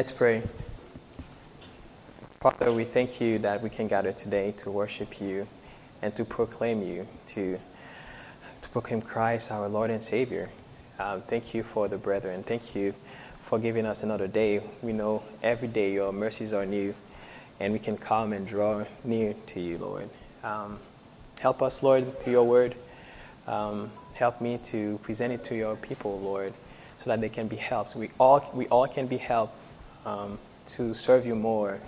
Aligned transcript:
Let's 0.00 0.12
pray. 0.12 0.42
Father, 2.40 2.72
we 2.72 2.84
thank 2.84 3.20
you 3.20 3.38
that 3.40 3.60
we 3.60 3.68
can 3.68 3.86
gather 3.86 4.12
today 4.12 4.52
to 4.52 4.70
worship 4.70 5.20
you 5.20 5.46
and 6.00 6.16
to 6.16 6.24
proclaim 6.24 6.82
you, 6.82 7.06
to, 7.26 7.58
to 8.62 8.68
proclaim 8.70 9.02
Christ, 9.02 9.52
our 9.52 9.68
Lord 9.68 9.90
and 9.90 10.02
Savior. 10.02 10.48
Um, 10.98 11.20
thank 11.20 11.52
you 11.52 11.62
for 11.62 11.86
the 11.86 11.98
brethren. 11.98 12.42
Thank 12.42 12.74
you 12.74 12.94
for 13.40 13.58
giving 13.58 13.84
us 13.84 14.02
another 14.02 14.26
day. 14.26 14.62
We 14.80 14.94
know 14.94 15.22
every 15.42 15.68
day 15.68 15.92
your 15.92 16.14
mercies 16.14 16.54
are 16.54 16.64
new, 16.64 16.94
and 17.60 17.70
we 17.70 17.78
can 17.78 17.98
come 17.98 18.32
and 18.32 18.46
draw 18.46 18.86
near 19.04 19.34
to 19.48 19.60
you, 19.60 19.76
Lord. 19.76 20.08
Um, 20.42 20.78
help 21.40 21.60
us, 21.60 21.82
Lord, 21.82 22.18
through 22.20 22.32
your 22.32 22.44
word. 22.44 22.74
Um, 23.46 23.90
help 24.14 24.40
me 24.40 24.56
to 24.62 24.98
present 25.02 25.34
it 25.34 25.44
to 25.44 25.54
your 25.54 25.76
people, 25.76 26.18
Lord, 26.20 26.54
so 26.96 27.10
that 27.10 27.20
they 27.20 27.28
can 27.28 27.48
be 27.48 27.56
helped. 27.56 27.94
We 27.94 28.08
all, 28.18 28.48
we 28.54 28.66
all 28.68 28.88
can 28.88 29.06
be 29.06 29.18
helped 29.18 29.59
um, 30.04 30.38
to 30.66 30.94
serve 30.94 31.26
you 31.26 31.34
more 31.34 31.80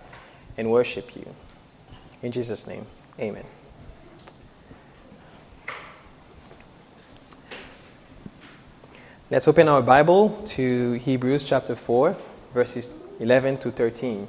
and 0.56 0.70
worship 0.70 1.16
you. 1.16 1.26
In 2.22 2.32
Jesus' 2.32 2.66
name, 2.66 2.86
amen. 3.18 3.44
Let's 9.30 9.48
open 9.48 9.66
our 9.66 9.80
Bible 9.80 10.42
to 10.46 10.92
Hebrews 10.92 11.44
chapter 11.44 11.74
4, 11.74 12.16
verses 12.52 13.06
11 13.18 13.58
to 13.58 13.70
13. 13.70 14.28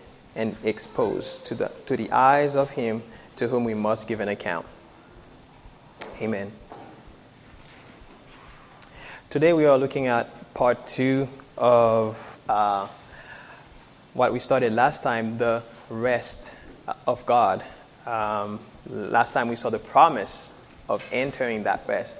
and 0.35 0.55
exposed 0.63 1.45
to 1.47 1.55
the, 1.55 1.71
to 1.85 1.97
the 1.97 2.11
eyes 2.11 2.55
of 2.55 2.71
him 2.71 3.03
to 3.35 3.47
whom 3.47 3.63
we 3.63 3.73
must 3.73 4.07
give 4.07 4.19
an 4.19 4.27
account. 4.27 4.65
Amen. 6.21 6.51
Today 9.29 9.53
we 9.53 9.65
are 9.65 9.77
looking 9.77 10.07
at 10.07 10.53
part 10.53 10.85
two 10.85 11.27
of 11.57 12.39
uh, 12.49 12.87
what 14.13 14.33
we 14.33 14.39
started 14.39 14.73
last 14.73 15.03
time 15.03 15.37
the 15.37 15.63
rest 15.89 16.55
of 17.07 17.25
God. 17.25 17.63
Um, 18.05 18.59
last 18.89 19.33
time 19.33 19.47
we 19.47 19.55
saw 19.55 19.69
the 19.69 19.79
promise 19.79 20.53
of 20.89 21.07
entering 21.11 21.63
that 21.63 21.83
rest. 21.87 22.19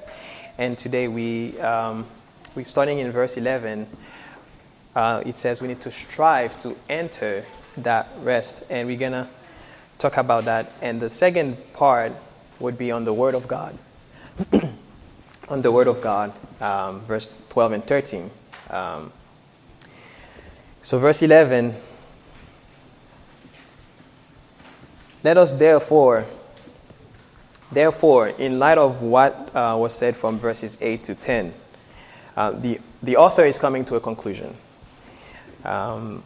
And 0.58 0.78
today 0.78 1.08
we, 1.08 1.60
um, 1.60 2.06
we're 2.56 2.66
starting 2.66 3.00
in 3.00 3.12
verse 3.12 3.38
11. 3.38 3.88
Uh, 4.96 5.24
it 5.26 5.36
says 5.36 5.62
we 5.62 5.68
need 5.68 5.82
to 5.82 5.92
strive 5.92 6.60
to 6.60 6.76
enter 6.90 7.46
that 7.78 8.08
rest. 8.22 8.64
And 8.70 8.88
we're 8.88 8.98
going 8.98 9.12
to 9.14 9.28
talk 9.98 10.18
about 10.18 10.46
that. 10.46 10.72
And 10.82 11.00
the 11.00 11.10
second 11.10 11.58
part 11.74 12.14
would 12.60 12.78
be 12.78 12.92
on 12.92 13.06
the 13.06 13.14
Word 13.14 13.36
of 13.36 13.48
God. 13.48 13.78
on 15.50 15.62
the 15.62 15.72
Word 15.72 15.88
of 15.88 16.02
God, 16.02 16.34
um, 16.62 17.02
verse 17.02 17.44
12 17.50 17.72
and 17.74 17.84
13. 17.84 18.32
Um, 18.70 19.12
so, 20.82 20.98
verse 20.98 21.22
11 21.22 21.76
Let 25.24 25.38
us 25.38 25.54
therefore, 25.54 26.26
therefore, 27.72 28.30
in 28.30 28.58
light 28.58 28.80
of 28.80 29.04
what 29.04 29.52
uh, 29.54 29.78
was 29.80 29.94
said 29.94 30.16
from 30.16 30.40
verses 30.40 30.80
8 30.82 31.04
to 31.04 31.16
10, 31.16 31.54
uh, 32.36 32.52
the, 32.52 32.80
the 33.04 33.18
author 33.18 33.46
is 33.46 33.60
coming 33.60 33.86
to 33.86 33.96
a 33.96 34.00
conclusion. 34.00 34.56
Um, 35.64 36.24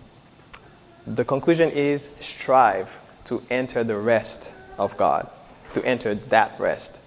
the 1.07 1.25
conclusion 1.25 1.71
is 1.71 2.09
strive 2.19 3.01
to 3.25 3.43
enter 3.49 3.83
the 3.83 3.97
rest 3.97 4.53
of 4.77 4.97
God, 4.97 5.29
to 5.73 5.83
enter 5.85 6.15
that 6.15 6.59
rest. 6.59 7.01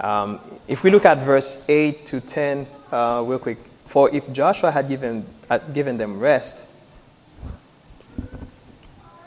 Um, 0.00 0.40
if 0.66 0.82
we 0.82 0.90
look 0.90 1.04
at 1.04 1.18
verse 1.18 1.64
8 1.68 2.06
to 2.06 2.20
10, 2.20 2.66
uh, 2.90 3.22
real 3.26 3.38
quick, 3.38 3.58
for 3.86 4.12
if 4.14 4.32
Joshua 4.32 4.70
had 4.70 4.88
given, 4.88 5.24
had 5.48 5.72
given 5.72 5.98
them 5.98 6.18
rest, 6.18 6.66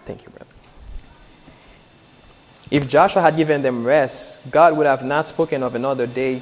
thank 0.06 0.24
you, 0.24 0.30
brother. 0.30 0.46
If 2.70 2.88
Joshua 2.90 3.22
had 3.22 3.38
given 3.38 3.62
them 3.62 3.86
rest, 3.86 4.52
God 4.52 4.76
would 4.76 4.88
have 4.88 5.06
not 5.06 5.28
spoken 5.28 5.64
of 5.64 5.76
another 5.76 6.06
day 6.06 6.42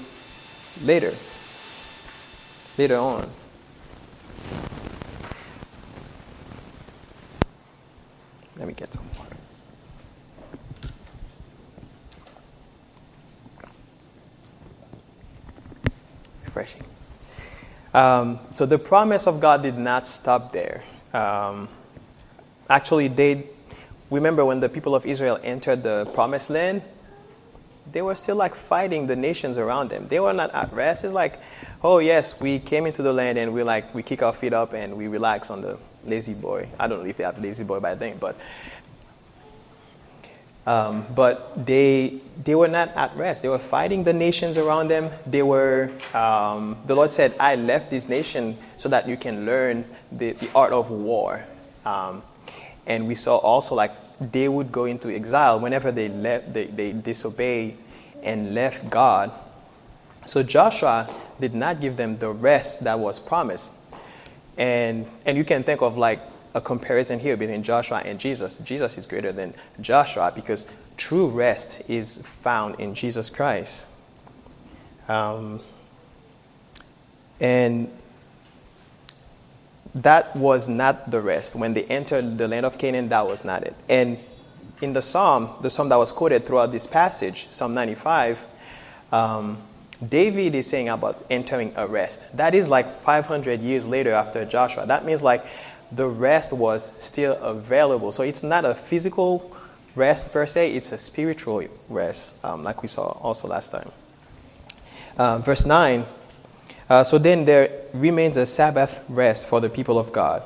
later, 0.84 1.14
later 2.78 2.98
on. 2.98 3.30
Let 8.58 8.68
me 8.68 8.74
get 8.74 8.94
some 8.94 9.04
water. 9.18 9.36
Refreshing. 16.46 16.84
Um, 17.94 18.40
so 18.54 18.66
the 18.66 18.78
promise 18.78 19.28
of 19.28 19.40
God 19.40 19.64
did 19.64 19.78
not 19.78 20.08
stop 20.08 20.52
there. 20.52 20.84
Um, 21.14 21.70
actually, 22.70 23.08
they 23.10 23.46
remember 24.10 24.46
when 24.46 24.60
the 24.60 24.70
people 24.70 24.96
of 24.96 25.06
Israel 25.06 25.40
entered 25.44 25.84
the 25.84 26.06
promised 26.14 26.50
land, 26.50 26.82
they 27.92 28.02
were 28.02 28.16
still 28.16 28.36
like 28.36 28.56
fighting 28.56 29.08
the 29.08 29.16
nations 29.16 29.58
around 29.58 29.90
them. 29.90 30.08
They 30.08 30.20
were 30.20 30.34
not 30.34 30.54
at 30.54 30.74
rest. 30.74 31.04
It's 31.04 31.14
like, 31.14 31.40
oh 31.84 32.00
yes, 32.00 32.40
we 32.40 32.60
came 32.60 32.86
into 32.86 33.02
the 33.02 33.14
land 33.14 33.38
and 33.38 33.54
we 33.54 33.64
like 33.64 33.94
we 33.94 34.02
kick 34.04 34.24
our 34.24 34.34
feet 34.34 34.54
up 34.54 34.74
and 34.74 34.98
we 34.98 35.08
relax 35.08 35.50
on 35.50 35.62
the 35.62 35.78
La-Z-Boy. 36.06 36.70
I 36.80 36.88
don't 36.88 37.04
know 37.04 37.10
if 37.10 37.18
they 37.18 37.24
have 37.24 37.44
La-Z-Boy 37.44 37.80
by 37.80 37.96
then, 37.96 38.18
but 38.18 38.38
um, 40.66 41.06
but 41.14 41.66
they 41.66 42.22
they 42.44 42.56
were 42.56 42.68
not 42.68 42.90
at 42.96 43.16
rest. 43.16 43.44
They 43.44 43.50
were 43.50 43.60
fighting 43.60 44.04
the 44.04 44.14
nations 44.14 44.58
around 44.58 44.90
them. 44.90 45.12
They 45.28 45.44
were. 45.44 45.92
Um, 46.14 46.78
the 46.88 46.96
Lord 46.96 47.12
said, 47.12 47.36
"I 47.40 47.56
left 47.56 47.92
this 47.92 48.10
nation 48.10 48.58
so 48.78 48.90
that 48.90 49.08
you 49.08 49.16
can 49.16 49.46
learn 49.46 49.86
the, 50.12 50.32
the 50.32 50.50
art 50.56 50.74
of 50.74 50.90
war." 50.90 51.46
Um, 51.86 52.24
and 52.88 53.08
we 53.08 53.14
saw 53.14 53.38
also 53.38 53.76
like 53.76 53.92
they 54.20 54.48
would 54.48 54.72
go 54.72 54.86
into 54.86 55.14
exile 55.14 55.60
whenever 55.60 55.92
they 55.92 56.10
left. 56.10 56.54
They, 56.54 56.66
they 56.66 56.94
disobeyed 56.94 57.78
and 58.24 58.56
left 58.56 58.90
God. 58.90 59.32
So 60.26 60.42
Joshua 60.42 61.08
did 61.40 61.54
not 61.54 61.80
give 61.80 61.96
them 61.96 62.18
the 62.18 62.30
rest 62.30 62.84
that 62.86 62.98
was 62.98 63.20
promised. 63.20 63.85
And, 64.58 65.06
and 65.26 65.38
you 65.38 65.44
can 65.44 65.64
think 65.64 65.82
of 65.82 65.98
like 65.98 66.20
a 66.54 66.62
comparison 66.62 67.20
here 67.20 67.36
between 67.36 67.64
Joshua 67.64 68.02
and 68.06 68.20
Jesus. 68.20 68.56
Jesus 68.56 68.98
is 68.98 69.06
greater 69.06 69.32
than 69.32 69.54
Joshua 69.82 70.32
because 70.34 70.68
true 70.98 71.28
rest 71.28 71.90
is 71.90 72.26
found 72.26 72.80
in 72.80 72.96
Jesus 72.96 73.30
Christ. 73.30 73.90
Um, 75.08 75.60
and 77.40 77.92
that 79.94 80.36
was 80.36 80.68
not 80.68 81.12
the 81.12 81.22
rest. 81.22 81.56
When 81.56 81.74
they 81.74 81.84
entered 81.86 82.38
the 82.38 82.48
land 82.48 82.66
of 82.66 82.78
Canaan, 82.78 83.10
that 83.10 83.28
was 83.28 83.46
not 83.46 83.64
it. 83.64 83.76
And 83.90 84.20
in 84.82 84.94
the 84.94 85.02
psalm, 85.02 85.50
the 85.62 85.70
psalm 85.70 85.90
that 85.90 85.98
was 85.98 86.12
quoted 86.12 86.46
throughout 86.46 86.72
this 86.72 86.86
passage, 86.86 87.48
Psalm 87.52 87.74
95, 87.74 88.46
um, 89.12 89.58
David 89.98 90.56
is 90.56 90.68
saying 90.68 90.90
about 90.90 91.26
entering 91.30 91.72
a 91.76 91.88
rest. 91.88 92.36
That 92.38 92.54
is 92.54 92.70
like 92.70 92.90
500 92.90 93.62
years 93.62 93.88
later 93.88 94.14
after 94.14 94.44
Joshua. 94.46 94.86
That 94.86 95.06
means 95.06 95.24
like 95.24 95.46
the 95.92 96.08
rest 96.08 96.52
was 96.54 96.92
still 97.00 97.36
available. 97.42 98.12
So 98.12 98.24
it's 98.24 98.44
not 98.44 98.66
a 98.66 98.76
physical 98.76 99.56
rest 99.96 100.34
per 100.34 100.46
se, 100.46 100.74
it's 100.74 100.92
a 100.92 100.98
spiritual 100.98 101.64
rest, 101.90 102.44
um, 102.44 102.64
like 102.64 102.82
we 102.82 102.88
saw 102.88 103.12
also 103.22 103.48
last 103.48 103.72
time. 103.72 103.92
Uh, 105.18 105.38
verse 105.38 105.66
9 105.66 106.06
uh, 106.90 107.04
So 107.04 107.18
then 107.18 107.46
there 107.46 107.70
remains 107.94 108.36
a 108.36 108.46
Sabbath 108.46 109.04
rest 109.08 109.48
for 109.48 109.62
the 109.62 109.70
people 109.70 109.98
of 109.98 110.12
God. 110.12 110.44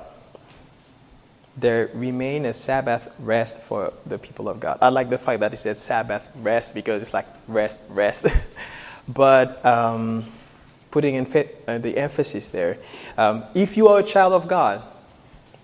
There 1.57 1.89
remain 1.93 2.45
a 2.45 2.53
Sabbath 2.53 3.11
rest 3.19 3.59
for 3.61 3.91
the 4.05 4.17
people 4.19 4.47
of 4.47 4.59
God. 4.59 4.77
I 4.81 4.89
like 4.89 5.09
the 5.09 5.17
fact 5.17 5.39
that 5.39 5.53
it 5.53 5.57
says 5.57 5.79
Sabbath 5.79 6.29
rest 6.35 6.75
because 6.75 7.01
it's 7.01 7.13
like 7.13 7.25
rest, 7.47 7.81
rest. 7.89 8.27
but 9.09 9.65
um, 9.65 10.23
putting 10.91 11.15
in 11.15 11.25
uh, 11.67 11.79
the 11.79 11.97
emphasis 11.97 12.47
there. 12.49 12.77
Um, 13.17 13.43
if 13.55 13.75
you 13.75 13.87
are 13.87 13.99
a 13.99 14.03
child 14.03 14.33
of 14.33 14.47
God, 14.47 14.83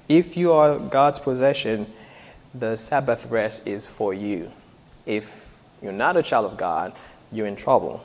if 0.09 0.35
you 0.35 0.51
are 0.51 0.77
God's 0.77 1.19
possession, 1.19 1.85
the 2.53 2.75
Sabbath 2.75 3.25
rest 3.27 3.67
is 3.67 3.85
for 3.85 4.13
you. 4.13 4.51
If 5.05 5.47
you're 5.81 5.91
not 5.91 6.17
a 6.17 6.23
child 6.23 6.51
of 6.51 6.57
God, 6.57 6.93
you're 7.31 7.47
in 7.47 7.55
trouble. 7.55 8.03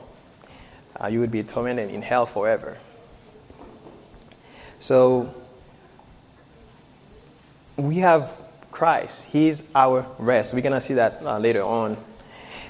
Uh, 1.01 1.07
you 1.07 1.19
would 1.19 1.31
be 1.31 1.43
tormented 1.43 1.89
in 1.89 2.01
hell 2.01 2.25
forever. 2.25 2.77
So, 4.79 5.33
we 7.77 7.97
have 7.97 8.35
Christ. 8.71 9.27
He's 9.27 9.63
our 9.75 10.05
rest. 10.17 10.53
We're 10.53 10.61
going 10.61 10.73
to 10.73 10.81
see 10.81 10.95
that 10.95 11.21
uh, 11.23 11.39
later 11.39 11.63
on. 11.63 11.97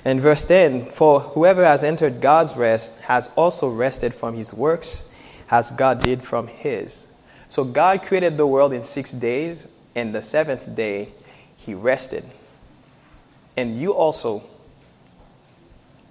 And 0.04 0.20
verse 0.20 0.46
10 0.46 0.86
For 0.86 1.20
whoever 1.20 1.64
has 1.64 1.84
entered 1.84 2.22
God's 2.22 2.56
rest 2.56 3.02
has 3.02 3.30
also 3.36 3.70
rested 3.70 4.14
from 4.14 4.36
his 4.36 4.54
works, 4.54 5.14
as 5.50 5.72
God 5.72 6.02
did 6.02 6.24
from 6.24 6.48
his. 6.48 7.08
So 7.50 7.64
God 7.64 8.02
created 8.02 8.38
the 8.38 8.48
world 8.48 8.74
in 8.74 8.84
six 8.84 9.12
days, 9.12 9.68
and 9.94 10.16
the 10.16 10.22
seventh 10.22 10.74
day 10.76 11.10
he 11.58 11.74
rested. 11.74 12.24
And 13.58 13.80
you 13.80 13.94
also, 13.94 14.44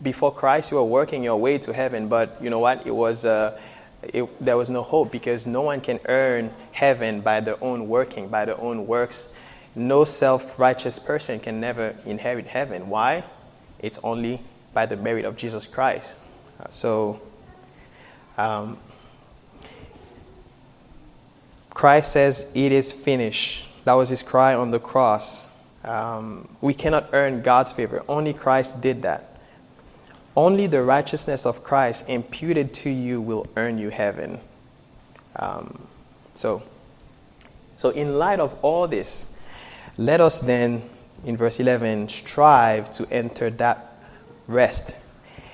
before 0.02 0.32
Christ, 0.32 0.70
you 0.70 0.76
were 0.76 0.84
working 0.84 1.24
your 1.24 1.36
way 1.36 1.58
to 1.58 1.72
heaven, 1.72 2.08
but 2.08 2.36
you 2.42 2.50
know 2.50 2.58
what? 2.58 2.86
It 2.86 2.94
was. 2.94 3.24
Uh, 3.24 3.58
it, 4.02 4.26
there 4.42 4.56
was 4.56 4.70
no 4.70 4.82
hope 4.82 5.12
because 5.12 5.46
no 5.46 5.60
one 5.60 5.82
can 5.82 6.00
earn 6.06 6.50
heaven 6.72 7.20
by 7.20 7.40
their 7.40 7.62
own 7.62 7.86
working, 7.86 8.28
by 8.28 8.46
their 8.46 8.58
own 8.58 8.86
works. 8.86 9.34
No 9.74 10.04
self 10.04 10.58
righteous 10.58 10.98
person 10.98 11.38
can 11.38 11.60
never 11.60 11.94
inherit 12.06 12.46
heaven. 12.46 12.88
Why? 12.88 13.24
It's 13.82 13.98
only 14.02 14.40
by 14.72 14.86
the 14.86 14.96
merit 14.96 15.24
of 15.24 15.36
Jesus 15.36 15.66
Christ. 15.66 16.18
Uh, 16.58 16.66
so, 16.70 17.20
um, 18.38 18.78
Christ 21.70 22.12
says, 22.12 22.50
It 22.54 22.72
is 22.72 22.92
finished. 22.92 23.66
That 23.84 23.94
was 23.94 24.08
his 24.08 24.22
cry 24.22 24.54
on 24.54 24.70
the 24.70 24.78
cross. 24.78 25.52
Um, 25.84 26.48
we 26.60 26.74
cannot 26.74 27.08
earn 27.12 27.42
God's 27.42 27.72
favor. 27.72 28.04
Only 28.08 28.34
Christ 28.34 28.82
did 28.82 29.02
that. 29.02 29.38
Only 30.36 30.66
the 30.66 30.82
righteousness 30.82 31.46
of 31.46 31.64
Christ 31.64 32.08
imputed 32.08 32.72
to 32.74 32.90
you 32.90 33.20
will 33.20 33.46
earn 33.56 33.78
you 33.78 33.88
heaven. 33.88 34.40
Um, 35.36 35.86
so, 36.34 36.62
so, 37.76 37.90
in 37.90 38.18
light 38.18 38.40
of 38.40 38.56
all 38.62 38.86
this, 38.86 39.34
let 39.96 40.20
us 40.20 40.40
then 40.40 40.82
in 41.24 41.36
verse 41.36 41.60
11, 41.60 42.08
strive 42.08 42.90
to 42.92 43.06
enter 43.10 43.50
that 43.50 43.96
rest. 44.46 44.98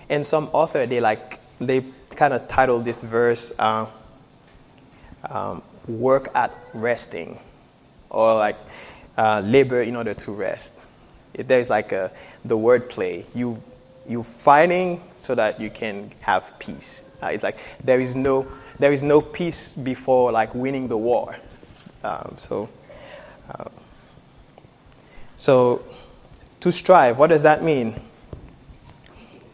And 0.08 0.26
some 0.26 0.48
author, 0.52 0.86
they 0.86 1.00
like, 1.00 1.40
they 1.60 1.84
kind 2.10 2.32
of 2.32 2.48
titled 2.48 2.84
this 2.84 3.00
verse, 3.00 3.52
uh, 3.58 3.86
um, 5.28 5.62
work 5.88 6.30
at 6.34 6.52
resting, 6.72 7.38
or 8.10 8.34
like 8.34 8.56
uh, 9.18 9.42
labor 9.44 9.82
in 9.82 9.96
order 9.96 10.14
to 10.14 10.32
rest. 10.32 10.84
There's 11.34 11.68
like 11.68 11.92
a, 11.92 12.12
the 12.44 12.56
word 12.56 12.88
play. 12.88 13.26
You, 13.34 13.60
you 14.08 14.22
fighting 14.22 15.02
so 15.16 15.34
that 15.34 15.60
you 15.60 15.70
can 15.70 16.10
have 16.20 16.58
peace. 16.58 17.10
Uh, 17.22 17.28
it's 17.28 17.42
like 17.42 17.58
there 17.82 18.00
is 18.00 18.14
no, 18.14 18.46
there 18.78 18.92
is 18.92 19.02
no 19.02 19.20
peace 19.20 19.74
before 19.74 20.32
like 20.32 20.54
winning 20.54 20.88
the 20.88 20.96
war. 20.96 21.36
Um, 22.04 22.34
so, 22.38 22.68
uh, 23.50 23.64
so, 25.36 25.84
to 26.60 26.72
strive, 26.72 27.18
what 27.18 27.28
does 27.28 27.42
that 27.42 27.62
mean? 27.62 28.00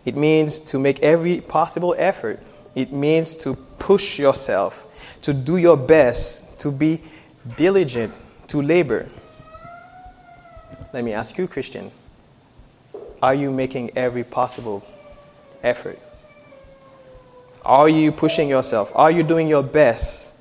It 0.04 0.16
means 0.16 0.60
to 0.60 0.78
make 0.78 1.00
every 1.00 1.40
possible 1.40 1.94
effort. 1.98 2.40
It 2.74 2.92
means 2.92 3.36
to 3.36 3.54
push 3.54 4.18
yourself, 4.18 4.86
to 5.22 5.32
do 5.32 5.56
your 5.56 5.76
best, 5.76 6.58
to 6.60 6.70
be 6.70 7.00
diligent, 7.56 8.14
to 8.48 8.62
labor. 8.62 9.08
Let 10.92 11.04
me 11.04 11.12
ask 11.12 11.38
you, 11.38 11.46
Christian, 11.46 11.90
are 13.22 13.34
you 13.34 13.50
making 13.50 13.92
every 13.96 14.24
possible 14.24 14.84
effort? 15.62 15.98
Are 17.64 17.88
you 17.88 18.10
pushing 18.10 18.48
yourself? 18.48 18.90
Are 18.94 19.10
you 19.10 19.22
doing 19.22 19.46
your 19.46 19.62
best? 19.62 20.34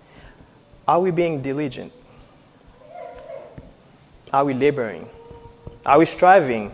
Are 0.87 0.99
we 0.99 1.11
being 1.11 1.41
diligent? 1.41 1.91
Are 4.33 4.45
we 4.45 4.53
laboring? 4.53 5.07
Are 5.83 5.97
we 5.97 6.05
striving? 6.05 6.69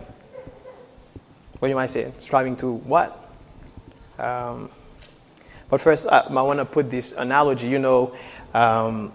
What 1.58 1.68
do 1.68 1.68
you 1.68 1.74
might 1.74 1.86
say, 1.86 2.12
striving 2.18 2.56
to 2.56 2.72
what? 2.72 3.30
Um, 4.18 4.70
but 5.70 5.80
first, 5.80 6.06
I, 6.08 6.26
I 6.28 6.42
want 6.42 6.58
to 6.58 6.66
put 6.66 6.90
this 6.90 7.12
analogy. 7.12 7.68
You 7.68 7.78
know, 7.78 8.14
um, 8.52 9.12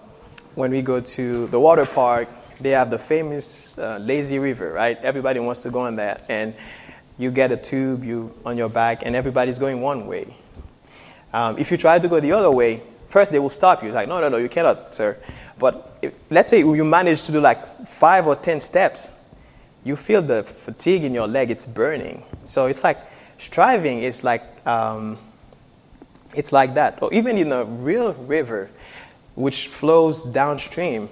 when 0.55 0.71
we 0.71 0.81
go 0.81 0.99
to 0.99 1.47
the 1.47 1.59
water 1.59 1.85
park, 1.85 2.27
they 2.59 2.71
have 2.71 2.89
the 2.89 2.97
famous 2.97 3.77
uh, 3.77 3.99
lazy 4.01 4.39
river, 4.39 4.71
right? 4.71 4.97
Everybody 4.97 5.39
wants 5.39 5.61
to 5.63 5.69
go 5.69 5.81
on 5.81 5.97
that, 5.97 6.25
and 6.27 6.55
you 7.19 7.29
get 7.29 7.51
a 7.51 7.57
tube 7.57 8.03
you 8.03 8.33
on 8.43 8.57
your 8.57 8.69
back, 8.69 9.03
and 9.05 9.15
everybody's 9.15 9.59
going 9.59 9.79
one 9.79 10.07
way. 10.07 10.35
Um, 11.33 11.59
if 11.59 11.69
you 11.69 11.77
try 11.77 11.99
to 11.99 12.07
go 12.07 12.19
the 12.19 12.31
other 12.31 12.49
way, 12.49 12.81
first 13.09 13.31
they 13.31 13.39
will 13.39 13.49
stop 13.49 13.83
you. 13.83 13.91
Like, 13.91 14.07
no, 14.09 14.19
no, 14.19 14.29
no, 14.29 14.37
you 14.37 14.49
cannot, 14.49 14.95
sir. 14.95 15.17
But 15.59 15.99
if, 16.01 16.15
let's 16.31 16.49
say 16.49 16.59
you 16.59 16.83
manage 16.83 17.23
to 17.23 17.31
do 17.31 17.39
like 17.39 17.85
five 17.85 18.25
or 18.25 18.35
ten 18.35 18.59
steps, 18.59 19.19
you 19.83 19.95
feel 19.95 20.21
the 20.21 20.43
fatigue 20.43 21.03
in 21.03 21.13
your 21.13 21.27
leg, 21.27 21.51
it's 21.51 21.65
burning. 21.65 22.23
So 22.43 22.67
it's 22.67 22.83
like 22.83 22.97
striving 23.37 24.03
is 24.03 24.23
like, 24.23 24.43
um, 24.65 25.17
it's 26.33 26.51
like 26.51 26.75
that. 26.75 27.01
Or 27.01 27.13
even 27.13 27.37
in 27.37 27.51
a 27.51 27.65
real 27.65 28.13
river, 28.13 28.69
which 29.35 29.67
flows 29.67 30.23
downstream, 30.23 31.09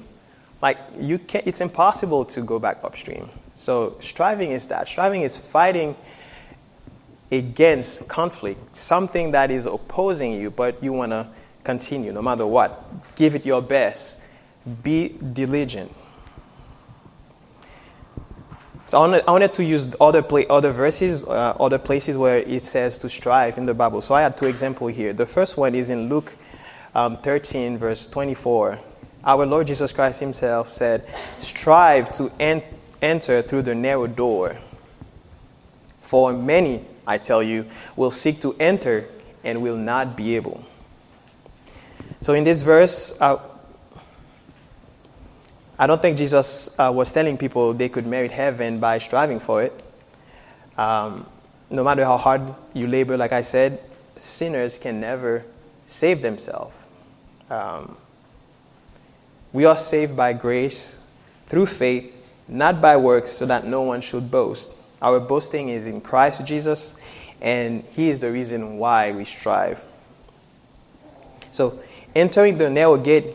like 0.61 0.77
you 0.99 1.17
can't. 1.17 1.45
it's 1.47 1.61
impossible 1.61 2.25
to 2.25 2.41
go 2.41 2.59
back 2.59 2.83
upstream. 2.83 3.29
So 3.53 3.97
striving 3.99 4.51
is 4.51 4.67
that. 4.67 4.87
Striving 4.87 5.23
is 5.23 5.35
fighting 5.37 5.95
against 7.31 8.07
conflict, 8.07 8.75
something 8.75 9.31
that 9.31 9.51
is 9.51 9.65
opposing 9.65 10.33
you, 10.33 10.51
but 10.51 10.81
you 10.83 10.93
want 10.93 11.11
to 11.11 11.27
continue 11.63 12.11
no 12.11 12.21
matter 12.21 12.45
what. 12.45 12.83
Give 13.15 13.35
it 13.35 13.45
your 13.45 13.61
best. 13.61 14.19
Be 14.83 15.09
diligent. 15.09 15.91
So 18.91 18.97
I 18.97 18.99
wanted, 19.07 19.23
I 19.25 19.31
wanted 19.31 19.53
to 19.53 19.63
use 19.63 19.95
other, 20.01 20.21
play, 20.21 20.45
other 20.49 20.73
verses, 20.73 21.23
uh, 21.23 21.55
other 21.57 21.77
places 21.77 22.17
where 22.17 22.39
it 22.39 22.61
says 22.61 22.97
to 22.97 23.07
strive 23.07 23.57
in 23.57 23.65
the 23.65 23.73
Bible. 23.73 24.01
So 24.01 24.15
I 24.15 24.21
had 24.23 24.35
two 24.35 24.47
examples 24.47 24.97
here. 24.97 25.13
The 25.13 25.25
first 25.25 25.55
one 25.55 25.75
is 25.75 25.89
in 25.89 26.09
Luke 26.09 26.33
um, 26.93 27.15
13, 27.15 27.77
verse 27.77 28.05
24. 28.09 28.79
Our 29.23 29.45
Lord 29.45 29.67
Jesus 29.67 29.93
Christ 29.93 30.19
Himself 30.19 30.69
said, 30.69 31.07
Strive 31.39 32.11
to 32.17 32.29
en- 32.37 32.63
enter 33.01 33.41
through 33.41 33.61
the 33.61 33.75
narrow 33.75 34.07
door. 34.07 34.57
For 36.01 36.33
many, 36.33 36.83
I 37.07 37.17
tell 37.17 37.41
you, 37.41 37.67
will 37.95 38.11
seek 38.11 38.41
to 38.41 38.57
enter 38.59 39.05
and 39.45 39.61
will 39.61 39.77
not 39.77 40.17
be 40.17 40.35
able. 40.35 40.65
So 42.19 42.33
in 42.33 42.43
this 42.43 42.61
verse, 42.61 43.17
uh, 43.21 43.37
I 45.81 45.87
don't 45.87 45.99
think 45.99 46.15
Jesus 46.15 46.79
uh, 46.79 46.91
was 46.93 47.11
telling 47.11 47.39
people 47.39 47.73
they 47.73 47.89
could 47.89 48.05
merit 48.05 48.29
heaven 48.29 48.79
by 48.79 48.99
striving 48.99 49.39
for 49.39 49.63
it. 49.63 49.83
Um, 50.77 51.25
no 51.71 51.83
matter 51.83 52.05
how 52.05 52.17
hard 52.17 52.53
you 52.75 52.85
labor, 52.85 53.17
like 53.17 53.31
I 53.31 53.41
said, 53.41 53.79
sinners 54.15 54.77
can 54.77 55.01
never 55.01 55.43
save 55.87 56.21
themselves. 56.21 56.75
Um, 57.49 57.97
we 59.53 59.65
are 59.65 59.75
saved 59.75 60.15
by 60.15 60.33
grace 60.33 61.01
through 61.47 61.65
faith, 61.65 62.13
not 62.47 62.79
by 62.79 62.97
works, 62.97 63.31
so 63.31 63.47
that 63.47 63.65
no 63.65 63.81
one 63.81 64.01
should 64.01 64.29
boast. 64.29 64.75
Our 65.01 65.19
boasting 65.19 65.69
is 65.69 65.87
in 65.87 65.99
Christ 65.99 66.45
Jesus, 66.45 67.01
and 67.41 67.83
He 67.93 68.11
is 68.11 68.19
the 68.19 68.31
reason 68.31 68.77
why 68.77 69.13
we 69.13 69.25
strive. 69.25 69.83
So, 71.51 71.79
entering 72.13 72.59
the 72.59 72.69
narrow 72.69 72.97
gate 72.97 73.25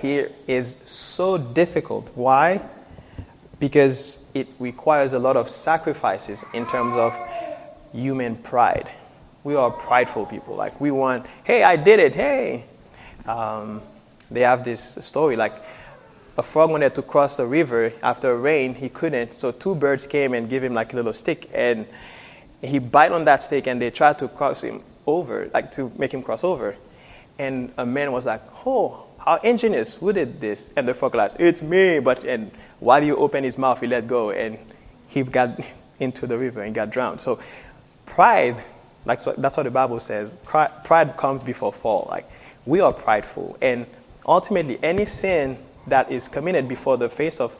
here 0.00 0.30
is 0.46 0.76
so 0.84 1.38
difficult. 1.38 2.10
Why? 2.14 2.60
Because 3.58 4.30
it 4.34 4.48
requires 4.58 5.12
a 5.12 5.18
lot 5.18 5.36
of 5.36 5.48
sacrifices 5.48 6.44
in 6.52 6.66
terms 6.66 6.94
of 6.96 7.14
human 7.92 8.36
pride. 8.36 8.88
We 9.44 9.54
are 9.54 9.70
prideful 9.70 10.26
people. 10.26 10.56
Like, 10.56 10.80
we 10.80 10.90
want, 10.90 11.26
hey, 11.44 11.62
I 11.62 11.76
did 11.76 12.00
it, 12.00 12.14
hey. 12.14 12.64
Um, 13.26 13.82
they 14.30 14.40
have 14.40 14.64
this 14.64 14.82
story 15.04 15.36
like 15.36 15.54
a 16.38 16.42
frog 16.42 16.70
wanted 16.70 16.94
to 16.94 17.02
cross 17.02 17.38
a 17.38 17.46
river 17.46 17.92
after 18.02 18.32
a 18.32 18.36
rain, 18.36 18.74
he 18.74 18.88
couldn't. 18.88 19.34
So, 19.34 19.52
two 19.52 19.74
birds 19.74 20.06
came 20.06 20.34
and 20.34 20.48
gave 20.48 20.62
him 20.62 20.74
like 20.74 20.92
a 20.92 20.96
little 20.96 21.12
stick, 21.12 21.48
and 21.54 21.86
he 22.60 22.78
bite 22.78 23.12
on 23.12 23.24
that 23.24 23.42
stick, 23.42 23.66
and 23.66 23.80
they 23.80 23.90
tried 23.90 24.18
to 24.18 24.28
cross 24.28 24.62
him 24.62 24.82
over, 25.06 25.48
like 25.54 25.72
to 25.72 25.90
make 25.96 26.12
him 26.12 26.22
cross 26.22 26.44
over. 26.44 26.76
And 27.38 27.72
a 27.78 27.86
man 27.86 28.12
was 28.12 28.26
like, 28.26 28.42
oh, 28.66 29.05
how 29.26 29.36
ingenious, 29.42 29.94
who 29.96 30.12
did 30.12 30.40
this? 30.40 30.72
And 30.76 30.86
the 30.86 30.94
realized, 30.94 31.40
it's 31.40 31.62
me. 31.62 31.98
But 31.98 32.24
and 32.24 32.50
while 32.80 33.02
he 33.02 33.10
opened 33.12 33.44
his 33.44 33.58
mouth, 33.58 33.80
he 33.80 33.86
let 33.86 34.06
go 34.06 34.30
and 34.30 34.58
he 35.08 35.22
got 35.22 35.60
into 36.00 36.26
the 36.26 36.38
river 36.38 36.62
and 36.62 36.74
got 36.74 36.90
drowned. 36.90 37.20
So 37.20 37.40
pride 38.06 38.56
That's 39.06 39.24
what, 39.24 39.40
that's 39.40 39.56
what 39.56 39.62
the 39.62 39.70
Bible 39.70 40.00
says. 40.00 40.36
Pride 40.44 41.16
comes 41.16 41.42
before 41.42 41.72
fall. 41.72 42.08
Like, 42.10 42.26
we 42.66 42.80
are 42.80 42.92
prideful. 42.92 43.56
And 43.62 43.86
ultimately, 44.26 44.78
any 44.82 45.04
sin 45.06 45.58
that 45.86 46.10
is 46.10 46.26
committed 46.26 46.66
before 46.68 46.96
the 46.96 47.08
face 47.08 47.40
of 47.40 47.56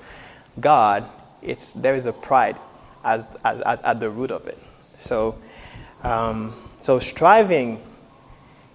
God, 0.61 1.09
it's, 1.41 1.73
there 1.73 1.95
is 1.95 2.07
a 2.07 2.13
pride 2.13 2.57
as, 3.05 3.27
as, 3.45 3.61
at, 3.61 3.85
at 3.85 4.01
the 4.01 4.11
root 4.11 4.33
of 4.33 4.49
it. 4.49 4.59
So, 4.97 5.37
um, 6.03 6.53
so 6.79 6.99
striving 6.99 7.81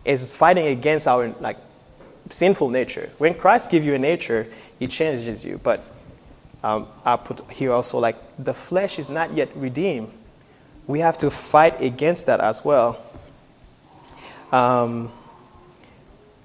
is 0.05 0.31
fighting 0.31 0.67
against 0.67 1.07
our 1.07 1.35
like 1.41 1.57
sinful 2.31 2.69
nature. 2.69 3.09
When 3.17 3.33
Christ 3.33 3.69
gives 3.69 3.85
you 3.85 3.93
a 3.93 3.99
nature, 3.99 4.47
He 4.79 4.87
changes 4.87 5.45
you. 5.45 5.59
But 5.61 5.83
um, 6.63 6.87
I 7.05 7.15
put 7.17 7.49
here 7.51 7.71
also 7.71 7.99
like 7.99 8.15
the 8.37 8.53
flesh 8.53 8.99
is 8.99 9.09
not 9.09 9.33
yet 9.33 9.49
redeemed. 9.55 10.11
We 10.87 10.99
have 10.99 11.17
to 11.19 11.29
fight 11.29 11.81
against 11.81 12.25
that 12.25 12.39
as 12.39 12.65
well. 12.65 13.01
Um, 14.51 15.11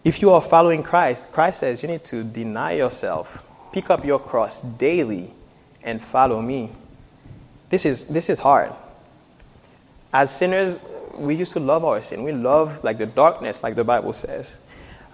if 0.05 0.23
you 0.23 0.31
are 0.31 0.41
following 0.41 0.83
Christ, 0.83 1.33
Christ 1.33 1.61
says 1.61 1.83
you 1.83 1.89
need 1.89 2.05
to 2.05 2.23
deny 2.23 2.73
yourself, 2.73 3.45
pick 3.73 3.91
up 3.91 4.05
your 4.05 4.21
cross 4.21 4.63
daily, 4.63 5.33
and 5.83 6.01
follow 6.01 6.41
me. 6.41 6.71
This 7.71 7.85
is, 7.85 8.07
this 8.07 8.31
is 8.31 8.39
hard. 8.39 8.73
As 10.13 10.35
sinners, 10.35 10.85
we 11.17 11.35
used 11.35 11.53
to 11.55 11.61
love 11.61 11.85
our 11.85 12.01
sin. 12.03 12.23
We 12.23 12.33
love 12.33 12.85
like 12.85 12.99
the 12.99 13.07
darkness, 13.07 13.63
like 13.63 13.75
the 13.75 13.85
Bible 13.85 14.13
says. 14.13 14.61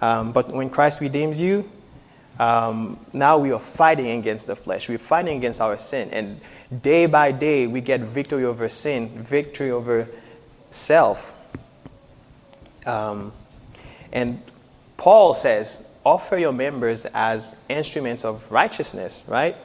Um, 0.03 0.33
but 0.33 0.49
when 0.49 0.69
Christ 0.69 0.99
redeems 0.99 1.39
you, 1.39 1.69
um, 2.37 2.99
now 3.13 3.37
we 3.37 3.53
are 3.53 3.59
fighting 3.59 4.19
against 4.19 4.47
the 4.47 4.55
flesh. 4.55 4.89
We're 4.89 4.97
fighting 4.97 5.37
against 5.37 5.61
our 5.61 5.77
sin. 5.77 6.09
And 6.09 6.41
day 6.81 7.05
by 7.05 7.31
day, 7.31 7.67
we 7.67 7.79
get 7.79 8.01
victory 8.01 8.43
over 8.43 8.67
sin, 8.67 9.07
victory 9.07 9.71
over 9.71 10.09
self. 10.71 11.33
Um, 12.85 13.31
and 14.11 14.41
Paul 14.97 15.35
says, 15.35 15.87
offer 16.05 16.37
your 16.37 16.51
members 16.51 17.05
as 17.13 17.55
instruments 17.69 18.25
of 18.25 18.51
righteousness, 18.51 19.23
right? 19.29 19.55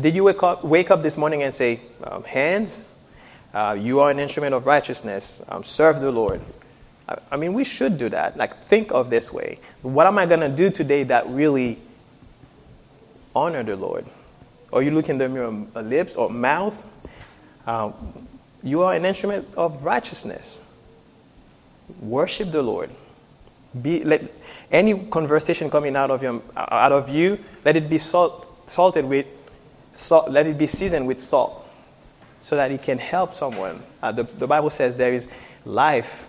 Did 0.00 0.14
you 0.14 0.24
wake 0.24 0.42
up, 0.42 0.64
wake 0.64 0.90
up 0.90 1.02
this 1.02 1.18
morning 1.18 1.42
and 1.42 1.52
say, 1.52 1.80
um, 2.04 2.24
hands, 2.24 2.90
uh, 3.52 3.76
you 3.78 4.00
are 4.00 4.10
an 4.10 4.18
instrument 4.18 4.54
of 4.54 4.64
righteousness, 4.64 5.42
um, 5.50 5.62
serve 5.62 6.00
the 6.00 6.10
Lord? 6.10 6.40
I, 7.30 7.36
mean, 7.36 7.54
we 7.54 7.64
should 7.64 7.96
do 7.96 8.08
that. 8.10 8.36
Like, 8.36 8.56
think 8.56 8.92
of 8.92 9.08
this 9.08 9.32
way. 9.32 9.58
What 9.82 10.06
am 10.06 10.18
I 10.18 10.26
going 10.26 10.40
to 10.40 10.48
do 10.48 10.70
today 10.70 11.04
that 11.04 11.26
really 11.28 11.78
honor 13.34 13.62
the 13.62 13.76
Lord? 13.76 14.04
Or 14.70 14.82
you 14.82 14.90
look 14.90 15.08
in 15.08 15.16
the 15.16 15.28
mirror, 15.28 15.64
uh, 15.74 15.80
lips 15.80 16.16
or 16.16 16.28
mouth? 16.28 16.84
Uh, 17.66 17.92
you 18.62 18.82
are 18.82 18.94
an 18.94 19.06
instrument 19.06 19.48
of 19.56 19.84
righteousness. 19.84 20.70
Worship 22.00 22.50
the 22.50 22.62
Lord. 22.62 22.90
Be, 23.80 24.04
let 24.04 24.24
any 24.70 24.98
conversation 25.06 25.70
coming 25.70 25.96
out 25.96 26.10
of, 26.10 26.22
your, 26.22 26.42
out 26.56 26.92
of 26.92 27.08
you, 27.08 27.38
let 27.64 27.76
it 27.76 27.88
be 27.88 27.96
salt, 27.96 28.68
salted 28.68 29.04
with 29.04 29.26
salt, 29.92 30.30
let 30.30 30.46
it 30.46 30.58
be 30.58 30.66
seasoned 30.66 31.06
with 31.06 31.20
salt 31.20 31.66
so 32.40 32.56
that 32.56 32.70
it 32.70 32.82
can 32.82 32.98
help 32.98 33.32
someone. 33.32 33.82
Uh, 34.02 34.12
the, 34.12 34.24
the 34.24 34.46
Bible 34.46 34.70
says 34.70 34.96
there 34.96 35.14
is 35.14 35.30
life 35.64 36.27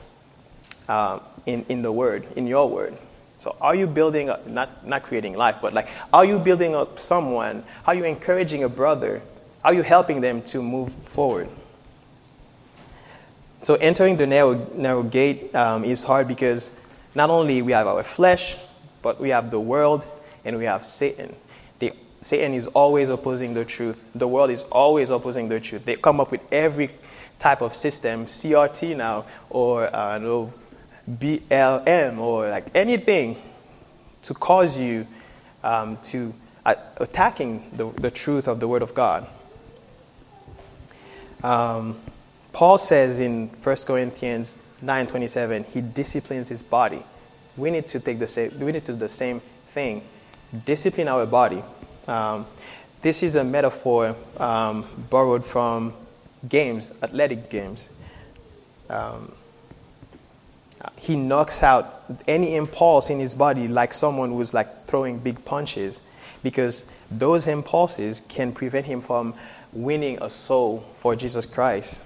uh, 0.90 1.20
in, 1.46 1.66
in 1.70 1.82
the 1.82 1.92
word, 1.92 2.26
in 2.36 2.48
your 2.48 2.70
word. 2.70 2.98
So 3.38 3.56
are 3.62 3.74
you 3.74 3.88
building 3.88 4.30
up, 4.30 4.46
not, 4.46 4.86
not 4.86 5.04
creating 5.04 5.38
life, 5.38 5.60
but 5.62 5.74
like, 5.74 5.88
are 6.12 6.26
you 6.26 6.38
building 6.38 6.76
up 6.76 7.00
someone? 7.00 7.64
Are 7.88 7.96
you 7.96 8.04
encouraging 8.04 8.66
a 8.66 8.70
brother? 8.70 9.22
Are 9.64 9.74
you 9.74 9.82
helping 9.82 10.20
them 10.20 10.42
to 10.44 10.62
move 10.62 10.92
forward? 10.92 11.48
So 13.62 13.76
entering 13.76 14.18
the 14.18 14.28
narrow, 14.28 14.56
narrow 14.76 15.04
gate 15.04 15.56
um, 15.56 15.86
is 15.86 16.04
hard 16.04 16.28
because 16.28 16.82
not 17.16 17.30
only 17.30 17.62
we 17.62 17.72
have 17.72 17.88
our 17.88 18.04
flesh, 18.04 18.58
but 19.02 19.22
we 19.22 19.30
have 19.30 19.52
the 19.52 19.60
world 19.60 20.06
and 20.44 20.58
we 20.58 20.66
have 20.66 20.86
Satan. 20.86 21.34
Satan 22.22 22.54
is 22.54 22.68
always 22.68 23.10
opposing 23.10 23.54
the 23.54 23.64
truth. 23.64 24.10
The 24.14 24.28
world 24.28 24.50
is 24.50 24.64
always 24.64 25.10
opposing 25.10 25.48
the 25.48 25.60
truth. 25.60 25.86
They 25.86 25.96
come 25.96 26.20
up 26.20 26.32
with 26.32 26.42
every 26.52 26.90
type 27.40 27.62
of 27.62 27.76
system, 27.76 28.26
CRT 28.26 28.98
now, 28.98 29.26
or 29.50 29.94
uh, 29.96 30.18
no, 30.18 30.54
BLM 31.10 32.20
or 32.20 32.50
like 32.50 32.68
anything 32.76 33.38
to 34.24 34.34
cause 34.34 34.80
you 34.80 35.08
um, 35.64 35.98
to 35.98 36.34
uh, 36.66 36.76
attacking 36.98 37.64
the, 37.74 37.90
the 37.92 38.12
truth 38.12 38.48
of 38.48 38.60
the 38.60 38.68
Word 38.68 38.82
of 38.82 38.94
God. 38.94 39.28
Um, 41.44 41.98
Paul 42.52 42.78
says 42.78 43.20
in 43.20 43.48
1 43.48 43.76
Corinthians 43.88 44.62
9:27, 44.84 45.66
he 45.68 45.82
disciplines 45.82 46.50
his 46.50 46.62
body. 46.62 47.04
We 47.58 47.72
need 47.72 47.88
to 47.88 48.00
take 48.00 48.20
the 48.20 48.28
same. 48.28 48.58
We 48.60 48.72
need 48.72 48.86
to 48.86 48.94
do 48.94 49.00
the 49.00 49.10
same 49.10 49.40
thing. 49.68 50.02
Discipline 50.66 51.08
our 51.08 51.26
body. 51.26 51.64
Um, 52.08 52.46
this 53.02 53.24
is 53.24 53.36
a 53.36 53.44
metaphor 53.44 54.16
um, 54.38 54.86
borrowed 55.10 55.46
from 55.46 55.94
games, 56.48 56.94
athletic 57.02 57.50
games. 57.50 57.92
Um, 58.90 59.32
he 60.98 61.16
knocks 61.16 61.64
out 61.64 62.04
any 62.28 62.56
impulse 62.56 63.10
in 63.10 63.20
his 63.20 63.36
body 63.36 63.68
like 63.68 63.94
someone 63.94 64.32
who's 64.32 64.54
like 64.54 64.86
throwing 64.86 65.20
big 65.20 65.44
punches 65.46 66.02
because 66.44 66.90
those 67.12 67.48
impulses 67.48 68.22
can 68.22 68.54
prevent 68.54 68.86
him 68.86 69.02
from 69.02 69.34
winning 69.74 70.18
a 70.22 70.30
soul 70.30 70.86
for 70.96 71.16
Jesus 71.16 71.46
Christ. 71.46 72.04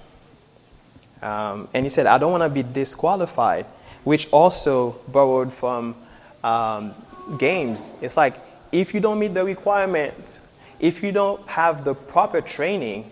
Um, 1.22 1.68
and 1.74 1.86
he 1.86 1.90
said, 1.90 2.06
I 2.06 2.18
don't 2.18 2.32
want 2.32 2.44
to 2.44 2.50
be 2.50 2.64
disqualified, 2.64 3.66
which 4.04 4.30
also 4.32 5.00
borrowed 5.08 5.54
from 5.54 5.96
um, 6.44 6.94
games. 7.38 7.96
It's 8.02 8.18
like 8.18 8.36
if 8.72 8.94
you 8.94 9.00
don't 9.00 9.20
meet 9.20 9.34
the 9.34 9.46
requirement, 9.46 10.40
if 10.80 11.04
you 11.04 11.12
don't 11.12 11.48
have 11.48 11.86
the 11.86 11.94
proper 11.94 12.42
training, 12.42 13.10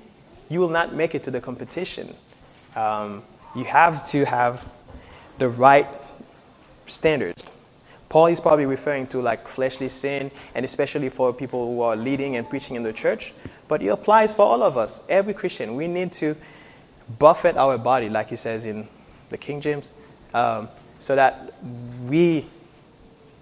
you 0.50 0.60
will 0.60 0.70
not 0.70 0.94
make 0.94 1.16
it 1.16 1.24
to 1.24 1.32
the 1.32 1.40
competition. 1.40 2.14
Um, 2.76 3.24
you 3.56 3.64
have 3.66 4.04
to 4.10 4.26
have 4.26 4.70
the 5.38 5.50
right 5.50 5.88
standards. 6.88 7.46
Paul 8.10 8.28
is 8.28 8.42
probably 8.42 8.66
referring 8.66 9.08
to 9.08 9.22
like 9.22 9.48
fleshly 9.48 9.88
sin, 9.88 10.32
and 10.54 10.66
especially 10.66 11.10
for 11.10 11.32
people 11.32 11.66
who 11.66 11.82
are 11.82 11.96
leading 11.96 12.36
and 12.36 12.50
preaching 12.50 12.76
in 12.76 12.84
the 12.84 12.92
church, 12.92 13.34
but 13.68 13.82
it 13.82 13.88
applies 13.88 14.34
for 14.34 14.44
all 14.44 14.64
of 14.64 14.78
us, 14.78 15.02
every 15.08 15.34
Christian. 15.34 15.76
We 15.76 15.88
need 15.88 16.12
to 16.14 16.36
buffet 17.18 17.56
our 17.56 17.78
body, 17.78 18.10
like 18.10 18.30
he 18.30 18.36
says 18.36 18.66
in 18.66 18.88
the 19.30 19.38
King 19.38 19.62
James, 19.62 19.92
um, 20.34 20.68
so 21.00 21.16
that 21.16 21.54
we, 22.10 22.46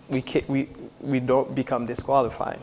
we, 0.07 0.23
we, 0.47 0.69
we 1.01 1.19
don't 1.19 1.55
become 1.55 1.87
disqualified. 1.87 2.59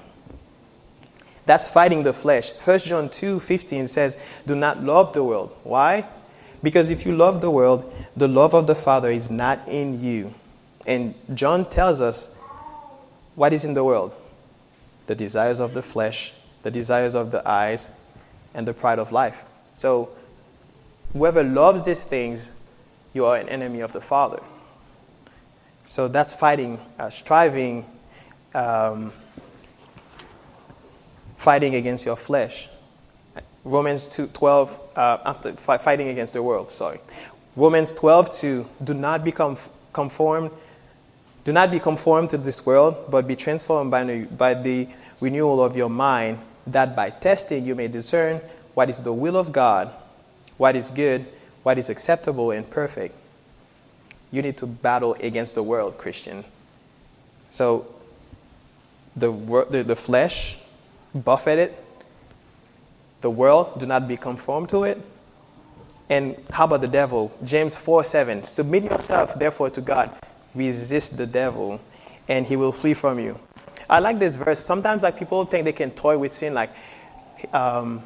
That's 1.44 1.68
fighting 1.68 2.02
the 2.02 2.12
flesh. 2.12 2.52
1 2.52 2.78
John 2.80 3.08
2 3.08 3.40
15 3.40 3.86
says, 3.86 4.18
Do 4.46 4.54
not 4.54 4.82
love 4.82 5.12
the 5.12 5.24
world. 5.24 5.50
Why? 5.64 6.06
Because 6.62 6.90
if 6.90 7.04
you 7.04 7.14
love 7.14 7.40
the 7.40 7.50
world, 7.50 7.92
the 8.16 8.28
love 8.28 8.54
of 8.54 8.66
the 8.66 8.74
Father 8.74 9.10
is 9.10 9.30
not 9.30 9.60
in 9.68 10.02
you. 10.02 10.34
And 10.86 11.14
John 11.34 11.64
tells 11.64 12.00
us 12.00 12.36
what 13.34 13.52
is 13.52 13.64
in 13.64 13.74
the 13.74 13.84
world 13.84 14.14
the 15.06 15.14
desires 15.14 15.60
of 15.60 15.72
the 15.72 15.82
flesh, 15.82 16.32
the 16.62 16.70
desires 16.70 17.14
of 17.14 17.30
the 17.30 17.48
eyes, 17.48 17.90
and 18.54 18.66
the 18.66 18.74
pride 18.74 18.98
of 18.98 19.12
life. 19.12 19.44
So, 19.74 20.10
whoever 21.12 21.44
loves 21.44 21.84
these 21.84 22.02
things, 22.02 22.50
you 23.12 23.24
are 23.26 23.36
an 23.36 23.48
enemy 23.48 23.80
of 23.80 23.92
the 23.92 24.00
Father. 24.00 24.42
So, 25.84 26.08
that's 26.08 26.32
fighting, 26.32 26.80
uh, 26.98 27.10
striving, 27.10 27.86
um, 28.52 29.12
fighting 31.36 31.76
against 31.76 32.04
your 32.04 32.16
flesh. 32.16 32.68
Romans 33.66 34.06
2, 34.06 34.28
12, 34.28 34.80
uh, 34.94 35.18
after 35.24 35.52
fighting 35.54 36.08
against 36.08 36.34
the 36.34 36.42
world, 36.42 36.68
sorry. 36.68 37.00
Romans 37.56 37.90
12, 37.90 38.32
2, 38.32 38.66
do 38.84 38.94
not 38.94 39.24
become 39.24 39.58
conformed, 39.92 40.52
do 41.42 41.52
not 41.52 41.72
be 41.72 41.80
conformed 41.80 42.30
to 42.30 42.38
this 42.38 42.64
world, 42.64 42.94
but 43.10 43.26
be 43.26 43.34
transformed 43.34 43.90
by 43.90 44.04
the, 44.04 44.22
by 44.26 44.54
the 44.54 44.86
renewal 45.20 45.64
of 45.64 45.76
your 45.76 45.90
mind, 45.90 46.38
that 46.64 46.94
by 46.94 47.10
testing 47.10 47.66
you 47.66 47.74
may 47.74 47.88
discern 47.88 48.40
what 48.74 48.88
is 48.88 49.00
the 49.00 49.12
will 49.12 49.36
of 49.36 49.50
God, 49.50 49.90
what 50.58 50.76
is 50.76 50.92
good, 50.92 51.26
what 51.64 51.76
is 51.76 51.90
acceptable 51.90 52.52
and 52.52 52.70
perfect. 52.70 53.16
You 54.30 54.42
need 54.42 54.58
to 54.58 54.66
battle 54.66 55.14
against 55.14 55.56
the 55.56 55.62
world, 55.64 55.98
Christian. 55.98 56.44
So, 57.50 57.92
the, 59.16 59.32
the, 59.70 59.82
the 59.82 59.96
flesh, 59.96 60.56
buffet 61.12 61.58
it, 61.58 61.85
the 63.20 63.30
world, 63.30 63.78
do 63.78 63.86
not 63.86 64.06
be 64.06 64.16
conformed 64.16 64.68
to 64.70 64.84
it. 64.84 65.00
And 66.08 66.36
how 66.50 66.66
about 66.66 66.80
the 66.80 66.88
devil? 66.88 67.32
James 67.44 67.76
4 67.76 68.04
7. 68.04 68.42
Submit 68.42 68.84
yourself, 68.84 69.34
therefore, 69.34 69.70
to 69.70 69.80
God. 69.80 70.10
Resist 70.54 71.16
the 71.16 71.26
devil, 71.26 71.80
and 72.28 72.46
he 72.46 72.56
will 72.56 72.72
flee 72.72 72.94
from 72.94 73.18
you. 73.18 73.38
I 73.88 73.98
like 73.98 74.18
this 74.18 74.36
verse. 74.36 74.60
Sometimes, 74.60 75.02
like 75.02 75.18
people 75.18 75.44
think 75.44 75.64
they 75.64 75.72
can 75.72 75.90
toy 75.90 76.16
with 76.16 76.32
sin. 76.32 76.54
Like 76.54 76.70
um, 77.52 78.02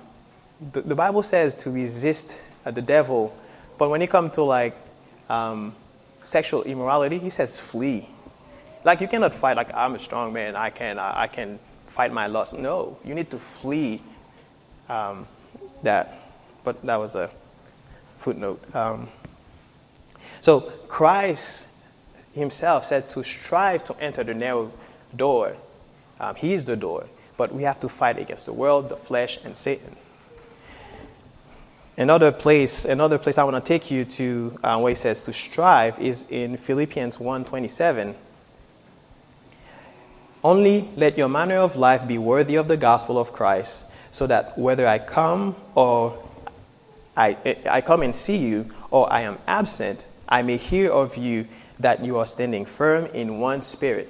the, 0.61 0.81
the, 0.83 0.95
Bible 0.95 1.23
says 1.23 1.55
to 1.57 1.71
resist 1.71 2.43
uh, 2.64 2.71
the 2.71 2.83
devil, 2.83 3.37
but 3.79 3.88
when 3.90 4.02
it 4.02 4.11
comes 4.11 4.33
to 4.33 4.43
like 4.43 4.76
um, 5.29 5.75
sexual 6.25 6.62
immorality, 6.62 7.19
he 7.19 7.31
says 7.31 7.59
flee. 7.59 8.09
Like 8.85 9.00
you 9.00 9.09
cannot 9.09 9.35
fight 9.35 9.57
like 9.57 9.73
I'm 9.75 9.95
a 9.95 9.99
strong 9.99 10.33
man. 10.33 10.57
I 10.57 10.71
can 10.71 10.99
I, 10.99 11.23
I 11.23 11.26
can 11.26 11.59
fight 11.87 12.12
my 12.12 12.26
lust. 12.26 12.59
No, 12.59 12.99
you 13.05 13.14
need 13.14 13.31
to 13.31 13.38
flee 13.38 14.00
um, 14.90 15.26
that. 15.82 16.18
But 16.64 16.82
that 16.82 16.97
was 16.97 17.14
a 17.14 17.30
footnote. 18.18 18.62
Um, 18.75 19.09
so 20.40 20.61
Christ 20.88 21.68
Himself 22.35 22.85
says 22.85 23.04
to 23.14 23.23
strive 23.23 23.85
to 23.85 23.97
enter 24.00 24.23
the 24.23 24.35
narrow 24.35 24.73
door. 25.16 25.56
Um, 26.20 26.37
the 26.38 26.76
door, 26.76 27.06
but 27.38 27.54
we 27.54 27.62
have 27.62 27.80
to 27.80 27.88
fight 27.88 28.18
against 28.18 28.44
the 28.44 28.52
world, 28.52 28.90
the 28.90 28.97
flesh, 28.97 29.38
and 29.42 29.56
Satan. 29.56 29.97
Another 31.97 32.30
place, 32.30 32.85
another 32.85 33.16
place 33.16 33.38
I 33.38 33.44
want 33.44 33.56
to 33.56 33.66
take 33.66 33.90
you 33.90 34.04
to, 34.04 34.59
uh, 34.62 34.78
where 34.78 34.90
he 34.90 34.94
says 34.94 35.23
to 35.23 35.32
strive, 35.32 35.99
is 35.99 36.30
in 36.30 36.59
Philippians 36.59 37.18
1:27. 37.18 38.14
Only 40.44 40.90
let 40.97 41.16
your 41.16 41.28
manner 41.28 41.56
of 41.56 41.75
life 41.75 42.06
be 42.06 42.18
worthy 42.18 42.56
of 42.56 42.68
the 42.68 42.76
gospel 42.76 43.18
of 43.18 43.32
Christ, 43.32 43.89
so 44.12 44.26
that 44.26 44.59
whether 44.59 44.87
I 44.87 44.99
come 44.99 45.57
or 45.75 46.19
I, 47.17 47.37
I 47.69 47.81
come 47.81 48.02
and 48.02 48.14
see 48.14 48.38
you, 48.38 48.71
or 48.90 49.12
I 49.12 49.23
am 49.23 49.38
absent, 49.47 50.05
I 50.29 50.43
may 50.43 50.57
hear 50.57 50.90
of 50.90 51.17
you 51.17 51.47
that 51.79 52.05
you 52.05 52.19
are 52.19 52.26
standing 52.26 52.64
firm 52.64 53.07
in 53.07 53.40
one 53.40 53.62
spirit, 53.62 54.09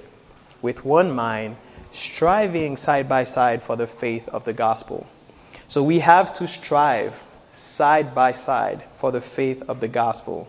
with 0.62 0.84
one 0.84 1.10
mind, 1.10 1.56
striving 1.92 2.76
side 2.76 3.08
by 3.08 3.24
side 3.24 3.62
for 3.62 3.74
the 3.76 3.86
faith 3.86 4.28
of 4.28 4.44
the 4.44 4.52
gospel. 4.52 5.06
So 5.66 5.82
we 5.82 6.00
have 6.00 6.32
to 6.34 6.46
strive 6.46 7.22
side 7.54 8.14
by 8.14 8.32
side 8.32 8.82
for 8.92 9.10
the 9.10 9.20
faith 9.20 9.62
of 9.68 9.80
the 9.80 9.88
gospel. 9.88 10.46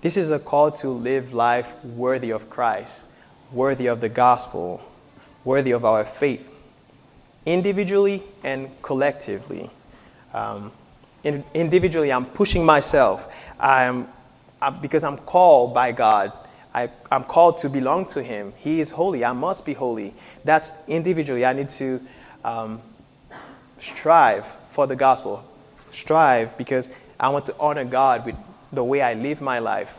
This 0.00 0.16
is 0.16 0.30
a 0.30 0.38
call 0.38 0.70
to 0.72 0.88
live 0.88 1.34
life 1.34 1.74
worthy 1.84 2.30
of 2.30 2.48
Christ, 2.48 3.04
worthy 3.52 3.86
of 3.86 4.00
the 4.00 4.08
gospel, 4.08 4.80
worthy 5.44 5.72
of 5.72 5.84
our 5.84 6.04
faith, 6.04 6.52
individually 7.48 8.22
and 8.44 8.68
collectively. 8.82 9.70
Um, 10.34 10.70
in, 11.24 11.42
individually, 11.54 12.12
I'm 12.12 12.26
pushing 12.26 12.64
myself. 12.64 13.34
I'm, 13.58 14.06
I'm, 14.60 14.80
because 14.80 15.02
I'm 15.02 15.16
called 15.16 15.72
by 15.72 15.92
God. 15.92 16.32
I, 16.74 16.90
I'm 17.10 17.24
called 17.24 17.58
to 17.58 17.70
belong 17.70 18.06
to 18.08 18.22
Him. 18.22 18.52
He 18.58 18.80
is 18.80 18.90
holy. 18.90 19.24
I 19.24 19.32
must 19.32 19.64
be 19.64 19.72
holy. 19.72 20.12
That's 20.44 20.86
individually. 20.88 21.46
I 21.46 21.54
need 21.54 21.70
to 21.70 22.00
um, 22.44 22.82
strive 23.78 24.46
for 24.46 24.86
the 24.86 24.94
gospel. 24.94 25.42
Strive 25.90 26.56
because 26.58 26.94
I 27.18 27.30
want 27.30 27.46
to 27.46 27.54
honor 27.58 27.84
God 27.84 28.26
with 28.26 28.36
the 28.72 28.84
way 28.84 29.00
I 29.00 29.14
live 29.14 29.40
my 29.40 29.58
life. 29.58 29.98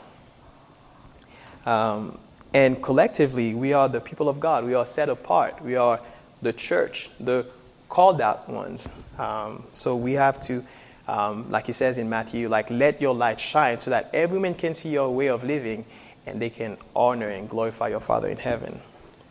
Um, 1.66 2.20
and 2.54 2.82
collectively, 2.82 3.56
we 3.56 3.74
are 3.74 3.90
the 3.90 4.00
people 4.00 4.30
of 4.30 4.40
God. 4.40 4.66
We 4.66 4.76
are 4.76 4.86
set 4.86 5.10
apart. 5.10 5.62
We 5.64 5.76
are 5.76 6.00
the 6.42 6.54
church, 6.54 7.10
the 7.20 7.46
called 7.88 8.22
out 8.22 8.48
ones. 8.50 8.90
Um, 9.18 9.64
so 9.72 9.96
we 9.96 10.14
have 10.14 10.40
to, 10.42 10.64
um, 11.08 11.50
like 11.50 11.66
he 11.66 11.72
says 11.72 11.98
in 11.98 12.10
Matthew, 12.10 12.50
like 12.50 12.70
let 12.70 13.02
your 13.02 13.16
light 13.16 13.40
shine 13.40 13.80
so 13.80 13.90
that 13.92 14.10
every 14.14 14.40
man 14.40 14.54
can 14.54 14.74
see 14.74 14.90
your 14.90 15.10
way 15.10 15.28
of 15.28 15.44
living 15.44 15.86
and 16.26 16.40
they 16.40 16.50
can 16.50 16.78
honor 16.96 17.30
and 17.30 17.50
glorify 17.50 17.88
your 17.88 18.00
Father 18.00 18.28
in 18.28 18.38
heaven. 18.38 18.80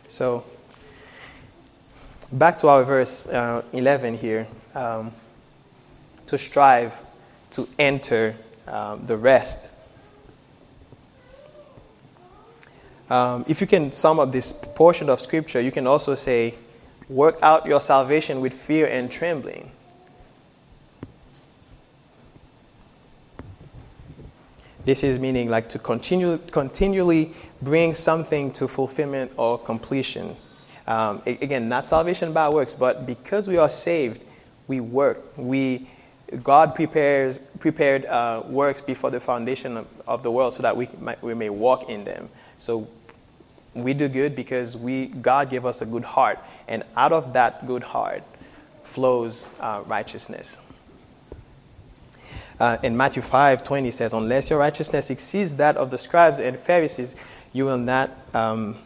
So 0.07 0.43
back 2.31 2.57
to 2.59 2.67
our 2.67 2.83
verse 2.83 3.27
uh, 3.27 3.63
11 3.71 4.15
here. 4.15 4.47
Um, 4.75 5.13
to 6.29 6.37
strive 6.37 7.01
to 7.49 7.67
enter 7.79 8.35
um, 8.67 9.03
the 9.07 9.17
rest. 9.17 9.71
Um, 13.09 13.45
if 13.47 13.61
you 13.61 13.65
can 13.65 13.91
sum 13.91 14.19
up 14.19 14.31
this 14.31 14.53
portion 14.53 15.09
of 15.09 15.19
Scripture, 15.19 15.59
you 15.59 15.71
can 15.71 15.87
also 15.87 16.13
say, 16.13 16.53
Work 17.09 17.39
out 17.41 17.65
your 17.65 17.81
salvation 17.81 18.39
with 18.39 18.53
fear 18.53 18.87
and 18.87 19.11
trembling. 19.11 19.71
This 24.85 25.03
is 25.03 25.19
meaning 25.19 25.49
like 25.49 25.69
to 25.69 25.79
continue, 25.79 26.37
continually 26.51 27.33
bring 27.61 27.93
something 27.93 28.51
to 28.53 28.67
fulfillment 28.67 29.31
or 29.37 29.59
completion. 29.59 30.35
Um, 30.87 31.21
again, 31.25 31.69
not 31.69 31.87
salvation 31.87 32.33
by 32.33 32.49
works, 32.49 32.73
but 32.73 33.05
because 33.05 33.47
we 33.47 33.57
are 33.57 33.69
saved, 33.69 34.23
we 34.67 34.79
work. 34.79 35.21
We 35.37 35.87
God 36.43 36.75
prepares, 36.75 37.39
prepared 37.59 38.05
uh, 38.05 38.43
works 38.45 38.81
before 38.81 39.09
the 39.09 39.19
foundation 39.19 39.77
of, 39.77 39.87
of, 40.07 40.23
the 40.23 40.29
world 40.29 40.53
so 40.53 40.61
that 40.61 40.77
we, 40.77 40.87
might, 40.99 41.21
we 41.23 41.33
may 41.33 41.49
walk 41.49 41.89
in 41.89 42.03
them. 42.03 42.29
So 42.59 42.87
we 43.83 43.93
do 43.93 44.07
good 44.07 44.35
because 44.35 44.75
we, 44.77 45.07
God 45.07 45.49
gave 45.49 45.65
us 45.65 45.81
a 45.81 45.85
good 45.85 46.03
heart. 46.03 46.39
And 46.67 46.83
out 46.95 47.11
of 47.11 47.33
that 47.33 47.65
good 47.67 47.83
heart 47.83 48.23
flows 48.83 49.47
uh, 49.59 49.83
righteousness. 49.85 50.57
Uh, 52.59 52.77
in 52.83 52.97
Matthew 52.97 53.21
5 53.21 53.63
20 53.63 53.91
says, 53.91 54.13
Unless 54.13 54.49
your 54.49 54.59
righteousness 54.59 55.09
exceeds 55.09 55.55
that 55.55 55.77
of 55.77 55.91
the 55.91 55.97
scribes 55.97 56.39
and 56.39 56.57
Pharisees, 56.57 57.15
you 57.53 57.65
will 57.65 57.77
not 57.77 58.11
um, 58.33 58.77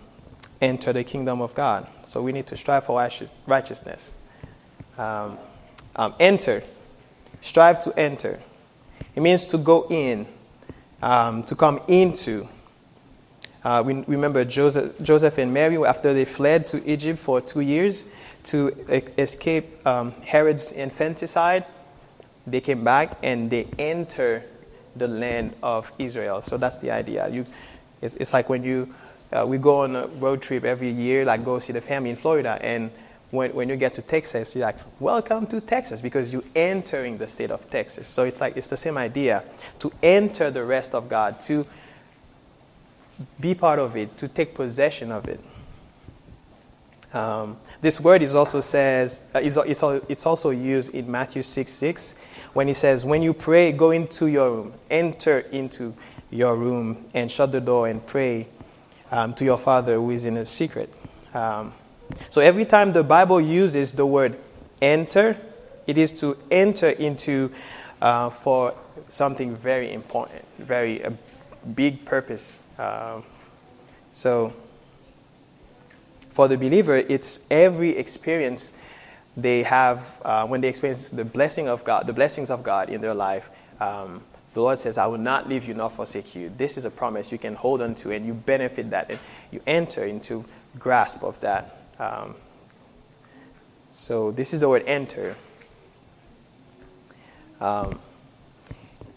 enter 0.61 0.93
the 0.93 1.03
kingdom 1.03 1.41
of 1.41 1.55
God. 1.55 1.87
So 2.05 2.21
we 2.21 2.31
need 2.31 2.47
to 2.47 2.57
strive 2.57 2.85
for 2.85 3.09
righteousness. 3.47 4.13
Um, 4.97 5.37
um, 5.95 6.13
enter 6.19 6.63
Strive 7.43 7.77
to 7.79 7.99
enter. 7.99 8.39
It 9.15 9.21
means 9.21 9.47
to 9.47 9.57
go 9.57 9.85
in, 9.89 10.25
um, 11.01 11.43
to 11.43 11.55
come 11.55 11.81
into. 11.89 12.47
Uh, 13.63 13.81
we 13.85 13.93
remember 14.07 14.43
Joseph, 14.43 15.01
Joseph 15.01 15.37
and 15.37 15.53
Mary 15.53 15.77
after 15.77 16.13
they 16.13 16.25
fled 16.25 16.67
to 16.67 16.85
Egypt 16.89 17.19
for 17.19 17.39
two 17.39 17.61
years 17.61 18.05
to 18.45 18.69
escape 19.17 19.85
um, 19.87 20.11
Herod's 20.25 20.73
infanticide. 20.73 21.65
They 22.45 22.59
came 22.59 22.83
back 22.83 23.17
and 23.23 23.49
they 23.49 23.67
enter 23.79 24.43
the 24.95 25.07
land 25.07 25.55
of 25.63 25.91
Israel. 25.97 26.41
So 26.41 26.57
that's 26.57 26.79
the 26.79 26.91
idea. 26.91 27.29
You, 27.29 27.45
it's, 28.01 28.15
it's 28.15 28.33
like 28.33 28.49
when 28.49 28.63
you 28.63 28.93
uh, 29.31 29.45
we 29.47 29.57
go 29.57 29.79
on 29.79 29.95
a 29.95 30.07
road 30.07 30.41
trip 30.41 30.63
every 30.63 30.91
year, 30.91 31.25
like 31.25 31.43
go 31.43 31.57
see 31.57 31.73
the 31.73 31.81
family 31.81 32.11
in 32.11 32.15
Florida, 32.15 32.59
and 32.61 32.91
when, 33.31 33.51
when 33.55 33.67
you 33.67 33.75
get 33.75 33.95
to 33.95 34.01
Texas, 34.01 34.55
you're 34.55 34.65
like, 34.65 34.77
welcome 34.99 35.47
to 35.47 35.59
Texas, 35.59 36.01
because 36.01 36.31
you're 36.31 36.43
entering 36.55 37.17
the 37.17 37.27
state 37.27 37.49
of 37.49 37.67
Texas. 37.69 38.07
So 38.07 38.25
it's 38.25 38.39
like, 38.39 38.57
it's 38.57 38.69
the 38.69 38.77
same 38.77 38.95
idea 38.95 39.43
to 39.79 39.91
enter 40.03 40.51
the 40.51 40.63
rest 40.63 40.93
of 40.93 41.09
God, 41.09 41.39
to 41.41 41.65
be 43.39 43.53
part 43.55 43.79
of 43.79 43.95
it, 43.95 44.17
to 44.17 44.27
take 44.27 44.53
possession 44.53 45.11
of 45.11 45.27
it. 45.27 45.39
Um, 47.13 47.57
this 47.81 48.01
word 48.01 48.23
is 48.23 48.35
also 48.35 48.59
says 48.59 49.25
uh, 49.35 49.39
is, 49.39 49.55
it's, 49.57 49.83
it's 50.09 50.25
also 50.25 50.49
used 50.49 50.95
in 50.95 51.09
Matthew 51.11 51.43
6 51.43 51.71
6 51.71 52.15
when 52.53 52.67
he 52.67 52.73
says, 52.73 53.05
When 53.05 53.21
you 53.21 53.33
pray, 53.33 53.71
go 53.71 53.91
into 53.91 54.27
your 54.27 54.49
room, 54.49 54.73
enter 54.89 55.39
into 55.39 55.93
your 56.31 56.55
room, 56.55 57.05
and 57.13 57.31
shut 57.31 57.51
the 57.51 57.61
door 57.61 57.87
and 57.87 58.05
pray 58.05 58.47
um, 59.11 59.33
to 59.35 59.45
your 59.45 59.59
Father 59.59 59.95
who 59.95 60.09
is 60.09 60.25
in 60.25 60.37
a 60.37 60.45
secret. 60.45 60.91
Um, 61.35 61.73
so 62.31 62.41
every 62.41 62.65
time 62.65 62.91
the 62.91 63.03
Bible 63.03 63.39
uses 63.39 63.93
the 63.93 64.05
word 64.05 64.37
enter, 64.81 65.37
it 65.85 65.97
is 65.97 66.19
to 66.21 66.37
enter 66.49 66.89
into 66.89 67.51
uh, 68.01 68.29
for 68.29 68.73
something 69.09 69.55
very 69.55 69.93
important, 69.93 70.43
very 70.57 71.01
a 71.01 71.13
big 71.75 72.05
purpose. 72.05 72.62
Uh, 72.77 73.21
so 74.11 74.53
for 76.29 76.47
the 76.47 76.57
believer, 76.57 76.95
it's 76.95 77.45
every 77.51 77.97
experience 77.97 78.73
they 79.35 79.63
have 79.63 80.21
uh, 80.23 80.45
when 80.45 80.61
they 80.61 80.67
experience 80.67 81.09
the 81.09 81.25
blessing 81.25 81.67
of 81.67 81.83
God, 81.83 82.07
the 82.07 82.13
blessings 82.13 82.49
of 82.49 82.63
God 82.63 82.89
in 82.89 83.01
their 83.01 83.13
life. 83.13 83.49
Um, 83.79 84.21
the 84.53 84.61
Lord 84.61 84.79
says, 84.79 84.97
I 84.97 85.07
will 85.07 85.17
not 85.17 85.49
leave 85.49 85.65
you 85.65 85.73
nor 85.73 85.89
forsake 85.89 86.35
you. 86.35 86.51
This 86.55 86.77
is 86.77 86.85
a 86.85 86.91
promise 86.91 87.31
you 87.31 87.39
can 87.39 87.55
hold 87.55 87.81
on 87.81 87.95
to 87.95 88.11
and 88.11 88.25
you 88.25 88.33
benefit 88.33 88.91
that 88.91 89.09
and 89.09 89.19
you 89.51 89.61
enter 89.65 90.03
into 90.03 90.45
grasp 90.77 91.23
of 91.23 91.39
that. 91.41 91.77
Um, 91.99 92.35
so 93.91 94.31
this 94.31 94.53
is 94.53 94.59
the 94.59 94.69
word 94.69 94.83
enter. 94.85 95.35
Um, 97.59 97.99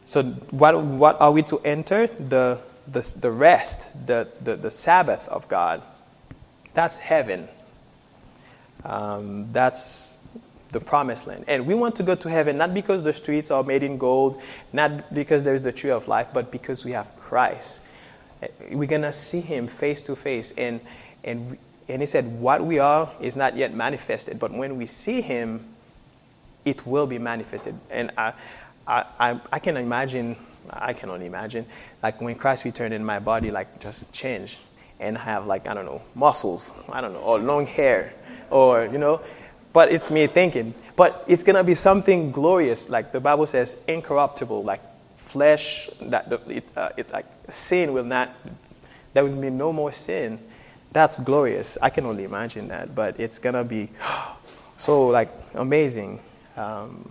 so 0.05 0.23
what, 0.23 0.83
what 0.83 1.21
are 1.21 1.33
we 1.33 1.42
to 1.45 1.59
enter? 1.61 2.07
The, 2.07 2.61
the, 2.88 3.01
the 3.20 3.31
rest, 3.31 4.07
the, 4.07 4.29
the, 4.40 4.57
the 4.57 4.70
Sabbath 4.70 5.29
of 5.29 5.49
God. 5.49 5.83
That's 6.75 6.99
heaven. 6.99 7.49
Um, 8.85 9.53
that's 9.53 10.31
the 10.70 10.81
promised 10.81 11.27
land. 11.27 11.44
And 11.49 11.66
we 11.66 11.75
want 11.75 11.96
to 11.96 12.03
go 12.03 12.14
to 12.14 12.29
heaven 12.29 12.59
not 12.59 12.75
because 12.75 13.03
the 13.03 13.12
streets 13.12 13.51
are 13.51 13.62
made 13.62 13.83
in 13.83 13.99
gold, 13.99 14.40
not 14.72 15.12
because 15.14 15.44
there's 15.44 15.62
the 15.62 15.72
tree 15.72 15.90
of 15.90 16.09
life, 16.09 16.29
but 16.33 16.53
because 16.53 16.85
we 16.85 16.92
have 16.92 17.14
Christ. 17.16 17.85
We're 18.70 18.88
going 18.88 19.03
to 19.03 19.12
see 19.12 19.40
him 19.40 19.66
face 19.66 20.03
to 20.03 20.16
face. 20.16 20.53
And, 20.53 20.81
and 21.25 21.57
and 21.88 22.03
he 22.03 22.07
said, 22.07 22.40
What 22.40 22.64
we 22.64 22.79
are 22.79 23.11
is 23.20 23.37
not 23.37 23.57
yet 23.57 23.75
manifested, 23.75 24.38
but 24.38 24.53
when 24.53 24.77
we 24.77 24.87
see 24.87 25.20
him, 25.20 25.64
it 26.64 26.87
will 26.87 27.07
be 27.07 27.18
manifested. 27.18 27.75
And 27.90 28.11
I, 28.18 28.33
I, 28.87 29.05
I, 29.18 29.40
I 29.53 29.59
can 29.61 29.77
imagine 29.77 30.37
I 30.70 30.92
can 30.92 31.11
only 31.11 31.26
imagine. 31.26 31.66
Like 32.02 32.20
when 32.20 32.35
Christ 32.35 32.64
returned 32.64 32.94
in 32.94 33.05
my 33.05 33.18
body, 33.18 33.50
like 33.50 33.81
just 33.81 34.12
change 34.12 34.59
and 34.98 35.16
have 35.18 35.46
like, 35.46 35.66
I 35.66 35.74
don't 35.74 35.85
know, 35.85 36.02
muscles, 36.14 36.74
I 36.90 37.00
don't 37.00 37.12
know, 37.12 37.20
or 37.20 37.38
long 37.38 37.66
hair, 37.66 38.12
or, 38.50 38.87
you 38.87 38.98
know, 38.98 39.20
but 39.72 39.92
it's 39.92 40.11
me 40.11 40.26
thinking. 40.26 40.74
But 40.96 41.24
it's 41.26 41.42
going 41.42 41.57
to 41.57 41.64
be 41.64 41.74
something 41.74 42.31
glorious, 42.33 42.88
like 42.88 43.12
the 43.12 43.20
Bible 43.20 43.46
says, 43.46 43.83
incorruptible, 43.87 44.64
like 44.64 44.81
flesh, 45.16 45.90
that 46.00 46.33
it, 46.48 46.64
uh, 46.76 46.90
it's 46.96 47.12
like 47.12 47.26
sin 47.50 47.92
will 47.92 48.05
not, 48.05 48.31
there 49.12 49.24
will 49.24 49.38
be 49.38 49.50
no 49.50 49.72
more 49.72 49.92
sin. 49.92 50.38
That's 50.92 51.18
glorious. 51.18 51.76
I 51.83 51.90
can 51.90 52.07
only 52.07 52.24
imagine 52.24 52.68
that, 52.68 52.94
but 52.94 53.20
it's 53.20 53.38
going 53.38 53.55
to 53.55 53.64
be 53.64 53.90
so 54.79 55.09
like 55.09 55.29
amazing. 55.55 56.20
Um, 56.57 57.11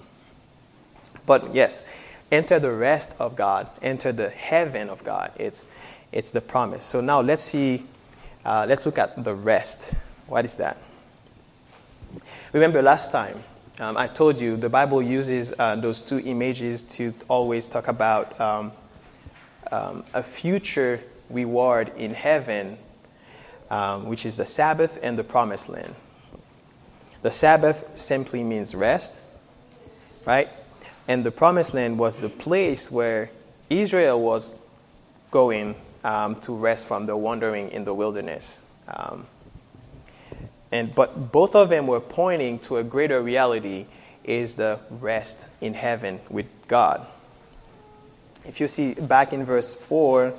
but 1.27 1.53
yes, 1.53 1.85
enter 2.31 2.59
the 2.59 2.71
rest 2.71 3.13
of 3.19 3.35
God, 3.35 3.67
enter 3.81 4.11
the 4.11 4.29
heaven 4.29 4.89
of 4.89 5.03
God. 5.03 5.31
It's, 5.37 5.67
it's 6.11 6.31
the 6.31 6.41
promise. 6.41 6.85
So 6.85 7.01
now 7.01 7.21
let's 7.21 7.43
see, 7.43 7.83
uh, 8.43 8.65
let's 8.67 8.85
look 8.85 8.97
at 8.97 9.23
the 9.23 9.33
rest. 9.33 9.95
What 10.27 10.45
is 10.45 10.55
that? 10.55 10.77
Remember 12.53 12.81
last 12.81 13.11
time, 13.11 13.43
um, 13.79 13.97
I 13.97 14.07
told 14.07 14.39
you 14.39 14.55
the 14.55 14.69
Bible 14.69 15.01
uses 15.01 15.53
uh, 15.59 15.75
those 15.75 16.01
two 16.01 16.19
images 16.19 16.83
to 16.83 17.13
always 17.27 17.67
talk 17.67 17.89
about 17.89 18.39
um, 18.39 18.71
um, 19.71 20.05
a 20.13 20.23
future 20.23 21.01
reward 21.29 21.91
in 21.97 22.13
heaven, 22.13 22.77
um, 23.69 24.05
which 24.05 24.25
is 24.25 24.37
the 24.37 24.45
Sabbath 24.45 24.97
and 25.03 25.19
the 25.19 25.23
promised 25.23 25.67
land. 25.67 25.93
The 27.21 27.31
Sabbath 27.31 27.97
simply 27.97 28.43
means 28.43 28.73
rest, 28.73 29.19
right? 30.25 30.47
And 31.07 31.23
the 31.23 31.31
promised 31.31 31.73
land 31.73 31.99
was 31.99 32.17
the 32.17 32.29
place 32.29 32.91
where 32.91 33.29
Israel 33.69 34.19
was 34.19 34.55
going 35.31 35.75
um, 36.03 36.35
to 36.35 36.55
rest 36.55 36.85
from 36.85 37.05
the 37.05 37.15
wandering 37.15 37.71
in 37.71 37.85
the 37.85 37.93
wilderness. 37.93 38.61
Um, 38.87 39.25
and, 40.71 40.93
but 40.93 41.31
both 41.31 41.55
of 41.55 41.69
them 41.69 41.87
were 41.87 41.99
pointing 41.99 42.59
to 42.59 42.77
a 42.77 42.83
greater 42.83 43.21
reality 43.21 43.85
is 44.23 44.55
the 44.55 44.79
rest 44.89 45.49
in 45.61 45.73
heaven 45.73 46.19
with 46.29 46.47
God. 46.67 47.05
If 48.43 48.59
you 48.59 48.67
see 48.67 48.93
back 48.93 49.33
in 49.33 49.45
verse 49.45 49.73
4, 49.73 50.33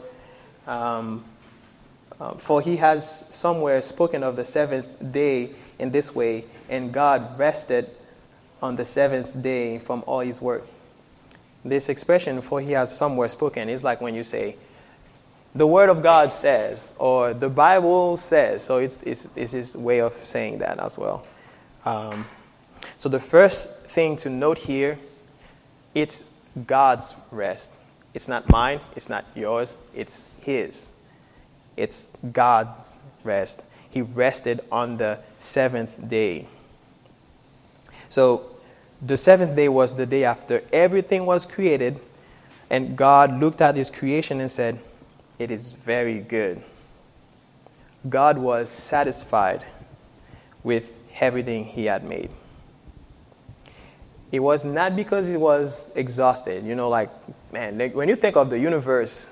um, 0.66 1.24
uh, 2.20 2.34
for 2.34 2.60
he 2.60 2.76
has 2.76 3.34
somewhere 3.34 3.80
spoken 3.82 4.22
of 4.22 4.36
the 4.36 4.44
seventh 4.44 5.12
day 5.12 5.50
in 5.78 5.90
this 5.90 6.14
way, 6.14 6.44
and 6.68 6.92
God 6.92 7.38
rested 7.38 7.90
on 8.66 8.76
the 8.76 8.84
seventh 8.84 9.40
day 9.40 9.78
from 9.78 10.04
all 10.06 10.20
his 10.20 10.40
work. 10.40 10.66
This 11.64 11.88
expression, 11.88 12.40
for 12.42 12.60
he 12.60 12.72
has 12.72 12.96
somewhere 12.96 13.28
spoken, 13.28 13.68
is 13.68 13.82
like 13.82 14.00
when 14.00 14.14
you 14.14 14.22
say, 14.22 14.56
the 15.54 15.66
Word 15.66 15.88
of 15.88 16.02
God 16.02 16.30
says, 16.32 16.92
or 16.98 17.32
the 17.32 17.48
Bible 17.48 18.16
says. 18.16 18.62
So 18.62 18.78
it's, 18.78 19.02
it's, 19.04 19.28
it's 19.34 19.52
his 19.52 19.76
way 19.76 20.00
of 20.00 20.12
saying 20.12 20.58
that 20.58 20.78
as 20.78 20.98
well. 20.98 21.26
Um, 21.84 22.26
so 22.98 23.08
the 23.08 23.20
first 23.20 23.86
thing 23.86 24.16
to 24.16 24.30
note 24.30 24.58
here, 24.58 24.98
it's 25.94 26.26
God's 26.66 27.14
rest. 27.30 27.72
It's 28.14 28.28
not 28.28 28.48
mine, 28.48 28.80
it's 28.94 29.08
not 29.08 29.24
yours, 29.34 29.78
it's 29.94 30.24
His. 30.40 30.88
It's 31.76 32.10
God's 32.32 32.98
rest. 33.24 33.64
He 33.90 34.02
rested 34.02 34.60
on 34.72 34.96
the 34.96 35.18
seventh 35.38 36.08
day. 36.08 36.46
So 38.08 38.55
the 39.00 39.16
seventh 39.16 39.56
day 39.56 39.68
was 39.68 39.96
the 39.96 40.06
day 40.06 40.24
after 40.24 40.62
everything 40.72 41.26
was 41.26 41.46
created, 41.46 42.00
and 42.70 42.96
God 42.96 43.40
looked 43.40 43.60
at 43.60 43.76
His 43.76 43.90
creation 43.90 44.40
and 44.40 44.50
said, 44.50 44.78
it 45.38 45.50
is 45.50 45.72
very 45.72 46.20
good. 46.20 46.62
God 48.08 48.38
was 48.38 48.70
satisfied 48.70 49.64
with 50.62 50.98
everything 51.20 51.64
he 51.64 51.86
had 51.86 52.04
made. 52.04 52.30
It 54.32 54.40
was 54.40 54.64
not 54.64 54.96
because 54.96 55.28
he 55.28 55.36
was 55.36 55.92
exhausted. 55.94 56.64
You 56.64 56.74
know, 56.74 56.88
like, 56.88 57.10
man, 57.52 57.78
like 57.78 57.94
when 57.94 58.08
you 58.08 58.16
think 58.16 58.36
of 58.36 58.50
the 58.50 58.58
universe, 58.58 59.28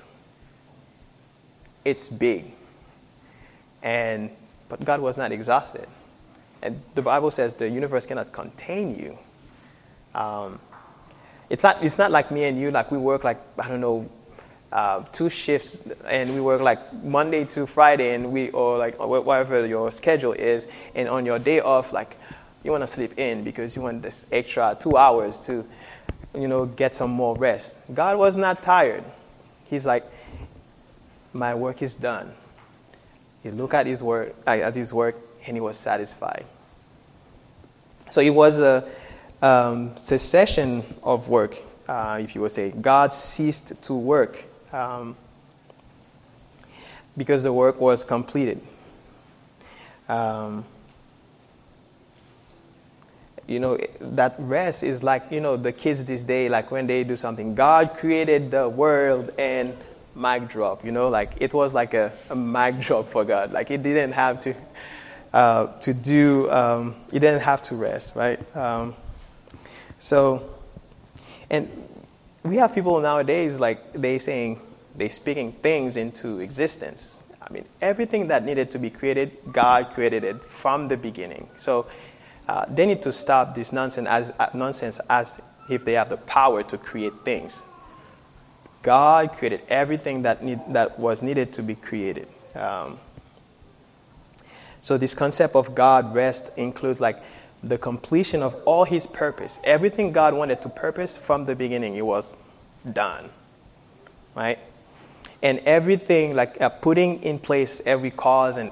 it's 1.83 2.07
big. 2.07 2.45
And, 3.83 4.29
but 4.69 4.83
God 4.83 5.01
was 5.01 5.17
not 5.17 5.31
exhausted. 5.31 5.87
And 6.61 6.81
the 6.95 7.01
Bible 7.01 7.29
says 7.29 7.55
the 7.55 7.69
universe 7.69 8.05
cannot 8.05 8.31
contain 8.31 8.95
you. 8.95 9.17
Um, 10.15 10.59
it's, 11.49 11.61
not, 11.61 11.83
it's 11.83 11.97
not 11.97 12.09
like 12.09 12.31
me 12.31 12.45
and 12.45 12.59
you, 12.59 12.71
like 12.71 12.89
we 12.91 12.97
work 12.97 13.23
like, 13.23 13.39
I 13.59 13.67
don't 13.67 13.81
know, 13.81 14.09
uh, 14.71 15.03
two 15.11 15.29
shifts 15.29 15.87
and 16.05 16.33
we 16.33 16.41
work 16.41 16.61
like 16.61 16.91
Monday 17.03 17.45
to 17.45 17.65
Friday 17.65 18.13
and 18.13 18.31
we 18.31 18.49
or 18.49 18.77
like 18.77 18.99
whatever 18.99 19.65
your 19.65 19.91
schedule 19.91 20.33
is 20.33 20.67
and 20.95 21.07
on 21.07 21.25
your 21.25 21.39
day 21.39 21.61
off 21.61 21.93
like 21.93 22.17
you 22.63 22.71
want 22.71 22.81
to 22.81 22.87
sleep 22.87 23.17
in 23.17 23.43
because 23.43 23.75
you 23.75 23.81
want 23.81 24.01
this 24.01 24.27
extra 24.31 24.75
two 24.77 24.97
hours 24.97 25.45
to 25.45 25.65
you 26.33 26.47
know 26.47 26.65
get 26.65 26.95
some 26.95 27.11
more 27.11 27.37
rest. 27.37 27.77
God 27.93 28.17
was 28.17 28.35
not 28.35 28.61
tired. 28.61 29.03
He's 29.69 29.85
like, 29.85 30.03
my 31.31 31.55
work 31.55 31.81
is 31.81 31.95
done. 31.95 32.33
He 33.43 33.51
looked 33.51 33.75
at 33.75 33.85
his 33.85 34.01
work 34.01 34.35
at 34.47 34.75
his 34.75 34.91
work 34.91 35.15
and 35.45 35.55
he 35.55 35.61
was 35.61 35.77
satisfied. 35.77 36.45
So 38.09 38.19
it 38.19 38.31
was 38.31 38.59
a 38.59 38.83
um, 39.45 39.95
cessation 39.95 40.83
of 41.03 41.29
work, 41.29 41.61
uh, 41.87 42.17
if 42.19 42.33
you 42.33 42.41
would 42.41 42.51
say. 42.51 42.71
God 42.71 43.13
ceased 43.13 43.83
to 43.83 43.93
work 43.93 44.43
um, 44.73 45.15
because 47.15 47.43
the 47.43 47.53
work 47.53 47.79
was 47.79 48.03
completed. 48.03 48.59
Um, 50.09 50.65
you 53.47 53.59
know, 53.59 53.77
that 53.99 54.35
rest 54.39 54.83
is 54.83 55.03
like, 55.03 55.31
you 55.31 55.39
know, 55.39 55.55
the 55.55 55.71
kids 55.71 56.03
this 56.05 56.23
day, 56.23 56.49
like 56.49 56.71
when 56.71 56.87
they 56.87 57.03
do 57.03 57.15
something, 57.15 57.53
God 57.53 57.93
created 57.93 58.49
the 58.49 58.67
world 58.67 59.29
and 59.37 59.77
mic 60.15 60.47
drop, 60.47 60.83
you 60.83 60.91
know, 60.91 61.09
like 61.09 61.33
it 61.39 61.53
was 61.53 61.71
like 61.71 61.93
a, 61.93 62.11
a 62.31 62.35
mic 62.35 62.79
drop 62.79 63.05
for 63.05 63.23
God. 63.23 63.51
Like 63.51 63.69
it 63.69 63.83
didn't 63.83 64.13
have 64.13 64.41
to, 64.41 64.55
uh, 65.31 65.67
to 65.81 65.93
do, 65.93 66.49
um, 66.49 66.95
it 67.13 67.19
didn't 67.19 67.41
have 67.41 67.61
to 67.63 67.75
rest, 67.75 68.15
right? 68.15 68.39
Um, 68.55 68.95
so, 70.05 70.47
and 71.49 71.67
we 72.43 72.57
have 72.57 72.75
people 72.75 72.99
nowadays, 72.99 73.59
like 73.59 73.91
they 73.93 74.19
saying, 74.19 74.61
they 74.95 75.09
speaking 75.09 75.51
things 75.51 75.97
into 75.97 76.41
existence. 76.41 77.23
I 77.41 77.51
mean, 77.51 77.65
everything 77.81 78.27
that 78.27 78.45
needed 78.45 78.69
to 78.69 78.77
be 78.77 78.91
created, 78.91 79.35
God 79.51 79.89
created 79.95 80.23
it 80.23 80.43
from 80.43 80.89
the 80.89 80.95
beginning. 80.95 81.49
So 81.57 81.87
uh, 82.47 82.65
they 82.69 82.85
need 82.85 83.01
to 83.01 83.11
stop 83.11 83.55
this 83.55 83.73
nonsense 83.73 84.07
as, 84.07 84.31
uh, 84.37 84.51
nonsense 84.53 84.99
as 85.09 85.41
if 85.71 85.83
they 85.83 85.93
have 85.93 86.09
the 86.09 86.17
power 86.17 86.61
to 86.61 86.77
create 86.77 87.13
things. 87.23 87.63
God 88.83 89.31
created 89.31 89.61
everything 89.69 90.21
that, 90.21 90.43
need, 90.43 90.59
that 90.69 90.99
was 90.99 91.23
needed 91.23 91.51
to 91.53 91.63
be 91.63 91.73
created. 91.73 92.27
Um, 92.53 92.99
so 94.81 94.99
this 94.99 95.15
concept 95.15 95.55
of 95.55 95.73
God 95.73 96.13
rest 96.13 96.51
includes 96.57 97.01
like 97.01 97.17
the 97.65 97.77
completion 97.77 98.41
of 98.41 98.55
all 98.65 98.85
His 98.85 99.07
purpose. 99.07 99.59
Everything 99.63 100.13
God 100.13 100.33
wanted 100.33 100.61
to 100.61 100.69
purpose 100.69 101.17
from 101.17 101.45
the 101.45 101.55
beginning, 101.55 101.95
it 101.95 102.05
was 102.05 102.37
done. 102.93 103.29
Right? 104.35 104.59
and 105.45 105.59
everything 105.59 106.35
like 106.35 106.59
uh, 106.59 106.69
putting 106.69 107.21
in 107.21 107.37
place 107.37 107.81
every 107.85 108.09
cause 108.09 108.57
and 108.57 108.71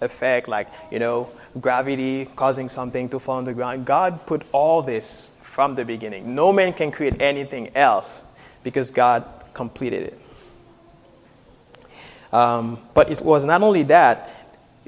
effect 0.00 0.48
like 0.48 0.68
you 0.90 0.98
know 0.98 1.30
gravity 1.60 2.26
causing 2.36 2.68
something 2.68 3.08
to 3.08 3.18
fall 3.20 3.36
on 3.36 3.44
the 3.44 3.54
ground 3.54 3.86
god 3.86 4.26
put 4.26 4.42
all 4.52 4.82
this 4.82 5.36
from 5.42 5.74
the 5.76 5.84
beginning 5.84 6.34
no 6.34 6.52
man 6.52 6.72
can 6.72 6.90
create 6.90 7.20
anything 7.20 7.70
else 7.76 8.24
because 8.64 8.90
god 8.90 9.24
completed 9.54 10.02
it 10.02 10.20
um, 12.32 12.78
but 12.94 13.10
it 13.10 13.20
was 13.22 13.44
not 13.44 13.62
only 13.62 13.84
that 13.84 14.28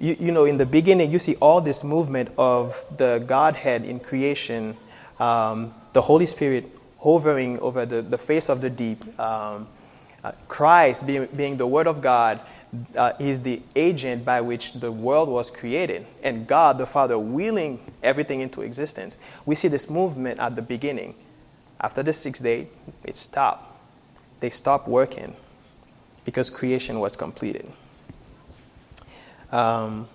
you, 0.00 0.16
you, 0.18 0.32
know 0.32 0.44
in 0.46 0.56
the 0.56 0.66
beginning 0.66 1.12
you 1.12 1.18
see 1.18 1.36
all 1.36 1.60
this 1.60 1.84
movement 1.84 2.30
of 2.36 2.84
the 2.96 3.22
godhead 3.26 3.84
in 3.84 4.00
creation 4.00 4.74
um, 5.20 5.72
the 5.92 6.00
holy 6.02 6.26
spirit 6.26 6.64
hovering 6.98 7.58
over 7.60 7.86
the, 7.86 8.02
the 8.02 8.18
face 8.18 8.48
of 8.48 8.60
the 8.60 8.70
deep 8.70 9.18
um, 9.20 9.68
uh, 10.22 10.32
Christ, 10.48 11.06
being, 11.06 11.26
being, 11.34 11.56
the 11.56 11.66
Word 11.66 11.86
of 11.86 12.02
God, 12.02 12.40
uh, 12.94 13.12
is 13.18 13.40
the 13.40 13.62
agent 13.74 14.24
by 14.24 14.40
which 14.40 14.74
the 14.74 14.92
world 14.92 15.28
was 15.28 15.50
created, 15.50 16.06
and 16.22 16.46
God 16.46 16.78
the 16.78 16.86
Father 16.86 17.18
willing 17.18 17.80
everything 18.02 18.40
into 18.40 18.60
existence. 18.60 19.18
We 19.44 19.54
see 19.54 19.68
this 19.68 19.90
movement 19.90 20.38
at 20.38 20.54
the 20.54 20.62
beginning. 20.62 21.14
After 21.80 22.02
the 22.02 22.12
sixth 22.12 22.42
day, 22.42 22.68
it 23.02 23.16
stopped. 23.16 23.66
They 24.40 24.50
stopped 24.50 24.86
working 24.86 25.34
because 26.24 26.50
creation 26.50 27.00
was 27.00 27.16
completed. 27.16 27.66
Um, 29.52 30.08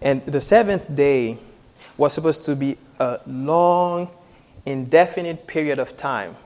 and 0.00 0.24
the 0.26 0.40
seventh 0.40 0.94
day 0.94 1.38
was 1.96 2.12
supposed 2.12 2.42
to 2.44 2.56
be 2.56 2.76
a 2.98 3.20
long, 3.26 4.08
indefinite 4.66 5.46
period 5.46 5.78
of 5.78 5.96
time 5.96 6.36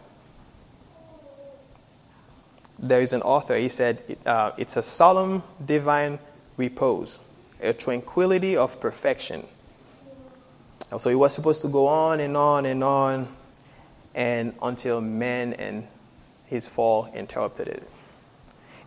there 2.79 3.00
is 3.00 3.12
an 3.12 3.22
author, 3.22 3.57
he 3.57 3.68
said, 3.68 4.18
uh, 4.26 4.52
it's 4.57 4.76
a 4.76 4.83
solemn 4.83 5.42
divine 5.64 6.18
repose, 6.57 7.20
a 7.61 7.72
tranquility 7.72 8.57
of 8.57 8.81
perfection. 8.81 9.44
And 10.90 11.00
so 11.00 11.11
it 11.11 11.14
was 11.14 11.35
supposed 11.35 11.62
to 11.62 11.68
go 11.68 11.87
on 11.87 12.20
and 12.20 12.37
on 12.37 12.66
and 12.66 12.85
on 12.85 13.29
and 14.14 14.55
until 14.62 15.00
man 15.00 15.55
and 15.55 15.87
his 16.46 16.66
fall 16.66 17.11
interrupted 17.14 17.68
it. 17.68 17.90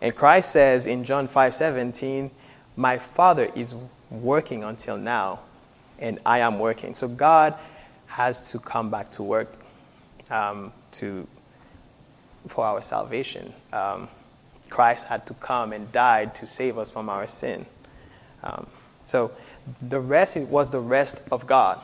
And 0.00 0.14
Christ 0.14 0.50
says 0.50 0.86
in 0.86 1.04
John 1.04 1.28
5 1.28 1.54
17, 1.54 2.30
My 2.76 2.98
Father 2.98 3.50
is 3.54 3.74
working 4.10 4.64
until 4.64 4.96
now, 4.96 5.40
and 5.98 6.18
I 6.24 6.40
am 6.40 6.58
working. 6.58 6.94
So 6.94 7.08
God 7.08 7.54
has 8.06 8.52
to 8.52 8.58
come 8.58 8.90
back 8.90 9.10
to 9.12 9.22
work 9.22 9.52
um, 10.30 10.72
to, 10.92 11.26
for 12.48 12.64
our 12.64 12.82
salvation. 12.82 13.52
Um, 13.72 14.08
Christ 14.68 15.06
had 15.06 15.26
to 15.26 15.34
come 15.34 15.72
and 15.72 15.90
died 15.92 16.34
to 16.36 16.46
save 16.46 16.78
us 16.78 16.90
from 16.90 17.08
our 17.08 17.26
sin. 17.26 17.66
Um, 18.42 18.66
so 19.04 19.32
the 19.82 20.00
rest 20.00 20.36
was 20.36 20.70
the 20.70 20.80
rest 20.80 21.22
of 21.30 21.46
God. 21.46 21.80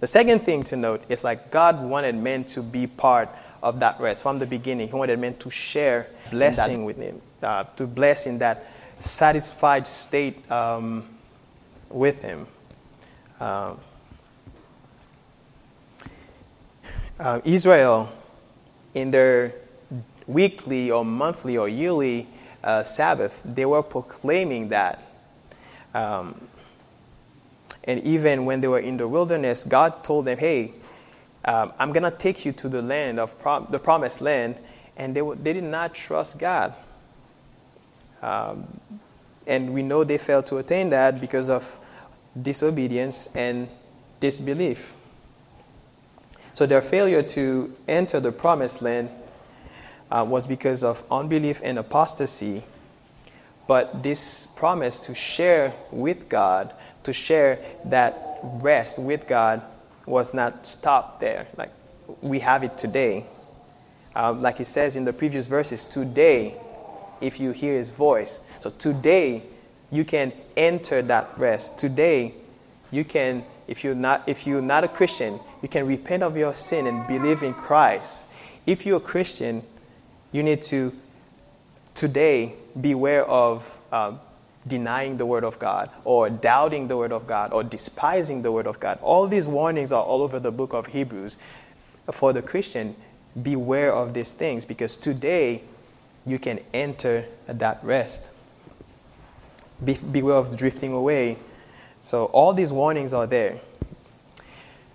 The 0.00 0.06
second 0.06 0.40
thing 0.40 0.64
to 0.64 0.76
note 0.76 1.02
is 1.08 1.24
like 1.24 1.50
God 1.50 1.82
wanted 1.82 2.14
men 2.14 2.44
to 2.44 2.62
be 2.62 2.86
part 2.86 3.28
of 3.62 3.80
that 3.80 4.00
rest 4.00 4.22
from 4.22 4.38
the 4.38 4.46
beginning. 4.46 4.88
He 4.88 4.94
wanted 4.94 5.18
men 5.18 5.36
to 5.38 5.50
share 5.50 6.06
blessing 6.30 6.84
with 6.84 6.96
Him, 6.96 7.20
uh, 7.42 7.64
to 7.76 7.86
bless 7.86 8.26
in 8.26 8.38
that 8.38 8.66
satisfied 9.00 9.86
state 9.86 10.50
um, 10.50 11.04
with 11.88 12.22
Him. 12.22 12.46
Um, 13.40 13.78
uh, 17.18 17.40
Israel, 17.44 18.10
in 18.94 19.10
their 19.10 19.54
weekly 20.26 20.90
or 20.90 21.04
monthly 21.04 21.56
or 21.56 21.68
yearly 21.68 22.26
uh, 22.62 22.82
Sabbath, 22.82 23.42
they 23.44 23.66
were 23.66 23.82
proclaiming 23.82 24.68
that. 24.68 25.02
Um, 25.94 26.40
and 27.84 28.00
even 28.04 28.44
when 28.44 28.60
they 28.60 28.68
were 28.68 28.78
in 28.78 28.96
the 28.96 29.08
wilderness, 29.08 29.64
God 29.64 30.04
told 30.04 30.26
them, 30.26 30.38
hey, 30.38 30.72
um, 31.44 31.72
I'm 31.78 31.92
going 31.92 32.04
to 32.04 32.16
take 32.16 32.44
you 32.44 32.52
to 32.52 32.68
the 32.68 32.82
land 32.82 33.18
of 33.18 33.38
prom- 33.38 33.66
the 33.70 33.78
promised 33.78 34.20
land. 34.20 34.56
And 34.96 35.16
they, 35.16 35.20
w- 35.20 35.38
they 35.42 35.54
did 35.54 35.64
not 35.64 35.94
trust 35.94 36.38
God. 36.38 36.74
Um, 38.22 38.80
and 39.46 39.72
we 39.72 39.82
know 39.82 40.04
they 40.04 40.18
failed 40.18 40.46
to 40.46 40.58
attain 40.58 40.90
that 40.90 41.20
because 41.20 41.48
of 41.48 41.78
disobedience 42.40 43.28
and 43.34 43.68
disbelief. 44.20 44.94
So 46.52 46.66
their 46.66 46.82
failure 46.82 47.22
to 47.22 47.74
enter 47.88 48.20
the 48.20 48.32
promised 48.32 48.82
land 48.82 49.08
uh, 50.10 50.26
was 50.28 50.46
because 50.46 50.84
of 50.84 51.02
unbelief 51.10 51.60
and 51.64 51.78
apostasy. 51.78 52.62
But 53.66 54.02
this 54.02 54.46
promise 54.46 55.00
to 55.00 55.14
share 55.14 55.72
with 55.90 56.28
God, 56.28 56.74
to 57.04 57.12
share 57.12 57.58
that 57.86 58.40
rest 58.42 58.98
with 58.98 59.26
God, 59.26 59.62
was 60.06 60.34
not 60.34 60.66
stopped 60.66 61.20
there. 61.20 61.46
Like 61.56 61.70
we 62.20 62.40
have 62.40 62.64
it 62.64 62.76
today. 62.76 63.26
Um, 64.14 64.42
like 64.42 64.58
he 64.58 64.64
says 64.64 64.96
in 64.96 65.04
the 65.04 65.12
previous 65.12 65.46
verses, 65.46 65.84
today, 65.84 66.56
if 67.20 67.40
you 67.40 67.52
hear 67.52 67.76
his 67.76 67.90
voice. 67.90 68.46
So 68.60 68.70
today, 68.70 69.42
you 69.90 70.04
can 70.04 70.32
enter 70.56 71.02
that 71.02 71.30
rest. 71.36 71.78
Today, 71.78 72.34
you 72.90 73.04
can, 73.04 73.44
if 73.66 73.84
you're 73.84 73.94
not, 73.94 74.28
if 74.28 74.46
you're 74.46 74.62
not 74.62 74.84
a 74.84 74.88
Christian, 74.88 75.40
you 75.62 75.68
can 75.68 75.86
repent 75.86 76.22
of 76.22 76.36
your 76.36 76.54
sin 76.54 76.86
and 76.86 77.06
believe 77.06 77.42
in 77.42 77.54
Christ. 77.54 78.26
If 78.66 78.86
you're 78.86 78.98
a 78.98 79.00
Christian, 79.00 79.62
you 80.32 80.42
need 80.42 80.62
to 80.62 80.92
today 81.94 82.54
beware 82.80 83.24
of 83.24 83.80
uh, 83.90 84.12
denying 84.66 85.16
the 85.16 85.26
Word 85.26 85.44
of 85.44 85.58
God, 85.58 85.90
or 86.04 86.30
doubting 86.30 86.88
the 86.88 86.96
Word 86.96 87.12
of 87.12 87.26
God, 87.26 87.52
or 87.52 87.64
despising 87.64 88.42
the 88.42 88.52
Word 88.52 88.66
of 88.66 88.78
God. 88.78 88.98
All 89.02 89.26
these 89.26 89.48
warnings 89.48 89.90
are 89.90 90.02
all 90.02 90.22
over 90.22 90.38
the 90.38 90.52
book 90.52 90.72
of 90.72 90.88
Hebrews. 90.88 91.38
For 92.12 92.32
the 92.32 92.42
Christian, 92.42 92.94
beware 93.40 93.92
of 93.92 94.14
these 94.14 94.32
things 94.32 94.64
because 94.64 94.96
today 94.96 95.62
you 96.26 96.38
can 96.38 96.60
enter 96.72 97.24
that 97.46 97.82
rest. 97.82 98.32
Be, 99.84 99.94
beware 99.94 100.36
of 100.36 100.56
drifting 100.56 100.92
away. 100.92 101.36
So, 102.02 102.26
all 102.26 102.52
these 102.52 102.72
warnings 102.72 103.12
are 103.12 103.26
there. 103.26 103.58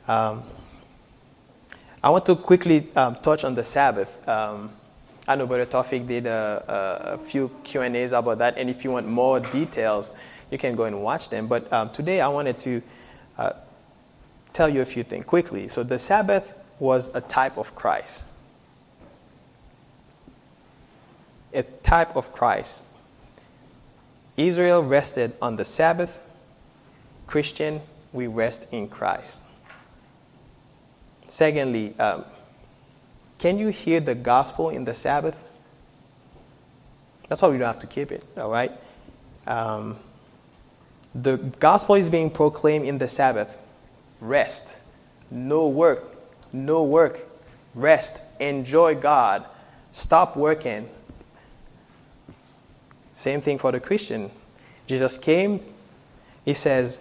Um, 0.08 0.44
I 2.04 2.10
want 2.10 2.26
to 2.28 2.36
quickly 2.36 2.88
um, 2.96 3.16
touch 3.16 3.44
on 3.44 3.56
the 3.56 3.64
Sabbath. 3.64 4.28
Um, 4.28 4.72
I 5.28 5.36
know 5.36 5.48
Brother 5.48 5.66
did 6.00 6.28
a, 6.28 6.64
a, 6.68 7.14
a, 7.14 7.18
few 7.18 7.50
Q 7.64 7.82
and 7.82 7.96
A's 7.96 8.12
about 8.12 8.38
that, 8.38 8.58
and 8.58 8.70
if 8.70 8.84
you 8.84 8.92
want 8.92 9.08
more 9.08 9.40
details, 9.40 10.12
you 10.52 10.60
can 10.60 10.76
go 10.76 10.84
and 10.84 11.02
watch 11.02 11.30
them. 11.30 11.48
But 11.48 11.72
um, 11.74 11.90
today 11.90 12.22
I 12.22 12.28
wanted 12.28 12.60
to 12.60 12.82
uh, 13.40 13.54
tell 14.54 14.70
you 14.70 14.82
a 14.82 14.86
few 14.86 15.02
things 15.02 15.26
quickly. 15.26 15.68
So 15.68 15.82
the 15.82 15.98
Sabbath 15.98 16.54
was 16.80 17.14
a 17.16 17.22
type 17.22 17.58
of 17.58 17.74
Christ, 17.74 18.26
a 21.56 21.64
type 21.64 22.16
of 22.16 22.32
Christ. 22.32 22.84
Israel 24.38 24.84
rested 24.84 25.34
on 25.42 25.56
the 25.56 25.66
Sabbath. 25.66 26.20
Christian, 27.26 27.82
we 28.14 28.28
rest 28.28 28.72
in 28.72 28.88
Christ. 28.88 29.42
Secondly, 31.28 31.98
um, 32.00 32.26
can 33.40 33.58
you 33.58 33.70
hear 33.70 34.00
the 34.00 34.16
gospel 34.16 34.70
in 34.70 34.86
the 34.86 34.94
Sabbath? 34.94 35.42
That's 37.28 37.42
why 37.42 37.50
we 37.50 37.58
don't 37.58 37.68
have 37.68 37.80
to 37.80 37.88
keep 37.88 38.12
it, 38.12 38.24
all 38.38 38.52
right? 38.52 38.72
Um, 39.48 39.98
the 41.14 41.38
gospel 41.38 41.96
is 41.96 42.10
being 42.10 42.30
proclaimed 42.30 42.86
in 42.86 42.98
the 42.98 43.08
Sabbath. 43.08 43.58
Rest. 44.20 44.78
No 45.32 45.68
work. 45.68 46.04
No 46.54 46.84
work. 46.84 47.20
Rest. 47.74 48.22
Enjoy 48.40 48.96
God. 48.96 49.46
Stop 49.92 50.36
working. 50.36 50.90
Same 53.16 53.40
thing 53.40 53.58
for 53.58 53.72
the 53.72 53.80
Christian. 53.80 54.30
Jesus 54.88 55.18
came, 55.18 55.62
he 56.44 56.54
says, 56.54 57.00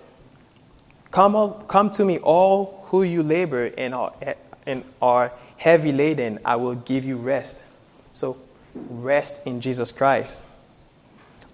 Come, 1.11 1.35
up, 1.35 1.67
come 1.67 1.91
to 1.91 2.05
me, 2.05 2.19
all 2.19 2.85
who 2.87 3.03
you 3.03 3.25
labor 3.25 3.67
and 3.77 3.93
are, 3.95 4.13
and 4.65 4.85
are 5.03 5.33
heavy 5.57 5.91
laden, 5.91 6.39
I 6.45 6.55
will 6.55 6.77
give 6.77 7.05
you 7.05 7.17
rest. 7.17 7.67
So, 8.13 8.37
rest 8.75 9.45
in 9.45 9.61
Jesus 9.61 9.91
Christ. 9.91 10.45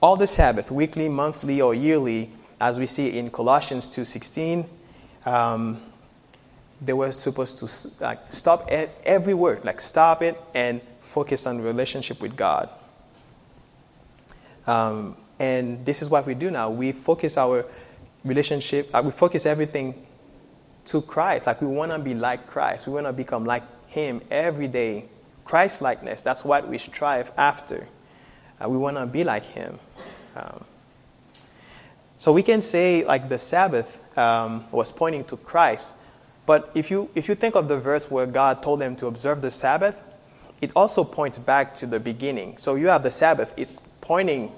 All 0.03 0.17
the 0.17 0.27
Sabbath, 0.27 0.71
weekly, 0.71 1.09
monthly, 1.09 1.63
or 1.63 1.75
yearly, 1.75 2.31
as 2.61 2.79
we 2.79 2.85
see 2.85 3.19
in 3.19 3.31
Colossians 3.31 3.89
2.16, 3.89 4.67
um, 5.25 5.81
they 6.83 6.93
were 6.93 7.13
supposed 7.13 7.59
to 7.61 8.05
like, 8.05 8.31
stop 8.31 8.71
at 8.71 8.91
every 9.05 9.35
work, 9.35 9.65
like 9.65 9.81
stop 9.81 10.21
it 10.21 10.39
and 10.55 10.83
focus 11.01 11.47
on 11.47 11.63
relationship 11.63 12.21
with 12.21 12.37
God. 12.37 12.69
Um, 14.67 15.17
and 15.39 15.85
this 15.87 16.03
is 16.03 16.11
what 16.11 16.27
we 16.27 16.35
do 16.35 16.51
now. 16.51 16.71
We 16.71 16.93
focus 16.93 17.37
our 17.39 17.65
relationship, 18.25 18.91
uh, 18.95 19.03
we 19.05 19.11
focus 19.11 19.47
everything 19.47 19.95
to 20.87 21.01
Christ. 21.01 21.47
Like 21.47 21.61
we 21.63 21.69
want 21.69 21.93
to 21.93 21.99
be 21.99 22.15
like 22.15 22.47
Christ. 22.47 22.87
We 22.87 22.93
want 22.93 23.07
to 23.07 23.13
become 23.13 23.45
like 23.45 23.63
him 23.89 24.21
every 24.31 24.69
day. 24.69 25.05
Christ 25.45 25.83
likeness, 25.83 26.23
that's 26.23 26.45
what 26.45 26.69
we 26.69 26.79
strive 26.79 27.33
after. 27.37 27.89
Uh, 28.61 28.69
we 28.69 28.77
want 28.77 28.97
to 28.97 29.07
be 29.07 29.25
like 29.25 29.45
Him. 29.45 29.79
Um, 30.37 30.65
so 32.17 32.33
we 32.33 32.43
can 32.43 32.61
say, 32.61 33.05
like, 33.05 33.29
the 33.29 33.39
Sabbath 33.39 33.99
um, 34.19 34.65
was 34.71 34.93
pointing 34.93 35.25
to 35.25 35.37
Christ. 35.39 35.95
But 36.45 36.71
if 36.75 36.91
you, 36.91 37.09
if 37.15 37.29
you 37.29 37.35
think 37.35 37.55
of 37.55 37.69
the 37.69 37.79
verse 37.79 38.11
where 38.11 38.27
God 38.27 38.63
told 38.63 38.81
them 38.81 38.95
to 38.97 39.07
observe 39.07 39.41
the 39.41 39.51
Sabbath, 39.51 40.03
it 40.61 40.71
also 40.77 41.03
points 41.05 41.39
back 41.39 41.75
to 41.77 41.87
the 41.87 41.99
beginning. 41.99 42.59
So 42.59 42.75
you 42.75 42.89
have 42.89 43.03
the 43.03 43.11
Sabbath, 43.11 43.55
it's 43.57 43.81
pointing 44.01 44.53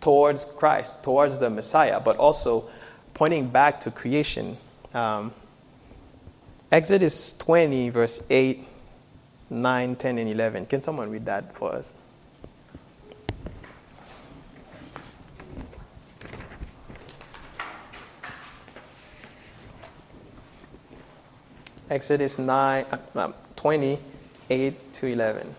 towards 0.00 0.44
Christ, 0.44 1.02
towards 1.04 1.38
the 1.38 1.50
Messiah, 1.50 2.00
but 2.00 2.16
also 2.16 2.68
pointing 3.14 3.48
back 3.48 3.80
to 3.80 3.90
creation. 3.90 4.56
Um, 4.94 5.32
Exodus 6.72 7.36
20, 7.36 7.90
verse 7.90 8.26
8, 8.30 8.64
9, 9.50 9.96
10, 9.96 10.18
and 10.18 10.30
11. 10.30 10.66
Can 10.66 10.82
someone 10.82 11.10
read 11.10 11.26
that 11.26 11.54
for 11.54 11.74
us? 11.74 11.92
Exodus 21.90 22.38
9, 22.38 22.86
uh, 23.16 23.32
20, 23.56 23.98
8 24.48 24.92
to 24.92 25.06
11. 25.08 25.54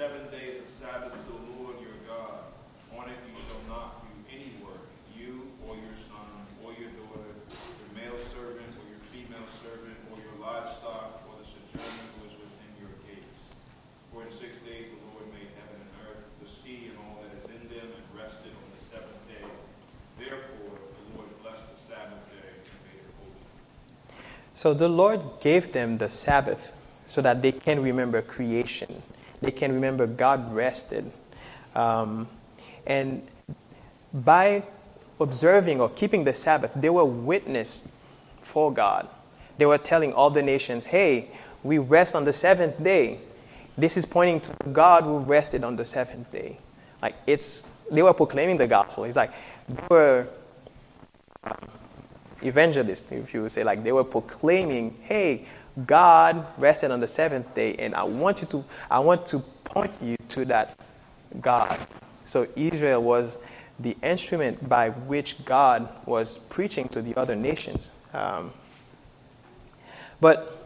seventh 0.00 0.30
day 0.30 0.48
is 0.48 0.56
a 0.56 0.66
Sabbath 0.66 1.12
to 1.12 1.28
the 1.28 1.60
Lord 1.60 1.76
your 1.76 1.92
God. 2.08 2.48
On 2.96 3.04
it 3.04 3.20
you 3.28 3.36
shall 3.44 3.60
not 3.68 4.00
do 4.00 4.08
any 4.32 4.48
female 9.12 9.44
servant, 9.44 9.98
or 10.08 10.16
your 10.24 10.40
livestock, 10.40 11.20
or 11.28 11.36
the 11.36 11.44
sojourner 11.44 12.06
who 12.16 12.32
is 12.32 12.34
within 12.38 12.72
your 12.80 12.96
gates. 13.04 13.44
For 14.08 14.24
in 14.24 14.30
six 14.32 14.56
days 14.64 14.88
the 14.88 15.00
Lord 15.12 15.28
made 15.36 15.52
heaven 15.52 15.84
and 15.84 15.92
earth, 16.08 16.24
the 16.40 16.48
sea 16.48 16.88
and 16.88 16.96
all 17.04 17.20
that 17.20 17.36
is 17.36 17.44
in 17.52 17.60
them, 17.68 17.92
and 17.92 18.06
rested 18.16 18.56
on 18.56 18.68
the 18.72 18.80
seventh 18.80 19.20
day. 19.28 19.44
Therefore 20.16 20.80
the 20.80 21.04
Lord 21.12 21.28
blessed 21.44 21.68
the 21.68 21.76
Sabbath 21.76 22.24
day 22.32 22.56
and 22.56 22.78
made 22.88 23.04
it 23.04 23.12
holy. 23.20 23.36
So 24.60 24.74
the 24.74 24.90
Lord 24.90 25.22
gave 25.40 25.72
them 25.72 25.96
the 25.96 26.10
Sabbath 26.10 26.74
so 27.06 27.22
that 27.22 27.40
they 27.40 27.50
can 27.50 27.82
remember 27.82 28.20
creation. 28.20 29.02
They 29.40 29.52
can 29.52 29.72
remember 29.72 30.06
God 30.06 30.52
rested. 30.52 31.10
Um, 31.74 32.28
and 32.86 33.26
by 34.12 34.64
observing 35.18 35.80
or 35.80 35.88
keeping 35.88 36.24
the 36.24 36.34
Sabbath, 36.34 36.72
they 36.76 36.90
were 36.90 37.06
witness 37.06 37.88
for 38.42 38.70
God. 38.70 39.08
They 39.56 39.64
were 39.64 39.78
telling 39.78 40.12
all 40.12 40.28
the 40.28 40.42
nations, 40.42 40.84
hey, 40.84 41.30
we 41.62 41.78
rest 41.78 42.14
on 42.14 42.26
the 42.26 42.32
seventh 42.34 42.84
day. 42.84 43.18
This 43.78 43.96
is 43.96 44.04
pointing 44.04 44.42
to 44.42 44.52
God 44.70 45.04
who 45.04 45.20
rested 45.20 45.64
on 45.64 45.76
the 45.76 45.86
seventh 45.86 46.30
day. 46.30 46.58
Like 47.00 47.14
it's, 47.26 47.62
they 47.90 48.02
were 48.02 48.12
proclaiming 48.12 48.58
the 48.58 48.66
gospel. 48.66 49.04
It's 49.04 49.16
like 49.16 49.32
they 49.70 49.86
were 49.88 50.28
evangelists, 52.42 53.10
if 53.12 53.34
you 53.34 53.42
would 53.42 53.52
say, 53.52 53.64
like 53.64 53.82
they 53.82 53.92
were 53.92 54.04
proclaiming, 54.04 54.96
hey, 55.02 55.46
God 55.86 56.46
rested 56.58 56.90
on 56.90 57.00
the 57.00 57.06
seventh 57.06 57.54
day, 57.54 57.74
and 57.76 57.94
I 57.94 58.02
want 58.02 58.40
you 58.40 58.46
to, 58.48 58.64
I 58.90 58.98
want 58.98 59.26
to 59.26 59.38
point 59.64 59.96
you 60.02 60.16
to 60.30 60.44
that 60.46 60.78
God. 61.40 61.78
So 62.24 62.46
Israel 62.56 63.02
was 63.02 63.38
the 63.78 63.96
instrument 64.02 64.68
by 64.68 64.90
which 64.90 65.44
God 65.44 65.88
was 66.06 66.38
preaching 66.38 66.88
to 66.90 67.00
the 67.00 67.16
other 67.16 67.34
nations. 67.34 67.92
Um, 68.12 68.52
but 70.20 70.56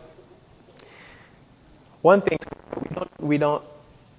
one 2.02 2.20
thing, 2.20 2.38
we 2.76 2.94
don't, 2.94 3.20
we 3.20 3.38
don't 3.38 3.64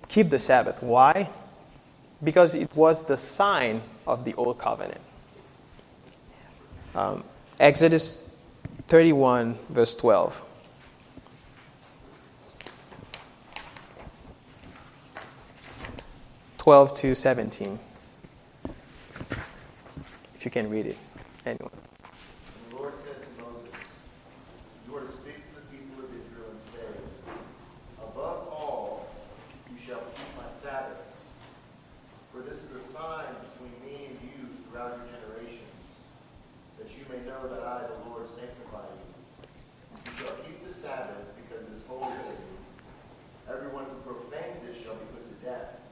keep 0.07 0.29
the 0.29 0.39
Sabbath. 0.39 0.81
Why? 0.81 1.29
Because 2.23 2.55
it 2.55 2.73
was 2.75 3.05
the 3.05 3.17
sign 3.17 3.81
of 4.07 4.23
the 4.23 4.33
old 4.35 4.57
covenant. 4.57 5.01
Um, 6.95 7.23
Exodus 7.59 8.29
31, 8.87 9.57
verse 9.69 9.95
12. 9.95 10.41
Twelve 16.57 16.95
to 16.95 17.13
seventeen. 17.13 17.77
If 20.33 20.43
you 20.45 20.49
can 20.49 20.67
read 20.67 20.87
it, 20.87 20.97
anyone. 21.45 21.69
The 22.71 22.75
Lord 22.75 22.93
said 23.05 23.21
to 23.21 23.29
Moses, 23.37 23.69
You 24.87 24.97
are 24.97 25.01
to 25.01 25.07
speak 25.07 25.45
to 25.45 25.61
the 25.61 25.65
people 25.69 26.01
of 26.03 26.09
Israel 26.09 26.49
and 26.49 26.59
say, 26.73 26.89
Above 28.01 28.49
all, 28.49 29.05
you 29.69 29.77
shall 29.77 30.01
keep 30.17 30.25
my 30.35 30.49
Sabbaths, 30.57 31.21
for 32.33 32.41
this 32.41 32.63
is 32.63 32.71
a 32.71 32.81
sign 32.81 33.29
between 33.45 33.77
me 33.85 34.09
and 34.09 34.17
you 34.25 34.49
throughout 34.65 34.97
your 34.97 35.05
generations, 35.05 35.85
that 36.81 36.89
you 36.97 37.05
may 37.13 37.21
know 37.29 37.45
that 37.45 37.61
I, 37.61 37.85
the 37.85 38.09
Lord, 38.09 38.25
sanctify 38.25 38.89
you. 38.89 39.05
You 40.01 40.11
shall 40.17 40.33
keep 40.41 40.65
the 40.65 40.73
Sabbath 40.73 41.29
because 41.37 41.61
it 41.69 41.77
is 41.77 41.85
holy 41.87 42.09
to 42.09 42.33
you. 42.41 43.53
Everyone 43.53 43.85
who 43.85 44.01
profanes 44.01 44.65
it 44.65 44.73
shall 44.81 44.97
be 44.97 45.05
put 45.13 45.21
to 45.29 45.45
death. 45.45 45.85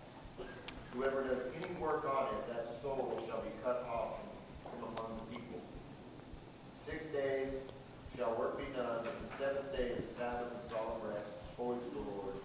Whoever 0.93 1.23
does 1.23 1.41
any 1.57 1.73
work 1.81 2.05
on 2.05 2.27
it, 2.35 2.53
that 2.53 2.69
soul 2.79 3.17
shall 3.25 3.41
be 3.41 3.49
cut 3.63 3.81
off 3.89 4.21
from 4.61 4.93
among 4.93 5.17
the 5.17 5.35
people. 5.35 5.57
Six 6.77 7.05
days 7.05 7.49
shall 8.15 8.35
work 8.35 8.59
be 8.59 8.65
done, 8.77 9.01
but 9.01 9.17
the 9.25 9.35
seventh 9.35 9.73
day 9.75 9.97
is 9.97 10.05
the 10.05 10.13
Sabbath 10.13 10.53
and 10.53 10.69
solemn 10.69 11.01
rest, 11.09 11.25
holy 11.57 11.79
to 11.81 11.89
the 11.97 12.05
Lord. 12.13 12.37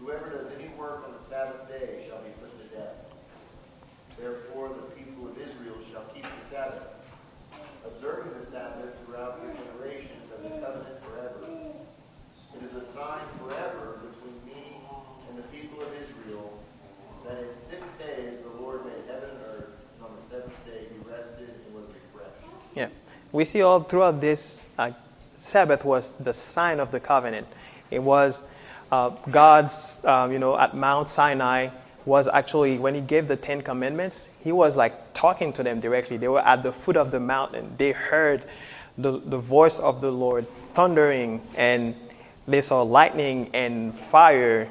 Whoever 0.00 0.30
does 0.30 0.50
any 0.58 0.74
work 0.74 1.06
on 1.06 1.14
the 1.14 1.22
Sabbath 1.22 1.68
day 1.68 2.02
shall 2.08 2.18
be 2.18 2.34
put 2.42 2.50
to 2.58 2.66
death. 2.74 2.98
Therefore 4.18 4.70
the 4.74 4.90
people 4.98 5.28
of 5.30 5.38
Israel 5.38 5.78
shall 5.86 6.02
keep 6.10 6.24
the 6.26 6.46
Sabbath, 6.50 6.82
observing 7.86 8.34
the 8.40 8.44
Sabbath 8.44 8.90
throughout 9.06 9.38
your 9.44 9.54
generations 9.54 10.26
as 10.36 10.44
a 10.46 10.50
covenant 10.50 10.98
forever. 11.06 11.46
It 12.58 12.62
is 12.64 12.74
a 12.74 12.82
sign 12.82 13.22
forever 13.38 14.02
between 14.02 14.34
me 14.42 14.82
and 15.30 15.38
the 15.38 15.46
people 15.54 15.80
of 15.80 15.94
Israel 15.94 16.58
that 17.26 17.42
in 17.42 17.52
six 17.52 17.90
days 17.98 18.38
the 18.38 18.62
Lord 18.62 18.86
made 18.86 19.02
heaven 19.10 19.30
and 19.30 19.40
earth, 19.58 19.74
and 19.98 20.06
on 20.06 20.14
the 20.14 20.22
seventh 20.30 20.54
day 20.64 20.86
he 20.86 21.10
rested 21.10 21.50
and 21.66 21.74
was 21.74 21.84
refreshed. 21.90 22.46
Yeah. 22.76 22.88
We 23.32 23.44
see 23.44 23.62
all 23.62 23.80
throughout 23.80 24.20
this, 24.20 24.68
uh, 24.78 24.92
Sabbath 25.34 25.84
was 25.84 26.12
the 26.12 26.32
sign 26.32 26.78
of 26.78 26.92
the 26.92 27.00
covenant. 27.00 27.46
It 27.90 28.02
was 28.02 28.44
uh, 28.92 29.10
God's, 29.30 30.04
um, 30.04 30.30
you 30.30 30.38
know, 30.38 30.56
at 30.56 30.76
Mount 30.76 31.08
Sinai 31.08 31.70
was 32.04 32.28
actually, 32.28 32.78
when 32.78 32.94
he 32.94 33.00
gave 33.00 33.26
the 33.26 33.36
Ten 33.36 33.62
Commandments, 33.62 34.28
he 34.44 34.52
was 34.52 34.76
like 34.76 35.12
talking 35.12 35.52
to 35.54 35.62
them 35.62 35.80
directly. 35.80 36.16
They 36.16 36.28
were 36.28 36.40
at 36.46 36.62
the 36.62 36.72
foot 36.72 36.96
of 36.96 37.10
the 37.10 37.18
mountain. 37.18 37.74
They 37.78 37.92
heard 37.92 38.44
the, 38.96 39.18
the 39.18 39.38
voice 39.38 39.78
of 39.78 40.00
the 40.00 40.12
Lord 40.12 40.46
thundering, 40.70 41.42
and 41.56 41.96
they 42.46 42.60
saw 42.60 42.82
lightning 42.82 43.50
and 43.54 43.94
fire. 43.94 44.68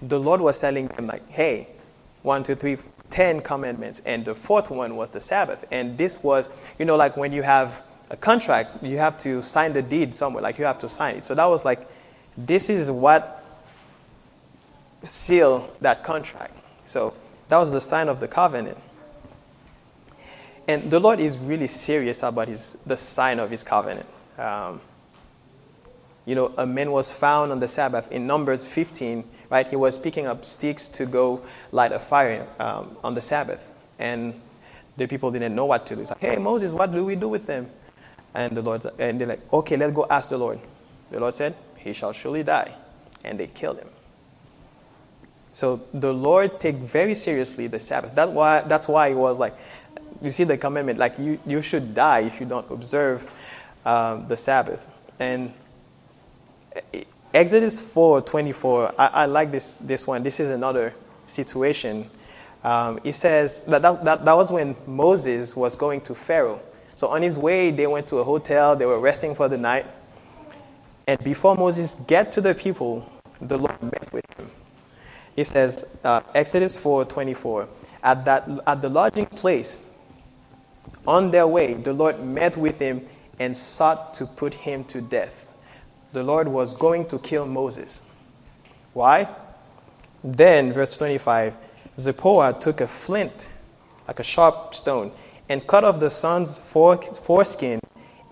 The 0.00 0.20
Lord 0.20 0.40
was 0.40 0.60
telling 0.60 0.86
them, 0.88 1.08
like, 1.08 1.28
hey, 1.30 1.66
one, 2.22 2.44
two, 2.44 2.54
three, 2.54 2.76
ten 3.12 3.40
commandments. 3.42 4.02
And 4.04 4.24
the 4.24 4.34
fourth 4.34 4.70
one 4.70 4.96
was 4.96 5.12
the 5.12 5.20
Sabbath. 5.20 5.64
And 5.70 5.96
this 5.96 6.22
was, 6.22 6.50
you 6.78 6.84
know, 6.84 6.96
like 6.96 7.16
when 7.16 7.32
you 7.32 7.42
have 7.42 7.84
a 8.10 8.16
contract, 8.16 8.82
you 8.82 8.98
have 8.98 9.16
to 9.18 9.40
sign 9.42 9.72
the 9.72 9.82
deed 9.82 10.14
somewhere, 10.14 10.42
like 10.42 10.58
you 10.58 10.64
have 10.64 10.78
to 10.78 10.88
sign 10.88 11.16
it. 11.16 11.24
So 11.24 11.34
that 11.34 11.44
was 11.44 11.64
like, 11.64 11.86
this 12.36 12.68
is 12.68 12.90
what 12.90 13.44
seal 15.04 15.70
that 15.80 16.02
contract. 16.02 16.54
So 16.86 17.14
that 17.48 17.58
was 17.58 17.72
the 17.72 17.80
sign 17.80 18.08
of 18.08 18.18
the 18.18 18.28
covenant. 18.28 18.78
And 20.66 20.90
the 20.90 21.00
Lord 21.00 21.20
is 21.20 21.38
really 21.38 21.66
serious 21.66 22.22
about 22.22 22.48
his, 22.48 22.74
the 22.86 22.96
sign 22.96 23.38
of 23.38 23.50
his 23.50 23.62
covenant. 23.62 24.06
Um, 24.38 24.80
you 26.24 26.34
know, 26.34 26.54
a 26.56 26.66
man 26.66 26.92
was 26.92 27.12
found 27.12 27.50
on 27.50 27.60
the 27.60 27.68
Sabbath 27.68 28.10
in 28.12 28.26
Numbers 28.26 28.66
15, 28.66 29.24
right? 29.52 29.68
He 29.68 29.76
was 29.76 29.98
picking 29.98 30.26
up 30.26 30.46
sticks 30.46 30.88
to 30.88 31.04
go 31.04 31.42
light 31.72 31.92
a 31.92 31.98
fire 31.98 32.46
um, 32.58 32.96
on 33.04 33.14
the 33.14 33.20
Sabbath. 33.20 33.70
And 33.98 34.40
the 34.96 35.06
people 35.06 35.30
didn't 35.30 35.54
know 35.54 35.66
what 35.66 35.84
to 35.88 35.94
do. 35.94 36.00
It's 36.00 36.10
like, 36.10 36.20
hey, 36.20 36.36
Moses, 36.36 36.72
what 36.72 36.90
do 36.90 37.04
we 37.04 37.16
do 37.16 37.28
with 37.28 37.46
them? 37.46 37.68
And 38.32 38.56
the 38.56 38.62
Lord, 38.62 38.82
and 38.98 39.20
they're 39.20 39.28
like, 39.28 39.52
okay, 39.52 39.76
let's 39.76 39.92
go 39.92 40.06
ask 40.08 40.30
the 40.30 40.38
Lord. 40.38 40.58
The 41.10 41.20
Lord 41.20 41.34
said, 41.34 41.54
he 41.76 41.92
shall 41.92 42.14
surely 42.14 42.42
die. 42.42 42.72
And 43.24 43.38
they 43.38 43.46
killed 43.46 43.78
him. 43.78 43.88
So 45.52 45.82
the 45.92 46.14
Lord 46.14 46.58
take 46.58 46.76
very 46.76 47.14
seriously 47.14 47.66
the 47.66 47.78
Sabbath. 47.78 48.14
That 48.14 48.32
why, 48.32 48.62
that's 48.62 48.88
why 48.88 49.08
it 49.08 49.16
was 49.16 49.38
like, 49.38 49.54
you 50.22 50.30
see 50.30 50.44
the 50.44 50.56
commandment, 50.56 50.98
like 50.98 51.18
you, 51.18 51.38
you 51.44 51.60
should 51.60 51.94
die 51.94 52.20
if 52.20 52.40
you 52.40 52.46
don't 52.46 52.70
observe 52.70 53.30
um, 53.84 54.26
the 54.28 54.36
Sabbath. 54.38 54.88
And 55.18 55.52
Exodus 57.34 57.80
4 57.80 58.20
24, 58.20 58.94
I, 58.98 59.06
I, 59.06 59.26
like 59.26 59.50
this, 59.50 59.78
this 59.78 60.06
one. 60.06 60.22
This 60.22 60.38
is 60.38 60.50
another 60.50 60.94
situation. 61.26 62.10
Um, 62.62 63.00
it 63.04 63.14
says 63.14 63.64
that, 63.64 63.82
that, 63.82 64.04
that, 64.04 64.24
that 64.24 64.36
was 64.36 64.52
when 64.52 64.76
Moses 64.86 65.56
was 65.56 65.74
going 65.74 66.02
to 66.02 66.14
Pharaoh. 66.14 66.60
So 66.94 67.08
on 67.08 67.22
his 67.22 67.38
way, 67.38 67.70
they 67.70 67.86
went 67.86 68.06
to 68.08 68.18
a 68.18 68.24
hotel, 68.24 68.76
they 68.76 68.84
were 68.84 69.00
resting 69.00 69.34
for 69.34 69.48
the 69.48 69.56
night. 69.56 69.86
And 71.06 71.22
before 71.24 71.56
Moses 71.56 71.94
get 72.06 72.32
to 72.32 72.40
the 72.40 72.54
people, 72.54 73.10
the 73.40 73.56
Lord 73.56 73.82
met 73.82 74.12
with 74.12 74.24
him. 74.36 74.50
It 75.34 75.44
says, 75.44 75.98
uh, 76.04 76.20
Exodus 76.34 76.78
4 76.78 77.06
24, 77.06 77.66
at, 78.02 78.24
that, 78.26 78.48
at 78.66 78.82
the 78.82 78.90
lodging 78.90 79.26
place, 79.26 79.90
on 81.06 81.30
their 81.30 81.46
way, 81.46 81.74
the 81.74 81.92
Lord 81.92 82.22
met 82.22 82.56
with 82.58 82.78
him 82.78 83.06
and 83.38 83.56
sought 83.56 84.12
to 84.14 84.26
put 84.26 84.52
him 84.52 84.84
to 84.84 85.00
death. 85.00 85.48
The 86.12 86.22
Lord 86.22 86.48
was 86.48 86.74
going 86.74 87.06
to 87.06 87.18
kill 87.18 87.46
Moses. 87.46 88.00
Why? 88.92 89.28
Then, 90.22 90.72
verse 90.72 90.96
25, 90.96 91.56
Zipporah 91.98 92.56
took 92.58 92.80
a 92.80 92.86
flint, 92.86 93.48
like 94.06 94.20
a 94.20 94.24
sharp 94.24 94.74
stone, 94.74 95.12
and 95.48 95.66
cut 95.66 95.84
off 95.84 96.00
the 96.00 96.10
son's 96.10 96.58
foreskin 96.58 97.80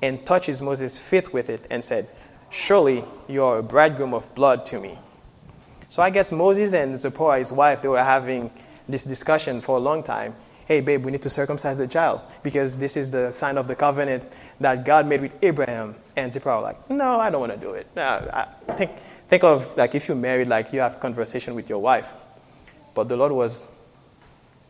and 0.03 0.25
touches 0.25 0.63
Moses' 0.63 0.97
feet 0.97 1.33
with 1.33 1.51
it 1.51 1.67
and 1.71 1.85
said, 1.85 2.09
Surely 2.51 3.05
you 3.29 3.45
are 3.45 3.59
a 3.59 3.63
bridegroom 3.63 4.13
of 4.13 4.35
blood 4.35 4.67
to 4.67 4.81
me. 4.81 4.99
So 5.89 6.03
I 6.03 6.11
guess 6.11 6.33
Moses 6.33 6.73
and 6.75 6.97
Zipporah, 6.97 7.39
his 7.39 7.53
wife, 7.53 7.83
they 7.83 7.89
were 7.89 8.03
having 8.03 8.51
this 8.89 9.05
discussion 9.05 9.61
for 9.61 9.77
a 9.77 9.81
long 9.81 10.03
time. 10.03 10.35
Hey, 10.67 10.81
babe, 10.81 11.05
we 11.05 11.11
need 11.11 11.23
to 11.23 11.31
circumcise 11.31 11.79
the 11.79 11.89
child 11.89 12.21
because 12.43 12.79
this 12.79 12.97
is 12.97 13.11
the 13.11 13.31
sign 13.31 13.59
of 13.59 13.67
the 13.67 13.75
covenant 13.75 14.25
that 14.61 14.85
God 14.85 15.07
made 15.07 15.21
with 15.23 15.33
Abraham. 15.43 15.97
And 16.21 16.33
Zipporah 16.33 16.61
like, 16.61 16.91
no, 16.91 17.19
I 17.19 17.31
don't 17.31 17.41
want 17.41 17.53
to 17.53 17.59
do 17.59 17.73
it. 17.73 17.87
No, 17.97 18.03
I 18.03 18.73
think, 18.75 18.91
think 19.29 19.45
of 19.45 19.77
like 19.77 19.95
if 19.95 20.09
you're 20.09 20.17
married, 20.17 20.49
like 20.49 20.73
you 20.73 20.81
have 20.81 21.01
conversation 21.01 21.55
with 21.55 21.69
your 21.69 21.79
wife. 21.79 22.13
But 22.95 23.09
the 23.09 23.17
Lord 23.17 23.33
was, 23.33 23.71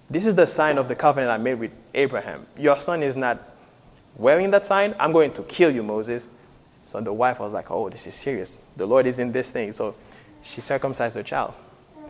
this 0.08 0.26
is 0.26 0.34
the 0.34 0.46
sign 0.46 0.78
of 0.78 0.88
the 0.88 0.94
covenant 0.94 1.30
I 1.30 1.38
made 1.38 1.54
with 1.54 1.72
Abraham. 1.94 2.46
Your 2.56 2.76
son 2.76 3.02
is 3.02 3.16
not 3.16 3.42
wearing 4.16 4.50
that 4.52 4.66
sign. 4.66 4.94
I'm 4.98 5.12
going 5.12 5.32
to 5.34 5.42
kill 5.42 5.70
you, 5.70 5.82
Moses. 5.82 6.28
So 6.82 7.00
the 7.00 7.12
wife 7.12 7.40
was 7.40 7.52
like, 7.52 7.70
oh, 7.70 7.88
this 7.88 8.06
is 8.06 8.14
serious. 8.14 8.56
The 8.76 8.86
Lord 8.86 9.06
is 9.06 9.18
in 9.18 9.32
this 9.32 9.50
thing. 9.50 9.72
So 9.72 9.94
she 10.42 10.60
circumcised 10.60 11.16
her 11.16 11.22
child. 11.22 11.54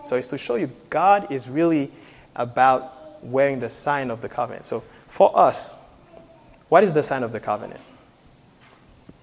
So 0.04 0.16
it's 0.16 0.28
to 0.28 0.38
show 0.38 0.56
you 0.56 0.70
God 0.88 1.30
is 1.30 1.48
really 1.48 1.90
about 2.34 3.24
wearing 3.24 3.60
the 3.60 3.70
sign 3.70 4.10
of 4.10 4.20
the 4.20 4.28
covenant. 4.28 4.66
So 4.66 4.82
for 5.08 5.36
us, 5.36 5.78
what 6.68 6.84
is 6.84 6.94
the 6.94 7.02
sign 7.02 7.22
of 7.22 7.32
the 7.32 7.40
covenant? 7.40 7.80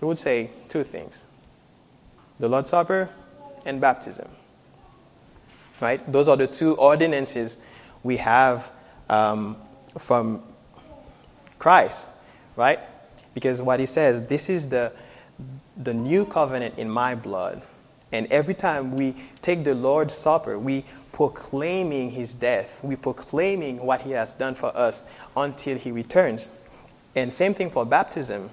We 0.01 0.07
would 0.07 0.19
say 0.19 0.49
two 0.69 0.83
things 0.83 1.21
the 2.39 2.47
Lord's 2.47 2.69
Supper 2.69 3.09
and 3.65 3.81
baptism. 3.81 4.27
Right? 5.79 6.11
Those 6.11 6.27
are 6.27 6.37
the 6.37 6.47
two 6.47 6.75
ordinances 6.75 7.59
we 8.03 8.17
have 8.17 8.71
um, 9.09 9.55
from 9.97 10.41
Christ, 11.59 12.11
right? 12.55 12.79
Because 13.33 13.61
what 13.61 13.79
he 13.79 13.85
says, 13.85 14.27
this 14.27 14.49
is 14.49 14.69
the, 14.69 14.91
the 15.75 15.93
new 15.93 16.25
covenant 16.25 16.77
in 16.77 16.89
my 16.89 17.13
blood. 17.13 17.61
And 18.11 18.25
every 18.31 18.53
time 18.53 18.95
we 18.95 19.15
take 19.41 19.63
the 19.63 19.75
Lord's 19.75 20.13
Supper, 20.13 20.57
we 20.57 20.85
proclaiming 21.11 22.11
his 22.11 22.33
death. 22.33 22.79
We 22.83 22.95
proclaiming 22.95 23.83
what 23.83 24.01
he 24.01 24.11
has 24.11 24.33
done 24.33 24.55
for 24.55 24.75
us 24.75 25.03
until 25.35 25.77
he 25.77 25.91
returns. 25.91 26.49
And 27.15 27.33
same 27.33 27.53
thing 27.53 27.69
for 27.69 27.85
baptism. 27.85 28.49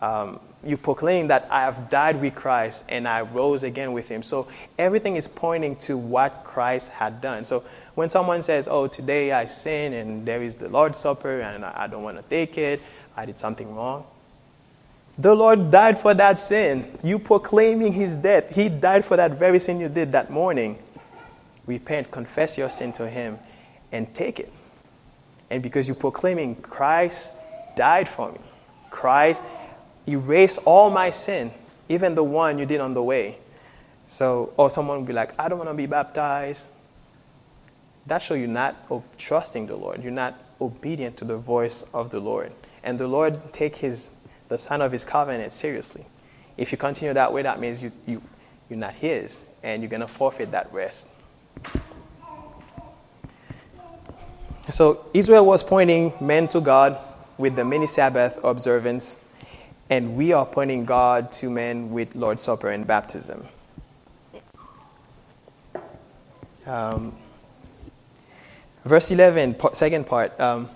Um, 0.00 0.40
you 0.66 0.76
proclaim 0.76 1.28
that 1.28 1.46
I 1.50 1.60
have 1.62 1.90
died 1.90 2.20
with 2.20 2.34
Christ 2.34 2.84
and 2.88 3.06
I 3.06 3.22
rose 3.22 3.62
again 3.62 3.92
with 3.92 4.08
him. 4.08 4.22
So 4.22 4.48
everything 4.78 5.16
is 5.16 5.28
pointing 5.28 5.76
to 5.76 5.96
what 5.96 6.44
Christ 6.44 6.90
had 6.90 7.20
done. 7.20 7.44
So 7.44 7.64
when 7.94 8.08
someone 8.08 8.42
says, 8.42 8.68
Oh, 8.68 8.86
today 8.86 9.32
I 9.32 9.46
sin 9.46 9.92
and 9.92 10.26
there 10.26 10.42
is 10.42 10.56
the 10.56 10.68
Lord's 10.68 10.98
Supper 10.98 11.40
and 11.40 11.64
I 11.64 11.86
don't 11.86 12.02
want 12.02 12.16
to 12.16 12.22
take 12.22 12.58
it, 12.58 12.80
I 13.16 13.26
did 13.26 13.38
something 13.38 13.74
wrong. 13.74 14.04
The 15.18 15.34
Lord 15.34 15.70
died 15.70 15.98
for 15.98 16.12
that 16.12 16.38
sin. 16.38 16.98
You 17.02 17.18
proclaiming 17.18 17.94
his 17.94 18.16
death. 18.16 18.54
He 18.54 18.68
died 18.68 19.04
for 19.04 19.16
that 19.16 19.32
very 19.32 19.58
sin 19.58 19.80
you 19.80 19.88
did 19.88 20.12
that 20.12 20.30
morning. 20.30 20.78
Repent, 21.66 22.10
confess 22.10 22.58
your 22.58 22.68
sin 22.68 22.92
to 22.94 23.08
him, 23.08 23.38
and 23.90 24.14
take 24.14 24.38
it. 24.38 24.52
And 25.48 25.62
because 25.62 25.88
you're 25.88 25.94
proclaiming 25.94 26.56
Christ 26.56 27.32
died 27.76 28.08
for 28.08 28.32
me, 28.32 28.38
Christ 28.90 29.42
erased 30.06 30.60
all 30.64 30.90
my 30.90 31.10
sin, 31.10 31.50
even 31.88 32.14
the 32.14 32.24
one 32.24 32.58
you 32.58 32.66
did 32.66 32.80
on 32.80 32.94
the 32.94 33.02
way. 33.02 33.38
So, 34.06 34.52
or 34.56 34.70
someone 34.70 34.98
will 34.98 35.06
be 35.06 35.12
like, 35.12 35.32
I 35.38 35.48
don't 35.48 35.58
want 35.58 35.70
to 35.70 35.74
be 35.74 35.86
baptized. 35.86 36.68
That 38.06 38.22
shows 38.22 38.38
you're 38.38 38.48
not 38.48 38.76
trusting 39.18 39.66
the 39.66 39.76
Lord. 39.76 40.02
You're 40.02 40.12
not 40.12 40.38
obedient 40.60 41.16
to 41.18 41.24
the 41.24 41.36
voice 41.36 41.82
of 41.92 42.10
the 42.10 42.20
Lord. 42.20 42.52
And 42.84 42.98
the 42.98 43.08
Lord 43.08 43.52
take 43.52 43.76
his, 43.76 44.12
the 44.48 44.56
sign 44.56 44.80
of 44.80 44.92
his 44.92 45.04
covenant 45.04 45.52
seriously. 45.52 46.06
If 46.56 46.70
you 46.70 46.78
continue 46.78 47.12
that 47.14 47.32
way, 47.32 47.42
that 47.42 47.58
means 47.58 47.82
you, 47.82 47.90
you, 48.06 48.22
you're 48.70 48.78
not 48.78 48.94
his, 48.94 49.44
and 49.62 49.82
you're 49.82 49.90
going 49.90 50.00
to 50.00 50.08
forfeit 50.08 50.52
that 50.52 50.72
rest. 50.72 51.08
So 54.70 55.04
Israel 55.14 55.46
was 55.46 55.62
pointing 55.62 56.12
men 56.20 56.48
to 56.48 56.60
God 56.60 56.98
with 57.38 57.56
the 57.56 57.64
mini 57.64 57.86
Sabbath 57.86 58.42
observance 58.42 59.22
and 59.88 60.16
we 60.16 60.32
are 60.32 60.44
pointing 60.44 60.84
God 60.84 61.30
to 61.32 61.48
men 61.48 61.90
with 61.90 62.14
Lord's 62.14 62.42
Supper 62.42 62.70
and 62.70 62.86
baptism. 62.86 63.46
Um, 66.66 67.14
verse 68.84 69.10
11, 69.12 69.56
second 69.72 70.06
part. 70.06 70.38
Um, 70.40 70.68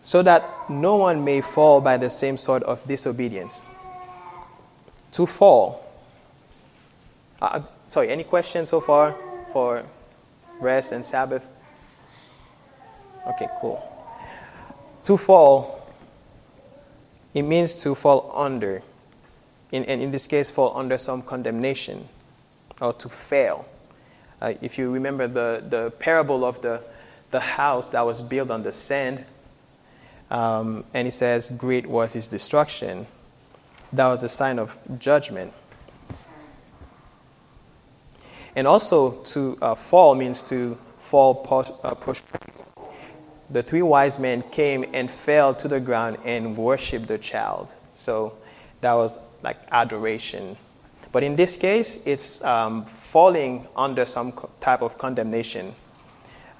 so 0.00 0.22
that 0.22 0.70
no 0.70 0.96
one 0.96 1.24
may 1.24 1.40
fall 1.40 1.80
by 1.80 1.96
the 1.96 2.08
same 2.08 2.36
sort 2.36 2.62
of 2.62 2.86
disobedience. 2.86 3.62
To 5.12 5.26
fall. 5.26 5.84
Uh, 7.40 7.60
sorry, 7.88 8.10
any 8.10 8.24
questions 8.24 8.70
so 8.70 8.80
far 8.80 9.14
for 9.52 9.84
rest 10.60 10.92
and 10.92 11.04
Sabbath? 11.04 11.46
Okay, 13.26 13.48
cool. 13.60 13.82
To 15.04 15.16
fall 15.16 15.83
it 17.34 17.42
means 17.42 17.82
to 17.82 17.94
fall 17.94 18.32
under, 18.34 18.82
in, 19.72 19.84
and 19.84 20.00
in 20.00 20.12
this 20.12 20.26
case, 20.26 20.50
fall 20.50 20.76
under 20.76 20.96
some 20.96 21.20
condemnation 21.20 22.08
or 22.80 22.92
to 22.94 23.08
fail. 23.08 23.66
Uh, 24.40 24.54
if 24.60 24.78
you 24.78 24.90
remember 24.92 25.26
the, 25.26 25.64
the 25.68 25.90
parable 25.98 26.44
of 26.44 26.62
the, 26.62 26.80
the 27.32 27.40
house 27.40 27.90
that 27.90 28.02
was 28.02 28.20
built 28.22 28.50
on 28.50 28.62
the 28.62 28.72
sand, 28.72 29.24
um, 30.30 30.84
and 30.94 31.06
he 31.06 31.10
says, 31.10 31.50
Great 31.50 31.86
was 31.86 32.12
his 32.12 32.28
destruction. 32.28 33.06
That 33.92 34.08
was 34.08 34.22
a 34.22 34.28
sign 34.28 34.58
of 34.58 34.78
judgment. 34.98 35.52
And 38.56 38.66
also, 38.66 39.10
to 39.10 39.58
uh, 39.60 39.74
fall 39.74 40.14
means 40.14 40.42
to 40.50 40.78
fall 40.98 41.80
uh, 41.82 41.94
prostrate 41.94 42.53
the 43.50 43.62
three 43.62 43.82
wise 43.82 44.18
men 44.18 44.42
came 44.42 44.84
and 44.92 45.10
fell 45.10 45.54
to 45.54 45.68
the 45.68 45.80
ground 45.80 46.18
and 46.24 46.56
worshiped 46.56 47.08
the 47.08 47.18
child. 47.18 47.68
So 47.94 48.34
that 48.80 48.94
was 48.94 49.18
like 49.42 49.56
adoration. 49.70 50.56
But 51.12 51.22
in 51.22 51.36
this 51.36 51.56
case, 51.56 52.06
it's 52.06 52.42
um, 52.44 52.84
falling 52.84 53.66
under 53.76 54.04
some 54.06 54.32
type 54.60 54.82
of 54.82 54.98
condemnation. 54.98 55.74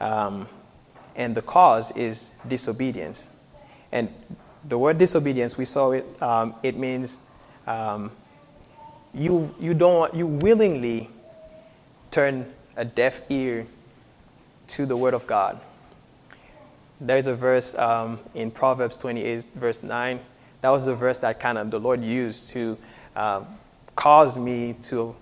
Um, 0.01 0.49
and 1.17 1.35
the 1.35 1.43
cause 1.43 1.97
is 1.97 2.33
disobedience. 2.47 3.31
And 3.91 4.09
the 4.69 4.79
word 4.79 4.99
disobedience, 4.99 5.57
we 5.57 5.65
saw 5.65 5.93
it, 5.93 6.05
um, 6.23 6.55
it 6.63 6.77
means 6.77 7.29
um, 7.67 8.11
you, 9.13 9.55
you, 9.59 9.75
don't, 9.75 10.13
you 10.15 10.27
willingly 10.27 11.09
turn 12.11 12.53
a 12.77 12.85
deaf 12.85 13.23
ear 13.31 13.67
to 14.67 14.87
the 14.87 14.97
word 14.97 15.15
of 15.15 15.27
God 15.27 15.61
there's 17.05 17.27
a 17.27 17.35
verse 17.35 17.75
um, 17.77 18.19
in 18.35 18.51
Proverbs 18.51 18.97
28, 18.99 19.45
verse 19.55 19.83
9. 19.83 20.21
That 20.63 20.71
was 20.71 20.87
the 20.87 20.95
verse 20.95 21.19
that 21.19 21.39
kind 21.39 21.59
of 21.59 21.71
the 21.71 21.79
Lord 21.79 22.03
used 22.03 22.49
to 22.51 22.79
um, 23.15 23.47
cause 23.95 24.37
me 24.37 24.75
to 24.85 25.15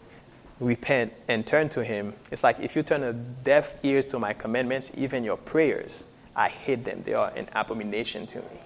repent 0.61 1.13
and 1.27 1.45
turn 1.45 1.69
to 1.71 1.83
Him. 1.83 2.15
It's 2.31 2.45
like 2.45 2.61
if 2.61 2.77
you 2.77 2.85
turn 2.85 3.03
a 3.03 3.13
deaf 3.13 3.75
ears 3.83 4.07
to 4.07 4.19
my 4.19 4.33
commandments, 4.33 4.93
even 4.97 5.25
your 5.25 5.37
prayers, 5.37 6.09
I 6.37 6.49
hate 6.49 6.85
them. 6.85 7.03
They 7.05 7.15
are 7.15 7.33
an 7.35 7.49
abomination 7.53 8.27
to 8.29 8.39
me. 8.39 8.61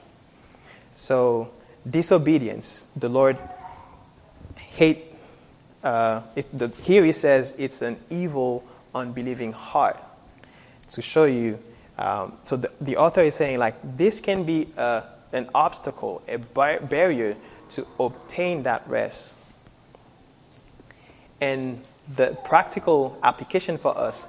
So, 0.94 1.50
disobedience, 1.88 2.90
the 2.96 3.08
Lord 3.08 3.38
hate. 4.56 5.04
Uh, 5.82 6.20
the, 6.52 6.68
here 6.82 7.04
he 7.04 7.12
says 7.12 7.54
it's 7.58 7.80
an 7.80 7.96
evil, 8.10 8.64
unbelieving 8.94 9.52
heart 9.52 9.96
to 10.90 11.00
show 11.00 11.24
you 11.24 11.58
um, 11.98 12.34
so 12.42 12.56
the, 12.56 12.70
the 12.80 12.96
author 12.96 13.22
is 13.22 13.34
saying 13.34 13.58
like 13.58 13.74
this 13.96 14.20
can 14.20 14.44
be 14.44 14.68
a, 14.76 15.04
an 15.32 15.48
obstacle, 15.54 16.22
a 16.28 16.36
bar- 16.36 16.80
barrier 16.80 17.36
to 17.70 17.86
obtain 17.98 18.62
that 18.64 18.86
rest. 18.88 19.36
And 21.40 21.82
the 22.14 22.36
practical 22.44 23.18
application 23.22 23.78
for 23.78 23.96
us, 23.96 24.28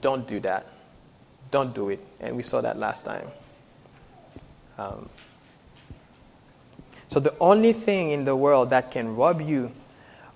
don't 0.00 0.26
do 0.26 0.40
that. 0.40 0.66
Don't 1.50 1.74
do 1.74 1.88
it. 1.90 2.00
And 2.20 2.36
we 2.36 2.42
saw 2.42 2.60
that 2.60 2.78
last 2.78 3.04
time. 3.04 3.26
Um, 4.76 5.08
so 7.08 7.20
the 7.20 7.34
only 7.40 7.72
thing 7.72 8.10
in 8.10 8.24
the 8.24 8.36
world 8.36 8.70
that 8.70 8.90
can 8.90 9.16
rob 9.16 9.40
you 9.40 9.72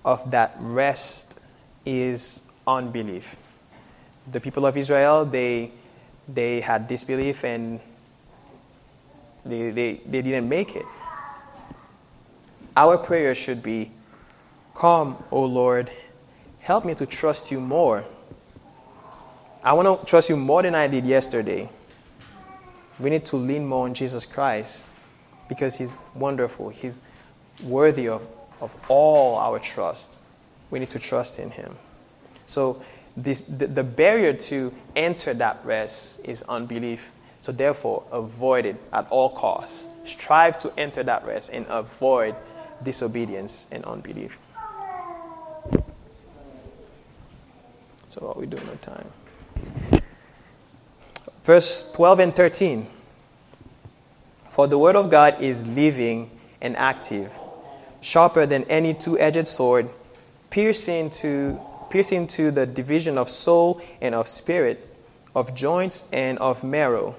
of 0.03 0.31
that 0.31 0.55
rest 0.59 1.39
is 1.85 2.49
unbelief. 2.65 3.35
The 4.31 4.39
people 4.39 4.65
of 4.65 4.75
Israel, 4.75 5.23
they 5.25 5.71
they 6.27 6.61
had 6.61 6.87
disbelief 6.87 7.43
and 7.43 7.79
they, 9.45 9.71
they, 9.71 10.01
they 10.05 10.21
didn't 10.21 10.47
make 10.47 10.75
it. 10.75 10.85
Our 12.75 12.97
prayer 12.97 13.35
should 13.35 13.61
be 13.61 13.91
Come, 14.73 15.23
O 15.31 15.43
Lord, 15.43 15.91
help 16.59 16.83
me 16.85 16.95
to 16.95 17.05
trust 17.05 17.51
you 17.51 17.59
more. 17.59 18.03
I 19.63 19.73
want 19.73 19.99
to 19.99 20.05
trust 20.05 20.29
you 20.29 20.35
more 20.35 20.61
than 20.61 20.75
I 20.75 20.87
did 20.87 21.05
yesterday. 21.05 21.69
We 22.99 23.09
need 23.09 23.25
to 23.25 23.37
lean 23.37 23.65
more 23.65 23.85
on 23.85 23.93
Jesus 23.93 24.25
Christ 24.25 24.85
because 25.47 25.77
He's 25.77 25.97
wonderful. 26.15 26.69
He's 26.69 27.03
worthy 27.63 28.09
of, 28.09 28.25
of 28.59 28.75
all 28.89 29.37
our 29.37 29.59
trust. 29.59 30.19
We 30.69 30.79
need 30.79 30.89
to 30.89 30.99
trust 30.99 31.39
in 31.39 31.51
Him. 31.51 31.75
So 32.45 32.83
this, 33.15 33.41
the, 33.41 33.67
the 33.67 33.83
barrier 33.83 34.33
to 34.33 34.73
enter 34.95 35.33
that 35.35 35.61
rest 35.63 36.25
is 36.25 36.43
unbelief. 36.43 37.11
So, 37.41 37.51
therefore, 37.51 38.03
avoid 38.11 38.65
it 38.65 38.77
at 38.91 39.07
all 39.09 39.29
costs. 39.29 39.89
Strive 40.05 40.57
to 40.59 40.73
enter 40.77 41.03
that 41.03 41.25
rest 41.25 41.51
and 41.51 41.65
avoid 41.69 42.35
disobedience 42.83 43.67
and 43.71 43.83
unbelief. 43.85 44.39
So, 48.09 48.21
what 48.21 48.37
are 48.37 48.39
we 48.39 48.45
doing 48.45 48.67
on 48.69 48.77
time? 48.77 49.07
Verse 51.43 51.91
12 51.91 52.19
and 52.19 52.35
13. 52.35 52.87
For 54.49 54.67
the 54.67 54.77
word 54.77 54.95
of 54.95 55.09
God 55.09 55.41
is 55.41 55.65
living 55.67 56.29
and 56.61 56.77
active, 56.77 57.37
sharper 58.01 58.45
than 58.45 58.63
any 58.65 58.93
two 58.93 59.19
edged 59.19 59.47
sword, 59.47 59.89
piercing 60.51 61.09
to, 61.09 61.59
piercing 61.93 62.25
to 62.25 62.49
the 62.49 62.65
division 62.65 63.19
of 63.19 63.29
soul 63.29 63.79
and 64.01 64.15
of 64.15 64.27
spirit, 64.27 64.89
of 65.35 65.53
joints 65.53 66.09
and 66.11 66.39
of 66.39 66.63
marrow, 66.63 67.15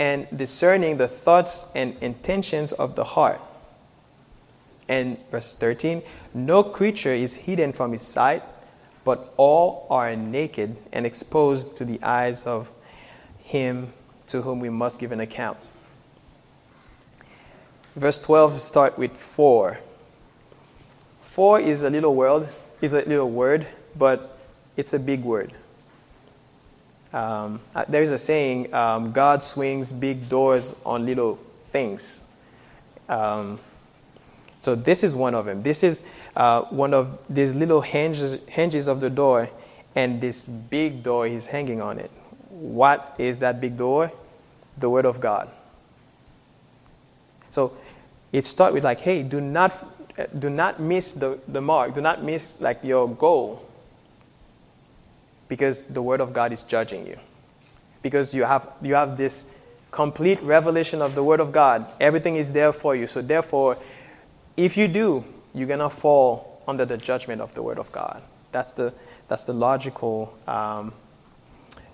and 0.00 0.26
discerning 0.36 0.96
the 0.96 1.06
thoughts 1.06 1.70
and 1.76 1.96
intentions 2.00 2.72
of 2.72 2.96
the 2.96 3.04
heart. 3.04 3.40
And 4.88 5.16
verse 5.30 5.54
13 5.54 6.02
No 6.34 6.64
creature 6.64 7.12
is 7.12 7.36
hidden 7.36 7.70
from 7.70 7.92
his 7.92 8.02
sight, 8.02 8.42
but 9.04 9.32
all 9.36 9.86
are 9.88 10.16
naked 10.16 10.76
and 10.92 11.06
exposed 11.06 11.76
to 11.76 11.84
the 11.84 12.02
eyes 12.02 12.48
of 12.48 12.72
him 13.44 13.92
to 14.26 14.42
whom 14.42 14.58
we 14.58 14.70
must 14.70 14.98
give 14.98 15.12
an 15.12 15.20
account. 15.20 15.56
Verse 17.94 18.18
12 18.18 18.58
start 18.58 18.98
with 18.98 19.16
for. 19.16 19.78
For 21.20 21.60
is 21.60 21.84
a 21.84 21.90
little 21.90 22.16
word, 22.16 22.48
is 22.80 22.92
a 22.92 23.02
little 23.02 23.30
word, 23.30 23.68
but 23.96 24.38
it's 24.76 24.92
a 24.94 24.98
big 24.98 25.22
word. 25.22 25.52
Um, 27.12 27.60
uh, 27.74 27.84
there 27.88 28.02
is 28.02 28.10
a 28.10 28.18
saying, 28.18 28.74
um, 28.74 29.12
God 29.12 29.42
swings 29.42 29.92
big 29.92 30.28
doors 30.28 30.74
on 30.84 31.06
little 31.06 31.36
things. 31.62 32.22
Um, 33.08 33.60
so 34.60 34.74
this 34.74 35.04
is 35.04 35.14
one 35.14 35.34
of 35.34 35.44
them. 35.44 35.62
This 35.62 35.84
is 35.84 36.02
uh, 36.34 36.62
one 36.62 36.92
of 36.92 37.20
these 37.28 37.54
little 37.54 37.82
hinges, 37.82 38.40
hinges 38.48 38.88
of 38.88 39.00
the 39.00 39.10
door, 39.10 39.48
and 39.94 40.20
this 40.20 40.44
big 40.44 41.02
door 41.02 41.26
is 41.26 41.46
hanging 41.46 41.80
on 41.80 41.98
it. 41.98 42.10
What 42.48 43.14
is 43.18 43.38
that 43.40 43.60
big 43.60 43.76
door? 43.76 44.10
The 44.78 44.90
Word 44.90 45.04
of 45.04 45.20
God. 45.20 45.50
So 47.50 47.76
it 48.32 48.44
starts 48.44 48.74
with 48.74 48.82
like, 48.82 49.00
hey, 49.00 49.22
do 49.22 49.40
not, 49.40 49.72
do 50.36 50.50
not 50.50 50.80
miss 50.80 51.12
the, 51.12 51.38
the 51.46 51.60
mark. 51.60 51.94
Do 51.94 52.00
not 52.00 52.24
miss 52.24 52.60
like 52.60 52.82
your 52.82 53.08
goal. 53.08 53.64
Because 55.48 55.84
the 55.84 56.02
Word 56.02 56.20
of 56.20 56.32
God 56.32 56.52
is 56.52 56.62
judging 56.62 57.06
you. 57.06 57.18
Because 58.02 58.34
you 58.34 58.44
have, 58.44 58.68
you 58.82 58.94
have 58.94 59.16
this 59.16 59.46
complete 59.90 60.42
revelation 60.42 61.00
of 61.02 61.14
the 61.14 61.22
Word 61.22 61.40
of 61.40 61.52
God. 61.52 61.86
Everything 62.00 62.34
is 62.34 62.52
there 62.52 62.72
for 62.72 62.96
you. 62.96 63.06
So 63.06 63.22
therefore, 63.22 63.76
if 64.56 64.76
you 64.76 64.88
do, 64.88 65.24
you're 65.54 65.68
going 65.68 65.80
to 65.80 65.90
fall 65.90 66.62
under 66.66 66.84
the 66.84 66.96
judgment 66.96 67.40
of 67.40 67.54
the 67.54 67.62
Word 67.62 67.78
of 67.78 67.90
God. 67.92 68.22
That's 68.52 68.72
the, 68.72 68.92
that's 69.28 69.44
the 69.44 69.52
logical, 69.52 70.36
um, 70.46 70.92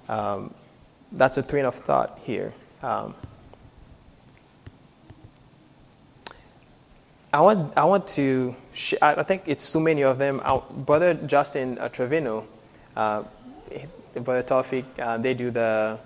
um, 0.09 0.55
that's 1.12 1.38
a 1.38 1.42
train 1.42 1.64
of 1.64 1.74
thought 1.74 2.18
here. 2.22 2.53
Um, 2.82 3.14
I 7.32 7.40
want, 7.42 7.72
I 7.76 7.84
want 7.84 8.09
to, 8.09 8.57
sh- 8.72 8.94
I 9.01 9.22
think 9.22 9.42
it's 9.46 9.70
too 9.70 9.80
many 9.80 10.03
of 10.03 10.18
them. 10.18 10.40
Our 10.42 10.64
Brother 10.70 11.14
Justin 11.14 11.78
uh, 11.78 11.88
Trevino, 11.88 12.46
uh, 12.96 13.22
Brother 14.14 14.42
Tawfiq, 14.42 14.84
uh, 14.98 15.18
they 15.18 15.34
do 15.34 15.50
the 15.50 15.98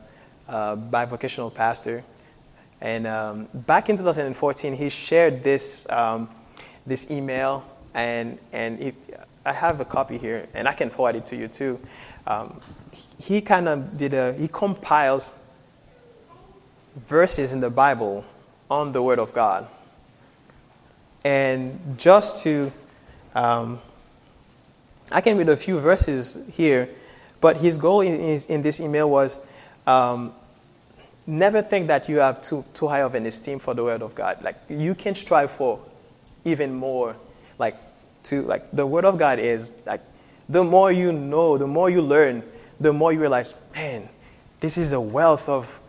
uh, 0.49 0.77
bivocational 0.77 1.53
pastor. 1.53 2.05
And 2.81 3.07
um, 3.07 3.49
back 3.53 3.89
in 3.89 3.97
2014, 3.97 4.75
he 4.75 4.89
shared 4.91 5.43
this 5.43 5.89
um, 5.91 6.29
this 6.87 7.11
email, 7.11 7.65
and, 7.95 8.39
and 8.53 8.81
it, 8.81 8.95
I 9.45 9.53
have 9.53 9.81
a 9.81 9.85
copy 9.85 10.19
here, 10.19 10.49
and 10.55 10.69
I 10.69 10.73
can 10.73 10.91
forward 10.91 11.17
it 11.17 11.27
to 11.27 11.37
you 11.37 11.49
too. 11.49 11.81
Um, 12.27 12.61
he 13.19 13.41
kind 13.41 13.69
of 13.69 13.97
did 13.97 14.15
a, 14.15 14.33
he 14.35 14.49
compiles 14.49 15.35
verses 16.97 17.53
in 17.53 17.61
the 17.61 17.71
Bible 17.71 18.25
on 18.71 18.93
the 18.93 19.03
Word 19.03 19.19
of 19.19 19.33
God. 19.33 19.67
And 21.25 21.97
just 21.99 22.43
to, 22.45 22.71
um, 23.35 23.81
I 25.11 25.21
can 25.21 25.39
read 25.39 25.49
a 25.49 25.57
few 25.57 25.81
verses 25.81 26.51
here, 26.55 26.89
but 27.45 27.59
his 27.59 27.77
goal 27.77 28.01
in, 28.01 28.15
in 28.49 28.63
this 28.63 28.81
email 28.81 29.11
was 29.11 29.39
um, 29.87 30.33
never 31.27 31.61
think 31.61 31.89
that 31.89 32.09
you 32.09 32.17
have 32.17 32.41
too, 32.41 32.65
too 32.73 32.89
high 32.89 33.03
of 33.03 33.15
an 33.15 33.27
esteem 33.27 33.59
for 33.59 33.75
the 33.75 33.85
Word 33.85 34.01
of 34.01 34.15
God. 34.15 34.43
Like, 34.43 34.57
you 34.71 34.95
can 34.95 35.15
strive 35.15 35.51
for 35.51 35.79
even 36.47 36.75
more. 36.75 37.15
Like 37.59 37.77
to 38.25 38.43
like 38.43 38.71
the 38.73 38.87
word 38.87 39.05
of 39.05 39.19
god 39.19 39.39
is 39.39 39.87
like 39.87 40.01
the 40.49 40.65
more 40.65 40.91
you 40.91 41.13
know 41.13 41.59
the 41.59 41.67
more 41.67 41.91
you 41.91 42.03
learn 42.03 42.43
the 42.81 42.93
more 42.93 43.13
you 43.13 43.21
realize 43.21 43.55
man 43.75 44.09
this 44.61 44.79
is 44.79 44.93
a 44.93 45.01
wealth 45.01 45.49
of 45.49 45.81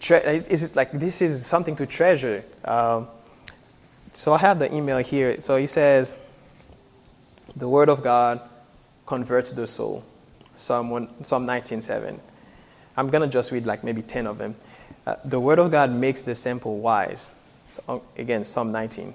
tre- 0.00 0.22
is 0.48 0.74
like 0.74 0.90
this 0.92 1.20
is 1.20 1.44
something 1.44 1.76
to 1.76 1.86
treasure. 1.86 2.42
Um, 2.64 3.08
so 4.14 4.32
i 4.32 4.38
have 4.38 4.58
the 4.58 4.74
email 4.74 4.98
here. 4.98 5.40
So 5.40 5.56
he 5.56 5.66
says 5.66 6.16
the 7.54 7.68
word 7.68 7.90
of 7.90 8.02
god 8.02 8.40
converts 9.04 9.52
the 9.52 9.66
soul 9.66 10.02
psalm, 10.56 10.90
1, 10.90 11.24
psalm 11.24 11.46
19.7 11.46 12.18
i'm 12.96 13.08
going 13.08 13.22
to 13.22 13.28
just 13.28 13.52
read 13.52 13.66
like 13.66 13.82
maybe 13.84 14.02
10 14.02 14.26
of 14.26 14.38
them 14.38 14.54
uh, 15.06 15.16
the 15.24 15.40
word 15.40 15.58
of 15.58 15.70
god 15.70 15.90
makes 15.90 16.22
the 16.22 16.34
simple 16.34 16.78
wise 16.78 17.34
so, 17.70 18.02
again 18.16 18.44
psalm 18.44 18.70
19 18.72 19.14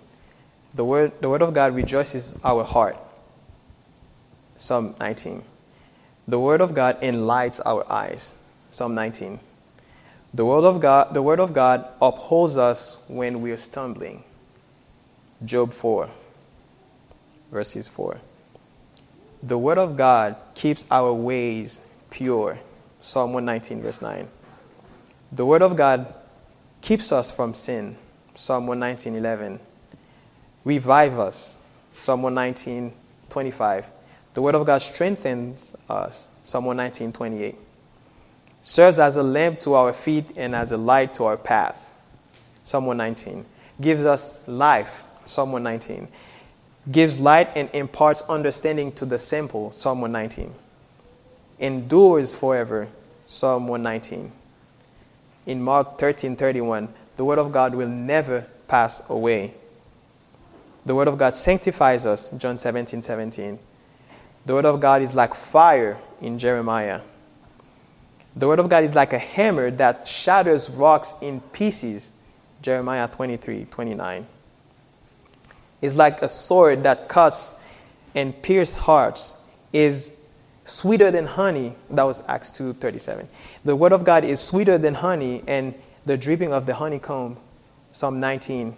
the 0.78 0.86
word, 0.86 1.12
the 1.22 1.30
word 1.30 1.42
of 1.42 1.54
God 1.54 1.74
rejoices 1.74 2.40
our 2.44 2.64
heart. 2.64 2.98
Psalm 4.56 4.96
19. 5.00 5.44
The 6.28 6.40
word 6.40 6.62
of 6.62 6.74
God 6.74 7.02
enlightens 7.02 7.60
our 7.62 7.90
eyes. 7.92 8.36
Psalm 8.70 8.94
19. 8.94 9.40
The 10.34 10.46
word 10.46 10.66
of 10.66 10.80
God, 10.80 11.14
the 11.14 11.22
word 11.24 11.40
of 11.40 11.54
God 11.54 11.92
upholds 12.00 12.58
us 12.58 13.04
when 13.08 13.42
we 13.42 13.52
are 13.52 13.58
stumbling. 13.58 14.24
Job 15.44 15.74
4, 15.74 16.10
verses 17.52 17.88
4. 17.88 18.20
The 19.44 19.58
word 19.58 19.78
of 19.78 19.96
God 19.96 20.42
keeps 20.56 20.86
our 20.90 21.14
ways 21.14 21.82
pure. 22.10 22.60
Psalm 23.02 23.34
119, 23.34 23.82
verse 23.82 24.02
9. 24.02 24.28
The 25.32 25.46
word 25.46 25.62
of 25.62 25.76
God 25.76 26.14
keeps 26.82 27.12
us 27.12 27.32
from 27.32 27.54
sin. 27.54 27.98
Psalm 28.34 28.68
119, 28.68 29.16
11. 29.16 29.60
Revive 30.64 31.20
us. 31.20 31.60
Psalm 31.96 32.24
119, 32.24 32.94
25. 33.30 33.90
The 34.34 34.42
word 34.42 34.56
of 34.56 34.66
God 34.66 34.82
strengthens 34.82 35.76
us. 35.90 36.30
Psalm 36.44 36.66
119, 36.66 37.14
28. 37.14 37.56
Serves 38.62 39.00
as 39.00 39.18
a 39.18 39.24
lamp 39.24 39.60
to 39.60 39.74
our 39.76 39.94
feet 39.94 40.26
and 40.36 40.56
as 40.56 40.72
a 40.72 40.78
light 40.78 41.14
to 41.16 41.26
our 41.26 41.38
path. 41.38 41.94
Psalm 42.64 42.86
119. 42.86 43.46
Gives 43.80 44.06
us 44.06 44.48
life. 44.48 45.04
Psalm 45.26 45.52
119. 45.52 46.08
Gives 46.90 47.20
light 47.20 47.50
and 47.56 47.70
imparts 47.74 48.22
understanding 48.24 48.92
to 48.94 49.06
the 49.06 49.20
simple. 49.20 49.72
Psalm 49.72 50.02
119. 50.02 50.54
Endures 51.60 52.36
forever. 52.36 52.88
Psalm 53.26 53.68
119. 53.68 54.32
In 55.46 55.62
Mark 55.62 55.98
13, 55.98 56.36
31, 56.36 56.90
the 57.16 57.26
word 57.26 57.40
of 57.40 57.52
God 57.52 57.76
will 57.76 57.88
never 57.88 58.46
pass 58.68 59.10
away. 59.10 59.54
The 60.88 60.96
Word 60.96 61.10
of 61.10 61.18
God 61.18 61.36
sanctifies 61.36 62.06
us, 62.06 62.32
John 62.32 62.58
17 62.58 63.02
17. 63.02 63.60
The 64.46 64.54
Word 64.54 64.66
of 64.66 64.80
God 64.80 65.02
is 65.02 65.14
like 65.14 65.34
fire 65.34 65.98
in 66.22 66.40
Jeremiah. 66.40 67.02
The 68.38 68.48
Word 68.48 68.60
of 68.60 68.70
God 68.70 68.86
is 68.86 68.96
like 68.96 69.12
a 69.12 69.20
hammer 69.20 69.70
that 69.72 70.08
shatters 70.08 70.70
rocks 70.70 71.16
in 71.22 71.42
pieces, 71.42 72.18
Jeremiah 72.62 73.10
23 73.10 73.66
29. 73.66 74.28
Is 75.82 75.96
like 75.96 76.22
a 76.22 76.30
sword 76.30 76.84
that 76.84 77.08
cuts 77.08 77.56
and 78.16 78.40
pierces 78.42 78.78
hearts, 78.78 79.38
is 79.72 80.22
sweeter 80.66 81.12
than 81.12 81.26
honey. 81.26 81.74
That 81.90 82.04
was 82.04 82.24
Acts 82.28 82.52
2.37. 82.52 83.28
The 83.64 83.76
Word 83.76 83.92
of 83.92 84.04
God 84.04 84.24
is 84.24 84.40
sweeter 84.40 84.78
than 84.78 84.96
honey 84.96 85.44
and 85.48 85.74
the 86.06 86.18
dripping 86.18 86.54
of 86.54 86.66
the 86.66 86.76
honeycomb, 86.76 87.38
Psalm 87.92 88.20
19 88.20 88.76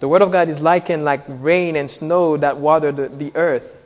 the 0.00 0.06
Word 0.06 0.22
of 0.22 0.30
God 0.30 0.48
is 0.48 0.60
likened 0.60 1.04
like 1.04 1.22
rain 1.26 1.74
and 1.74 1.90
snow 1.90 2.36
that 2.36 2.58
water 2.58 2.92
the, 2.92 3.08
the 3.08 3.32
earth. 3.34 3.76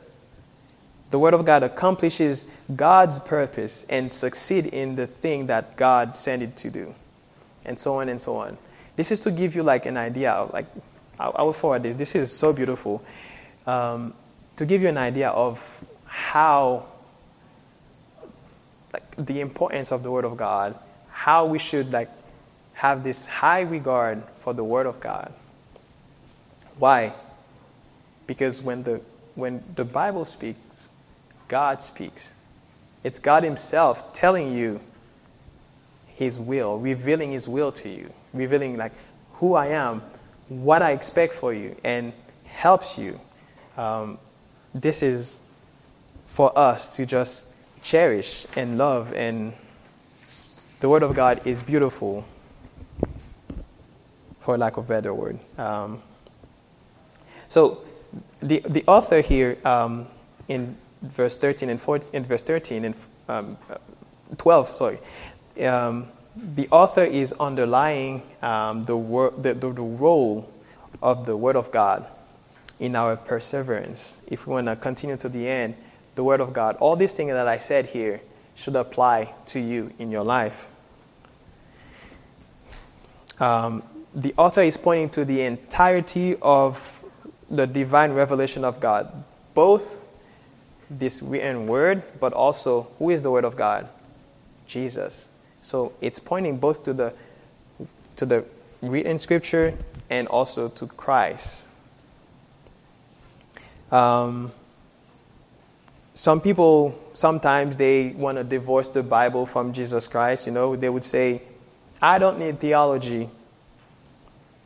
The 1.09 1.17
Word 1.17 1.33
of 1.33 1.43
God 1.45 1.63
accomplishes 1.63 2.45
God's 2.75 3.19
purpose 3.19 3.83
and 3.89 4.11
succeed 4.11 4.67
in 4.67 4.95
the 4.95 5.07
thing 5.07 5.47
that 5.47 5.75
God 5.75 6.15
sent 6.15 6.43
it 6.43 6.55
to 6.57 6.69
do. 6.69 6.93
And 7.65 7.79
so 7.79 7.99
on 7.99 8.09
and 8.09 8.21
so 8.21 8.37
on. 8.37 8.57
This 8.95 9.11
is 9.11 9.21
to 9.21 9.31
give 9.31 9.55
you 9.55 9.63
like 9.63 9.85
an 9.87 9.97
idea 9.97 10.31
of 10.31 10.53
like, 10.53 10.65
I, 11.19 11.27
I 11.27 11.43
will 11.43 11.53
forward 11.53 11.83
this. 11.83 11.95
This 11.95 12.15
is 12.15 12.31
so 12.31 12.53
beautiful. 12.53 13.03
Um, 13.65 14.13
to 14.55 14.65
give 14.65 14.81
you 14.81 14.89
an 14.89 14.97
idea 14.97 15.29
of 15.29 15.83
how, 16.05 16.85
like 18.91 19.03
the 19.17 19.39
importance 19.41 19.91
of 19.91 20.03
the 20.03 20.11
Word 20.11 20.25
of 20.25 20.37
God, 20.37 20.77
how 21.09 21.45
we 21.45 21.59
should 21.59 21.91
like 21.91 22.09
have 22.73 23.03
this 23.03 23.27
high 23.27 23.61
regard 23.61 24.23
for 24.35 24.53
the 24.53 24.63
Word 24.63 24.85
of 24.85 24.99
God. 24.99 25.31
Why? 26.77 27.13
Because 28.27 28.61
when 28.61 28.83
the, 28.83 29.01
when 29.35 29.63
the 29.75 29.85
Bible 29.85 30.25
speaks, 30.25 30.89
God 31.47 31.81
speaks. 31.81 32.31
It's 33.03 33.19
God 33.19 33.43
Himself 33.43 34.13
telling 34.13 34.53
you 34.53 34.79
His 36.15 36.39
will, 36.39 36.77
revealing 36.77 37.31
His 37.31 37.47
will 37.47 37.71
to 37.73 37.89
you, 37.89 38.11
revealing 38.33 38.77
like 38.77 38.93
who 39.33 39.55
I 39.55 39.67
am, 39.67 40.01
what 40.49 40.81
I 40.81 40.91
expect 40.91 41.33
for 41.33 41.53
you 41.53 41.75
and 41.83 42.13
helps 42.45 42.97
you. 42.97 43.19
Um, 43.77 44.19
this 44.73 45.03
is 45.03 45.41
for 46.25 46.57
us 46.57 46.87
to 46.97 47.05
just 47.05 47.53
cherish 47.81 48.47
and 48.55 48.77
love, 48.77 49.13
and 49.13 49.53
the 50.79 50.89
Word 50.89 51.03
of 51.03 51.15
God 51.15 51.45
is 51.45 51.61
beautiful, 51.61 52.25
for 54.39 54.57
lack 54.57 54.77
of 54.77 54.85
a 54.85 54.87
better 54.87 55.13
word. 55.13 55.39
Um, 55.57 56.01
so, 57.47 57.81
the, 58.41 58.63
the 58.67 58.83
author 58.87 59.21
here 59.21 59.57
um, 59.63 60.07
in 60.47 60.75
verse 61.01 61.37
13 61.37 61.69
and 61.69 61.79
14, 61.79 62.15
in 62.15 62.25
verse 62.25 62.41
13 62.41 62.85
and 62.85 62.95
um, 63.29 63.57
12, 64.37 64.69
sorry, 64.69 64.99
um, 65.61 66.07
the 66.35 66.67
author 66.71 67.03
is 67.03 67.33
underlying 67.33 68.23
um, 68.41 68.83
the, 68.83 68.97
wor- 68.97 69.33
the, 69.37 69.53
the, 69.53 69.71
the, 69.71 69.81
role 69.81 70.51
of 71.01 71.25
the 71.25 71.37
Word 71.37 71.55
of 71.55 71.71
God 71.71 72.05
in 72.79 72.95
our 72.95 73.15
perseverance. 73.15 74.25
If 74.27 74.47
we 74.47 74.53
want 74.53 74.67
to 74.67 74.75
continue 74.75 75.17
to 75.17 75.29
the 75.29 75.47
end, 75.47 75.75
the 76.15 76.23
Word 76.23 76.41
of 76.41 76.53
God, 76.53 76.75
all 76.77 76.95
these 76.95 77.13
things 77.13 77.31
that 77.31 77.47
I 77.47 77.57
said 77.57 77.85
here 77.87 78.21
should 78.55 78.75
apply 78.75 79.33
to 79.47 79.59
you 79.59 79.93
in 79.99 80.11
your 80.11 80.23
life. 80.23 80.67
Um, 83.39 83.83
the 84.15 84.33
author 84.37 84.61
is 84.61 84.77
pointing 84.77 85.09
to 85.11 85.25
the 85.25 85.41
entirety 85.41 86.35
of 86.41 87.03
the 87.49 87.67
divine 87.67 88.13
revelation 88.13 88.63
of 88.63 88.79
God, 88.79 89.23
both 89.53 89.99
this 90.89 91.21
written 91.21 91.67
word, 91.67 92.03
but 92.19 92.33
also 92.33 92.87
who 92.99 93.09
is 93.09 93.21
the 93.21 93.31
Word 93.31 93.45
of 93.45 93.55
God? 93.55 93.87
Jesus. 94.67 95.29
So 95.63 95.93
it's 96.01 96.19
pointing 96.19 96.57
both 96.57 96.83
to 96.83 96.93
the 96.93 97.13
to 98.17 98.25
the 98.25 98.45
written 98.81 99.17
scripture 99.17 99.73
and 100.09 100.27
also 100.27 100.67
to 100.67 100.85
Christ. 100.85 101.69
Um, 103.91 104.51
some 106.13 106.41
people 106.41 106.99
sometimes 107.13 107.77
they 107.77 108.09
want 108.09 108.37
to 108.37 108.43
divorce 108.43 108.89
the 108.89 109.01
Bible 109.01 109.45
from 109.45 109.71
Jesus 109.71 110.05
Christ. 110.05 110.45
You 110.45 110.51
know, 110.51 110.75
they 110.75 110.89
would 110.89 111.03
say, 111.03 111.41
"I 112.01 112.19
don't 112.19 112.39
need 112.39 112.59
theology. 112.59 113.29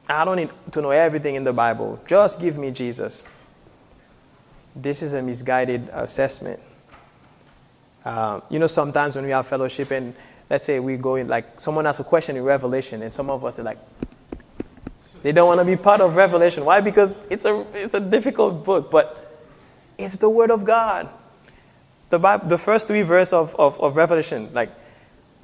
I 0.09 0.25
don't 0.25 0.37
need 0.37 0.49
to 0.71 0.81
know 0.81 0.91
everything 0.91 1.35
in 1.35 1.43
the 1.43 1.53
Bible. 1.53 1.99
Just 2.07 2.41
give 2.41 2.57
me 2.57 2.71
Jesus." 2.71 3.25
This 4.75 5.03
is 5.03 5.13
a 5.13 5.21
misguided 5.21 5.89
assessment. 5.93 6.59
Uh, 8.03 8.41
you 8.49 8.57
know, 8.57 8.67
sometimes 8.67 9.15
when 9.15 9.25
we 9.25 9.31
have 9.31 9.45
fellowship 9.45 9.91
and 9.91 10.15
let's 10.49 10.65
say 10.65 10.79
we 10.79 10.97
go 10.97 11.15
in, 11.15 11.27
like 11.27 11.59
someone 11.59 11.85
asks 11.85 11.99
a 11.99 12.03
question 12.03 12.37
in 12.37 12.43
Revelation, 12.43 13.01
and 13.01 13.13
some 13.13 13.29
of 13.29 13.43
us 13.43 13.59
are 13.59 13.63
like, 13.63 13.77
they 15.23 15.31
don't 15.31 15.47
want 15.47 15.59
to 15.59 15.65
be 15.65 15.75
part 15.75 16.01
of 16.01 16.15
Revelation. 16.15 16.63
Why? 16.63 16.79
Because 16.79 17.27
it's 17.29 17.45
a, 17.45 17.65
it's 17.73 17.93
a 17.93 17.99
difficult 17.99 18.63
book, 18.63 18.91
but 18.91 19.39
it's 19.97 20.17
the 20.17 20.29
Word 20.29 20.51
of 20.51 20.63
God. 20.63 21.09
The, 22.09 22.19
Bible, 22.19 22.47
the 22.47 22.57
first 22.57 22.87
three 22.87 23.01
verses 23.01 23.33
of, 23.33 23.55
of, 23.55 23.79
of 23.81 23.95
Revelation, 23.95 24.49
like, 24.53 24.69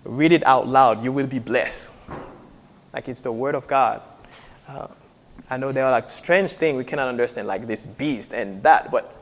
read 0.05 0.31
it 0.31 0.45
out 0.45 0.67
loud, 0.67 1.03
you 1.03 1.11
will 1.11 1.27
be 1.27 1.39
blessed. 1.39 1.93
Like, 2.93 3.09
it's 3.09 3.21
the 3.21 3.31
Word 3.31 3.55
of 3.55 3.67
God. 3.67 4.01
Uh, 4.67 4.87
I 5.49 5.57
know 5.57 5.71
there 5.71 5.85
are 5.85 5.91
like 5.91 6.09
strange 6.09 6.51
things 6.51 6.77
we 6.77 6.85
cannot 6.85 7.09
understand, 7.09 7.47
like 7.47 7.67
this 7.67 7.85
beast 7.85 8.33
and 8.33 8.63
that, 8.63 8.91
but 8.91 9.13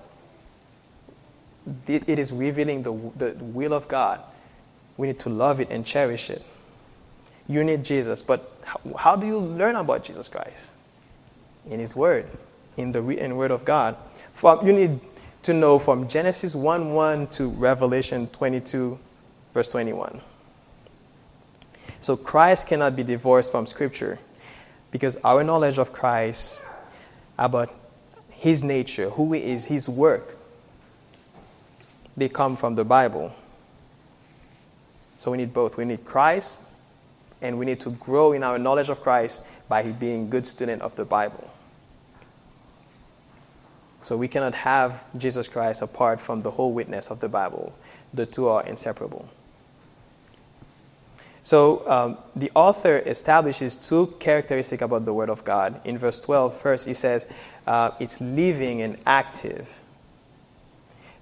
it 1.87 2.19
is 2.19 2.31
revealing 2.31 2.83
the, 2.83 2.91
the 3.17 3.43
will 3.43 3.73
of 3.73 3.87
God 3.87 4.19
we 5.01 5.07
need 5.07 5.17
to 5.17 5.29
love 5.29 5.59
it 5.59 5.71
and 5.71 5.83
cherish 5.83 6.29
it. 6.29 6.43
You 7.47 7.63
need 7.63 7.83
Jesus, 7.83 8.21
but 8.21 8.55
how, 8.63 8.79
how 8.95 9.15
do 9.15 9.25
you 9.25 9.39
learn 9.39 9.75
about 9.75 10.03
Jesus 10.03 10.29
Christ? 10.29 10.73
In 11.67 11.79
His 11.79 11.95
Word, 11.95 12.27
in 12.77 12.91
the 12.91 13.01
written 13.01 13.35
Word 13.35 13.49
of 13.49 13.65
God. 13.65 13.95
From, 14.31 14.63
you 14.63 14.71
need 14.71 14.99
to 15.41 15.53
know 15.53 15.79
from 15.79 16.07
Genesis 16.07 16.53
1 16.53 16.93
1 16.93 17.27
to 17.29 17.47
Revelation 17.47 18.27
22, 18.27 18.99
verse 19.55 19.67
21. 19.69 20.21
So 21.99 22.15
Christ 22.15 22.67
cannot 22.67 22.95
be 22.95 23.01
divorced 23.01 23.51
from 23.51 23.65
Scripture 23.65 24.19
because 24.91 25.17
our 25.23 25.43
knowledge 25.43 25.79
of 25.79 25.91
Christ, 25.91 26.61
about 27.39 27.73
His 28.29 28.63
nature, 28.63 29.09
who 29.09 29.33
He 29.33 29.51
is, 29.51 29.65
His 29.65 29.89
work, 29.89 30.37
they 32.15 32.29
come 32.29 32.55
from 32.55 32.75
the 32.75 32.85
Bible. 32.85 33.33
So 35.21 35.29
we 35.29 35.37
need 35.37 35.53
both. 35.53 35.77
We 35.77 35.85
need 35.85 36.03
Christ, 36.03 36.67
and 37.43 37.59
we 37.59 37.65
need 37.67 37.79
to 37.81 37.91
grow 37.91 38.33
in 38.33 38.41
our 38.41 38.57
knowledge 38.57 38.89
of 38.89 39.01
Christ 39.03 39.45
by 39.69 39.83
being 39.83 40.31
good 40.31 40.47
student 40.47 40.81
of 40.81 40.95
the 40.95 41.05
Bible. 41.05 41.47
So 43.99 44.17
we 44.17 44.27
cannot 44.27 44.55
have 44.55 45.03
Jesus 45.15 45.47
Christ 45.47 45.83
apart 45.83 46.19
from 46.19 46.41
the 46.41 46.49
whole 46.49 46.73
witness 46.73 47.11
of 47.11 47.19
the 47.19 47.29
Bible. 47.29 47.71
The 48.11 48.25
two 48.25 48.47
are 48.47 48.65
inseparable. 48.65 49.29
So 51.43 51.87
um, 51.87 52.17
the 52.35 52.49
author 52.55 52.97
establishes 52.97 53.75
two 53.75 54.15
characteristics 54.17 54.81
about 54.81 55.05
the 55.05 55.13
Word 55.13 55.29
of 55.29 55.43
God. 55.43 55.79
In 55.85 55.99
verse 55.99 56.19
12, 56.19 56.57
first, 56.57 56.87
he 56.87 56.95
says 56.95 57.27
uh, 57.67 57.91
it's 57.99 58.19
living 58.21 58.81
and 58.81 58.97
active. 59.05 59.80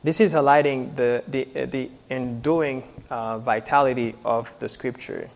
This 0.01 0.21
is 0.21 0.33
highlighting 0.33 0.95
the, 0.95 1.23
the, 1.27 1.47
uh, 1.55 1.65
the 1.65 1.89
enduring 2.09 2.83
uh, 3.09 3.39
vitality 3.39 4.15
of 4.23 4.57
the 4.59 4.69
Scripture. 4.69 5.29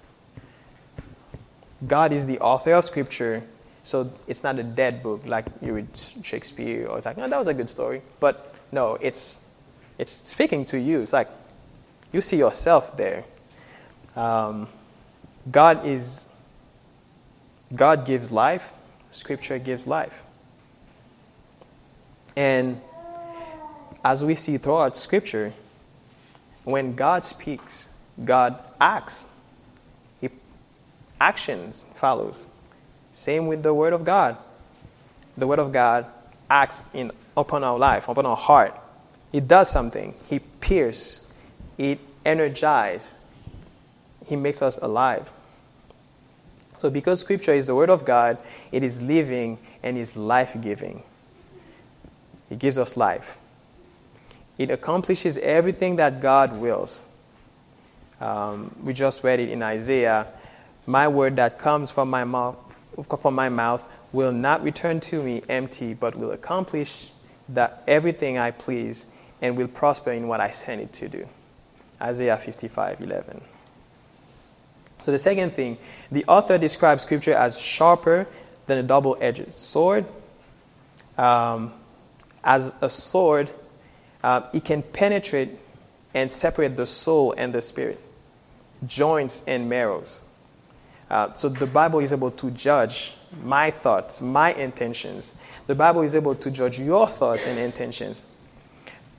God 1.86 2.14
is 2.14 2.26
the 2.26 2.40
author 2.40 2.74
of 2.74 2.86
Scripture, 2.86 3.44
so 3.84 4.10
it's 4.26 4.42
not 4.44 4.58
a 4.58 4.64
dead 4.64 5.04
book 5.04 5.24
like 5.26 5.46
you 5.62 5.74
read 5.74 5.88
Shakespeare 6.22 6.88
or 6.88 6.98
it's 6.98 7.06
like, 7.06 7.18
no, 7.18 7.28
that 7.28 7.38
was 7.38 7.48
a 7.48 7.54
good 7.54 7.70
story. 7.70 8.02
But 8.22 8.56
no, 8.72 8.96
it's, 9.02 9.50
it's 9.98 10.12
speaking 10.12 10.64
to 10.66 10.80
you. 10.80 11.02
It's 11.02 11.12
like 11.12 11.28
you 12.14 12.22
see 12.22 12.38
yourself 12.38 12.96
there. 12.96 13.26
Um, 14.16 14.70
God 15.52 15.86
is, 15.86 16.30
God 17.76 18.06
gives 18.06 18.32
life, 18.32 18.72
Scripture 19.10 19.60
gives 19.60 19.88
life. 19.88 20.24
And 22.38 22.80
as 24.04 24.24
we 24.24 24.36
see 24.36 24.58
throughout 24.58 24.98
Scripture, 24.98 25.54
when 26.64 26.96
God 26.96 27.26
speaks, 27.26 27.94
God 28.24 28.60
acts. 28.80 29.30
He, 30.22 30.30
actions 31.20 31.86
follows. 31.96 32.48
Same 33.12 33.48
with 33.48 33.64
the 33.64 33.74
Word 33.74 33.94
of 33.94 34.04
God. 34.04 34.38
The 35.38 35.48
Word 35.48 35.60
of 35.60 35.72
God 35.72 36.06
acts 36.50 36.84
in, 36.94 37.12
upon 37.36 37.64
our 37.64 37.78
life, 37.78 38.08
upon 38.08 38.26
our 38.26 38.38
heart. 38.38 38.78
It 39.32 39.48
does 39.48 39.70
something. 39.70 40.14
He 40.30 40.40
pierces. 40.40 41.34
It 41.78 42.00
energizes. 42.26 43.16
He 44.26 44.36
makes 44.36 44.62
us 44.62 44.78
alive. 44.78 45.32
So, 46.78 46.90
because 46.90 47.22
Scripture 47.22 47.54
is 47.54 47.68
the 47.68 47.76
Word 47.76 47.90
of 47.90 48.06
God, 48.06 48.38
it 48.72 48.84
is 48.84 49.02
living 49.02 49.58
and 49.82 49.98
is 49.98 50.16
life 50.16 50.56
giving. 50.62 51.04
It 52.50 52.60
gives 52.60 52.78
us 52.78 52.98
life. 52.98 53.38
It 54.58 54.70
accomplishes 54.70 55.38
everything 55.40 55.96
that 55.98 56.22
God 56.22 56.58
wills. 56.58 57.02
Um, 58.22 58.74
we 58.84 58.94
just 58.94 59.24
read 59.24 59.40
it 59.40 59.50
in 59.50 59.64
Isaiah. 59.64 60.28
My 60.86 61.08
word 61.08 61.36
that 61.38 61.58
comes 61.58 61.92
from 61.92 62.10
my 62.10 62.24
mouth, 62.24 62.56
from 63.20 63.36
my 63.36 63.50
mouth 63.50 63.88
will 64.12 64.32
not 64.32 64.64
return 64.64 65.00
to 65.00 65.24
me 65.24 65.42
empty, 65.50 65.94
but 65.94 66.16
will 66.16 66.32
accomplish 66.32 67.10
that 67.50 67.84
everything 67.88 68.38
I 68.38 68.52
please 68.52 69.08
and 69.42 69.58
will 69.58 69.68
prosper 69.68 70.12
in 70.12 70.28
what 70.28 70.40
I 70.40 70.52
send 70.52 70.82
it 70.82 70.94
to 70.94 71.10
do. 71.10 71.28
Isaiah 72.02 72.38
55 72.38 73.02
11. 73.02 73.42
So, 75.02 75.12
the 75.12 75.18
second 75.18 75.52
thing, 75.52 75.78
the 76.12 76.24
author 76.28 76.58
describes 76.58 77.04
Scripture 77.04 77.34
as 77.34 77.60
sharper 77.60 78.26
than 78.68 78.78
a 78.78 78.84
double 78.84 79.18
edged 79.20 79.52
sword. 79.52 80.06
Um, 81.18 81.74
as 82.44 82.76
a 82.82 82.90
sword 82.90 83.50
uh, 84.24 84.42
it 84.54 84.64
can 84.64 84.82
penetrate 84.82 85.50
and 86.14 86.32
separate 86.32 86.76
the 86.76 86.86
soul 86.86 87.34
and 87.38 87.54
the 87.54 87.62
spirit, 87.62 88.00
joints 88.86 89.44
and 89.48 89.70
marrows. 89.70 90.22
Uh, 91.10 91.34
so 91.34 91.50
the 91.50 91.68
Bible 91.68 92.00
is 92.00 92.14
able 92.14 92.32
to 92.32 92.50
judge 92.52 93.14
my 93.44 93.72
thoughts, 93.72 94.22
my 94.22 94.54
intentions. 94.54 95.36
The 95.68 95.76
Bible 95.76 96.02
is 96.02 96.16
able 96.16 96.36
to 96.36 96.52
judge 96.52 96.80
your 96.80 97.08
thoughts 97.08 97.48
and 97.48 97.60
intentions. 97.60 98.24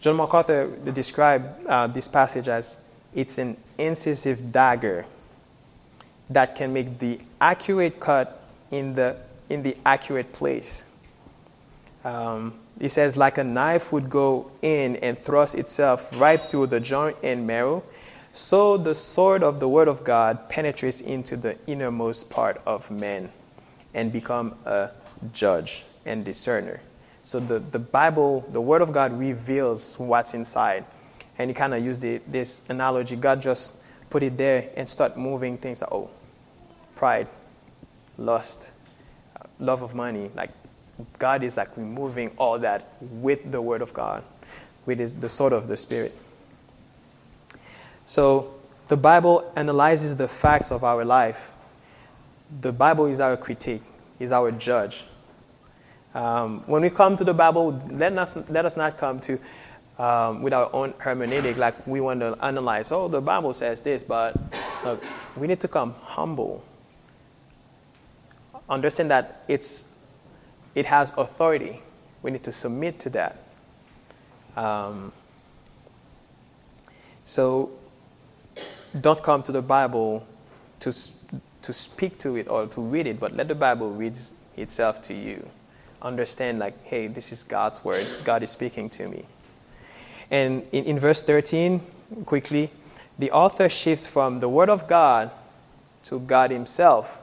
John 0.00 0.16
MacArthur 0.16 0.68
described 0.92 1.66
uh, 1.66 1.86
this 1.86 2.08
passage 2.08 2.48
as 2.48 2.80
it's 3.14 3.38
an 3.38 3.56
incisive 3.78 4.52
dagger 4.52 5.06
that 6.30 6.56
can 6.56 6.72
make 6.72 6.98
the 6.98 7.20
accurate 7.40 8.00
cut 8.00 8.42
in 8.70 8.94
the, 8.94 9.16
in 9.48 9.62
the 9.62 9.76
accurate 9.84 10.32
place. 10.32 10.86
Um, 12.04 12.54
he 12.80 12.88
says, 12.88 13.16
like 13.16 13.38
a 13.38 13.44
knife 13.44 13.92
would 13.92 14.10
go 14.10 14.50
in 14.62 14.96
and 14.96 15.18
thrust 15.18 15.54
itself 15.54 16.20
right 16.20 16.40
through 16.40 16.66
the 16.66 16.80
joint 16.80 17.16
and 17.22 17.46
marrow, 17.46 17.82
so 18.32 18.76
the 18.76 18.94
sword 18.94 19.42
of 19.42 19.60
the 19.60 19.68
word 19.68 19.86
of 19.86 20.02
God 20.02 20.48
penetrates 20.48 21.00
into 21.00 21.36
the 21.36 21.56
innermost 21.66 22.30
part 22.30 22.60
of 22.66 22.90
man 22.90 23.30
and 23.94 24.12
become 24.12 24.56
a 24.64 24.90
judge 25.32 25.84
and 26.04 26.24
discerner. 26.24 26.80
So 27.22 27.40
the, 27.40 27.58
the 27.58 27.78
Bible, 27.78 28.44
the 28.52 28.60
Word 28.60 28.82
of 28.82 28.92
God 28.92 29.18
reveals 29.18 29.98
what's 29.98 30.34
inside. 30.34 30.84
And 31.38 31.50
he 31.50 31.54
kind 31.54 31.72
of 31.74 31.82
used 31.82 32.02
the, 32.02 32.20
this 32.26 32.68
analogy. 32.68 33.16
God 33.16 33.40
just 33.40 33.78
put 34.10 34.22
it 34.22 34.36
there 34.36 34.68
and 34.76 34.88
start 34.88 35.16
moving 35.16 35.56
things. 35.56 35.80
Like, 35.80 35.92
oh, 35.92 36.10
pride, 36.94 37.26
lust, 38.18 38.72
love 39.58 39.82
of 39.82 39.94
money. 39.94 40.30
Like 40.34 40.50
God 41.18 41.42
is 41.42 41.56
like 41.56 41.76
removing 41.76 42.30
all 42.38 42.58
that 42.60 42.88
with 43.00 43.50
the 43.50 43.60
Word 43.60 43.82
of 43.82 43.92
God, 43.92 44.22
with 44.86 44.98
his, 44.98 45.14
the 45.14 45.28
sword 45.28 45.52
of 45.52 45.68
the 45.68 45.76
Spirit. 45.76 46.16
So 48.04 48.54
the 48.88 48.96
Bible 48.96 49.50
analyzes 49.56 50.16
the 50.16 50.28
facts 50.28 50.70
of 50.70 50.84
our 50.84 51.04
life. 51.04 51.50
The 52.60 52.72
Bible 52.72 53.06
is 53.06 53.20
our 53.20 53.36
critique, 53.36 53.82
is 54.18 54.30
our 54.30 54.52
judge. 54.52 55.04
Um, 56.14 56.60
when 56.66 56.82
we 56.82 56.90
come 56.90 57.16
to 57.16 57.24
the 57.24 57.34
Bible, 57.34 57.82
let 57.90 58.16
us, 58.16 58.36
let 58.48 58.64
us 58.64 58.76
not 58.76 58.98
come 58.98 59.18
to 59.20 59.38
um, 59.98 60.42
with 60.42 60.52
our 60.52 60.72
own 60.72 60.92
hermeneutic, 60.94 61.56
like 61.56 61.86
we 61.86 62.00
want 62.00 62.20
to 62.20 62.36
analyze, 62.42 62.90
oh, 62.90 63.08
the 63.08 63.20
Bible 63.20 63.52
says 63.52 63.80
this, 63.80 64.02
but 64.02 64.36
look, 64.84 65.02
we 65.36 65.46
need 65.46 65.60
to 65.60 65.68
come 65.68 65.94
humble. 66.02 66.64
Understand 68.68 69.10
that 69.10 69.42
it's, 69.46 69.86
it 70.74 70.86
has 70.86 71.12
authority. 71.16 71.80
We 72.22 72.30
need 72.30 72.42
to 72.44 72.52
submit 72.52 72.98
to 73.00 73.10
that. 73.10 73.38
Um, 74.56 75.12
so 77.24 77.70
don't 78.98 79.22
come 79.22 79.42
to 79.44 79.52
the 79.52 79.62
Bible 79.62 80.26
to, 80.80 80.92
to 81.62 81.72
speak 81.72 82.18
to 82.18 82.36
it 82.36 82.48
or 82.48 82.66
to 82.66 82.80
read 82.80 83.06
it, 83.06 83.18
but 83.18 83.34
let 83.34 83.48
the 83.48 83.54
Bible 83.54 83.90
read 83.90 84.16
itself 84.56 85.02
to 85.02 85.14
you. 85.14 85.48
Understand, 86.02 86.58
like, 86.58 86.84
hey, 86.84 87.06
this 87.06 87.32
is 87.32 87.42
God's 87.42 87.84
word. 87.84 88.06
God 88.24 88.42
is 88.42 88.50
speaking 88.50 88.90
to 88.90 89.08
me. 89.08 89.24
And 90.30 90.66
in, 90.72 90.84
in 90.84 90.98
verse 90.98 91.22
13, 91.22 91.80
quickly, 92.26 92.70
the 93.18 93.30
author 93.30 93.68
shifts 93.68 94.06
from 94.06 94.38
the 94.38 94.48
word 94.48 94.68
of 94.68 94.86
God 94.86 95.30
to 96.04 96.20
God 96.20 96.50
Himself, 96.50 97.20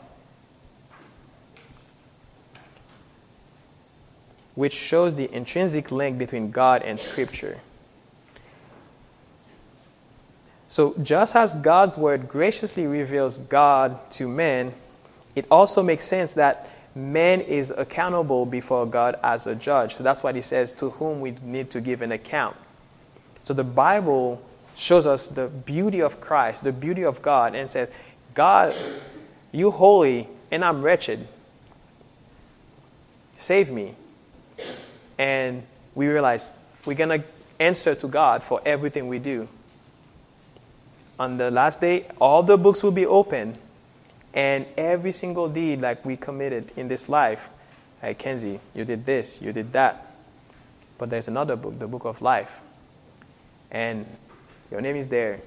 which 4.56 4.74
shows 4.74 5.16
the 5.16 5.34
intrinsic 5.34 5.92
link 5.92 6.18
between 6.18 6.52
God 6.52 6.82
and 6.84 7.00
Scripture. 7.00 7.60
So, 10.68 10.96
just 11.02 11.36
as 11.36 11.56
God's 11.56 11.98
word 11.98 12.30
graciously 12.30 12.88
reveals 12.88 13.38
God 13.38 14.10
to 14.12 14.28
men, 14.28 14.74
it 15.36 15.46
also 15.52 15.84
makes 15.84 16.06
sense 16.06 16.34
that 16.36 16.70
man 16.96 17.42
is 17.42 17.72
accountable 17.72 18.46
before 18.46 18.86
God 18.86 19.16
as 19.22 19.48
a 19.48 19.56
judge. 19.56 19.96
So, 19.96 20.04
that's 20.04 20.24
what 20.24 20.36
he 20.36 20.42
says, 20.42 20.72
to 20.74 20.92
whom 20.92 21.20
we 21.20 21.32
need 21.44 21.70
to 21.72 21.82
give 21.82 22.02
an 22.02 22.14
account. 22.14 22.56
So, 23.44 23.54
the 23.54 23.66
Bible 23.66 24.42
shows 24.78 25.06
us 25.06 25.28
the 25.28 25.48
beauty 25.48 26.02
of 26.02 26.22
Christ, 26.22 26.64
the 26.64 26.72
beauty 26.72 27.04
of 27.04 27.22
God, 27.22 27.54
and 27.54 27.70
says, 27.70 27.92
God, 28.34 28.74
you 29.52 29.72
holy, 29.72 30.28
and 30.52 30.64
I'm 30.64 30.82
wretched. 30.82 31.28
Save 33.38 33.72
me. 33.72 33.96
And 35.18 35.64
we 35.96 36.08
realize 36.08 36.54
we're 36.86 36.98
going 36.98 37.22
to 37.22 37.28
answer 37.60 37.96
to 37.96 38.08
God 38.08 38.44
for 38.44 38.62
everything 38.66 39.08
we 39.08 39.20
do 39.20 39.48
on 41.22 41.38
the 41.38 41.52
last 41.52 41.80
day, 41.80 42.08
all 42.20 42.42
the 42.42 42.58
books 42.58 42.82
will 42.82 42.92
be 42.92 43.06
open, 43.06 43.56
and 44.34 44.66
every 44.76 45.12
single 45.12 45.48
deed 45.48 45.80
like 45.80 46.04
we 46.04 46.18
committed 46.18 46.72
in 46.76 46.88
this 46.88 47.08
life, 47.08 47.48
hey 48.02 48.16
Kenzie, 48.16 48.60
you 48.74 48.84
did 48.86 49.06
this, 49.06 49.40
you 49.40 49.54
did 49.54 49.72
that. 49.74 50.16
But 50.98 51.12
there's 51.12 51.28
another 51.28 51.56
book, 51.56 51.78
the 51.78 51.88
book 51.88 52.06
of 52.06 52.24
life. 52.24 52.60
And 53.70 54.08
your 54.72 54.82
name 54.82 54.96
is 54.96 55.10
there. 55.10 55.42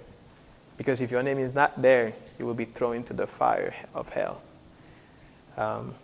Because 0.76 1.02
if 1.02 1.10
your 1.10 1.24
name 1.24 1.40
is 1.40 1.56
not 1.56 1.82
there, 1.82 2.12
you 2.38 2.46
will 2.46 2.54
be 2.54 2.66
thrown 2.66 2.94
into 2.94 3.12
the 3.12 3.26
fire 3.26 3.74
of 3.94 4.10
hell. 4.10 4.42
Um, 5.56 5.94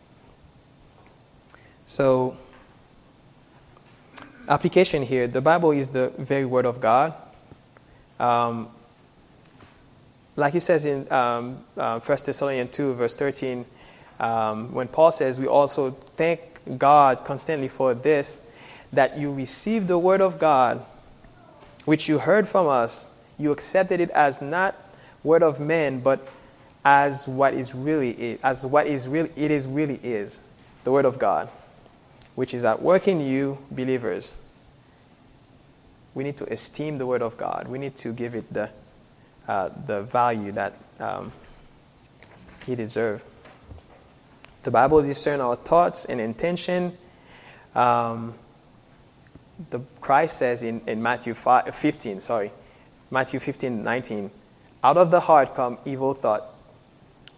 so, 1.87 2.37
application 4.51 5.03
here 5.05 5.29
the 5.29 5.41
Bible 5.41 5.71
is 5.71 5.89
the 5.89 6.13
very 6.19 6.45
Word 6.45 6.67
of 6.67 6.81
God. 6.81 7.15
Um, 8.19 8.69
like 10.37 10.53
he 10.53 10.61
says 10.61 10.85
in 10.85 11.11
um, 11.13 11.65
uh, 11.77 12.01
1 12.01 12.19
Thessalonians 12.27 12.71
2, 12.71 12.95
verse 12.95 13.15
13, 13.15 13.65
um, 14.19 14.73
when 14.75 14.89
Paul 14.89 15.13
says, 15.13 15.39
We 15.39 15.47
also 15.47 15.91
thank 15.91 16.41
God 16.79 17.25
constantly 17.25 17.69
for 17.69 17.95
this, 17.95 18.47
that 18.93 19.19
you 19.19 19.33
received 19.33 19.89
the 19.89 19.99
word 19.99 20.21
of 20.21 20.39
God, 20.39 20.85
which 21.85 22.09
you 22.09 22.19
heard 22.19 22.47
from 22.49 22.67
us, 22.67 23.15
you 23.39 23.53
accepted 23.53 24.01
it 24.01 24.11
as 24.11 24.43
not 24.43 24.77
word 25.23 25.43
of 25.43 25.61
men, 25.61 26.01
but 26.01 26.29
as 26.85 27.27
what 27.29 27.55
is 27.55 27.75
really 27.75 28.11
it, 28.11 28.41
as 28.43 28.65
what 28.67 28.87
is 28.87 29.07
really 29.07 29.31
it 29.37 29.51
is 29.51 29.67
really 29.67 30.01
is, 30.03 30.41
the 30.85 30.91
word 30.91 31.05
of 31.05 31.19
God, 31.19 31.49
which 32.35 32.53
is 32.53 32.65
at 32.65 32.83
work 32.83 33.09
in 33.09 33.21
you, 33.21 33.59
believers. 33.71 34.39
We 36.15 36.25
need 36.25 36.37
to 36.39 36.53
esteem 36.53 36.99
the 36.99 37.07
word 37.07 37.23
of 37.23 37.37
God. 37.37 37.69
We 37.69 37.79
need 37.79 37.97
to 37.97 38.13
give 38.13 38.35
it 38.35 38.53
the 38.53 38.71
uh, 39.49 39.71
the 39.87 40.03
value 40.03 40.53
that 40.53 40.75
um, 41.01 41.33
he 42.67 42.77
deserves. 42.77 43.25
The 44.63 44.71
Bible 44.71 45.03
discerns 45.03 45.41
our 45.41 45.57
thoughts 45.57 46.05
and 46.05 46.21
intention. 46.21 46.97
Um, 47.75 48.35
the 49.71 49.81
Christ 50.01 50.37
says 50.37 50.63
in, 50.63 50.83
in 50.87 51.03
Matthew 51.03 51.35
5, 51.35 51.75
15, 51.75 52.21
sorry, 52.21 52.53
Matthew 53.11 53.41
15, 53.41 53.83
19, 53.83 54.31
out 54.85 54.97
of 54.97 55.11
the 55.11 55.21
heart 55.21 55.55
come 55.55 55.79
evil 55.85 56.15
thoughts, 56.15 56.57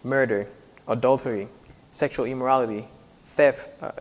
murder, 0.05 0.47
adultery, 0.87 1.49
sexual 1.93 2.27
immorality, 2.27 2.87
theft, 3.25 3.71
uh, 3.83 3.93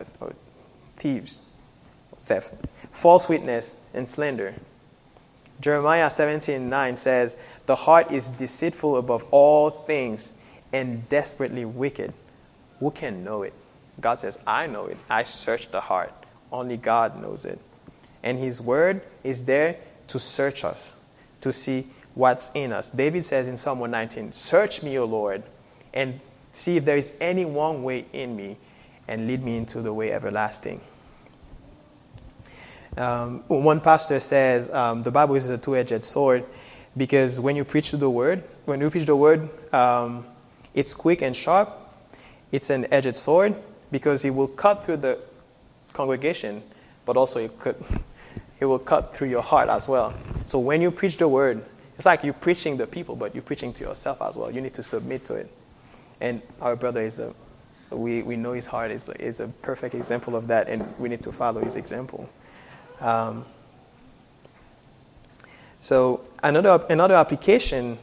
thieves, 0.96 1.38
theft, 2.24 2.54
false 2.92 3.28
witness, 3.28 3.84
and 3.92 4.08
slander. 4.08 4.54
Jeremiah 5.60 6.10
17 6.10 6.68
9 6.68 6.96
says, 6.96 7.36
The 7.66 7.76
heart 7.76 8.10
is 8.10 8.28
deceitful 8.28 8.96
above 8.96 9.24
all 9.30 9.70
things 9.70 10.32
and 10.72 11.08
desperately 11.08 11.64
wicked. 11.64 12.12
Who 12.80 12.90
can 12.90 13.24
know 13.24 13.42
it? 13.42 13.52
God 14.00 14.20
says, 14.20 14.38
I 14.46 14.66
know 14.66 14.86
it. 14.86 14.96
I 15.08 15.22
search 15.22 15.70
the 15.70 15.80
heart. 15.80 16.12
Only 16.50 16.76
God 16.76 17.20
knows 17.20 17.44
it. 17.44 17.58
And 18.22 18.38
His 18.38 18.60
word 18.60 19.02
is 19.22 19.44
there 19.44 19.76
to 20.08 20.18
search 20.18 20.64
us, 20.64 21.02
to 21.40 21.52
see 21.52 21.86
what's 22.14 22.50
in 22.54 22.72
us. 22.72 22.90
David 22.90 23.24
says 23.24 23.48
in 23.48 23.56
Psalm 23.56 23.78
119, 23.78 24.32
Search 24.32 24.82
me, 24.82 24.98
O 24.98 25.04
Lord, 25.04 25.42
and 25.94 26.20
see 26.50 26.76
if 26.76 26.84
there 26.84 26.96
is 26.96 27.16
any 27.20 27.44
wrong 27.44 27.82
way 27.82 28.06
in 28.12 28.36
me, 28.36 28.56
and 29.08 29.26
lead 29.26 29.42
me 29.42 29.56
into 29.56 29.82
the 29.82 29.92
way 29.92 30.12
everlasting. 30.12 30.80
Um, 32.96 33.40
one 33.48 33.80
pastor 33.80 34.20
says 34.20 34.70
um, 34.70 35.02
the 35.02 35.10
Bible 35.10 35.34
is 35.34 35.48
a 35.48 35.56
two 35.56 35.76
edged 35.76 36.04
sword 36.04 36.44
because 36.96 37.40
when 37.40 37.56
you 37.56 37.64
preach 37.64 37.90
the 37.92 38.10
word, 38.10 38.44
when 38.66 38.80
you 38.80 38.90
preach 38.90 39.06
the 39.06 39.16
word, 39.16 39.48
um, 39.74 40.26
it's 40.74 40.94
quick 40.94 41.22
and 41.22 41.34
sharp. 41.34 41.70
It's 42.50 42.68
an 42.68 42.86
edged 42.92 43.16
sword 43.16 43.54
because 43.90 44.24
it 44.24 44.30
will 44.30 44.48
cut 44.48 44.84
through 44.84 44.98
the 44.98 45.18
congregation, 45.92 46.62
but 47.06 47.16
also 47.16 47.40
it, 47.40 47.58
could, 47.58 47.76
it 48.60 48.66
will 48.66 48.78
cut 48.78 49.14
through 49.14 49.28
your 49.28 49.42
heart 49.42 49.68
as 49.68 49.88
well. 49.88 50.12
So 50.46 50.58
when 50.58 50.82
you 50.82 50.90
preach 50.90 51.16
the 51.16 51.28
word, 51.28 51.64
it's 51.96 52.06
like 52.06 52.24
you're 52.24 52.34
preaching 52.34 52.76
the 52.76 52.86
people, 52.86 53.16
but 53.16 53.34
you're 53.34 53.42
preaching 53.42 53.72
to 53.74 53.84
yourself 53.84 54.20
as 54.20 54.36
well. 54.36 54.50
You 54.50 54.60
need 54.60 54.74
to 54.74 54.82
submit 54.82 55.24
to 55.26 55.34
it. 55.34 55.50
And 56.20 56.42
our 56.60 56.76
brother 56.76 57.00
is 57.00 57.18
a, 57.18 57.34
we, 57.90 58.22
we 58.22 58.36
know 58.36 58.52
his 58.52 58.66
heart 58.66 58.90
is, 58.90 59.08
is 59.08 59.40
a 59.40 59.48
perfect 59.48 59.94
example 59.94 60.36
of 60.36 60.46
that, 60.48 60.68
and 60.68 60.98
we 60.98 61.08
need 61.08 61.22
to 61.22 61.32
follow 61.32 61.60
his 61.62 61.76
example. 61.76 62.28
Um, 63.02 63.44
so 65.80 66.20
another, 66.42 66.84
another 66.88 67.14
application, 67.14 67.98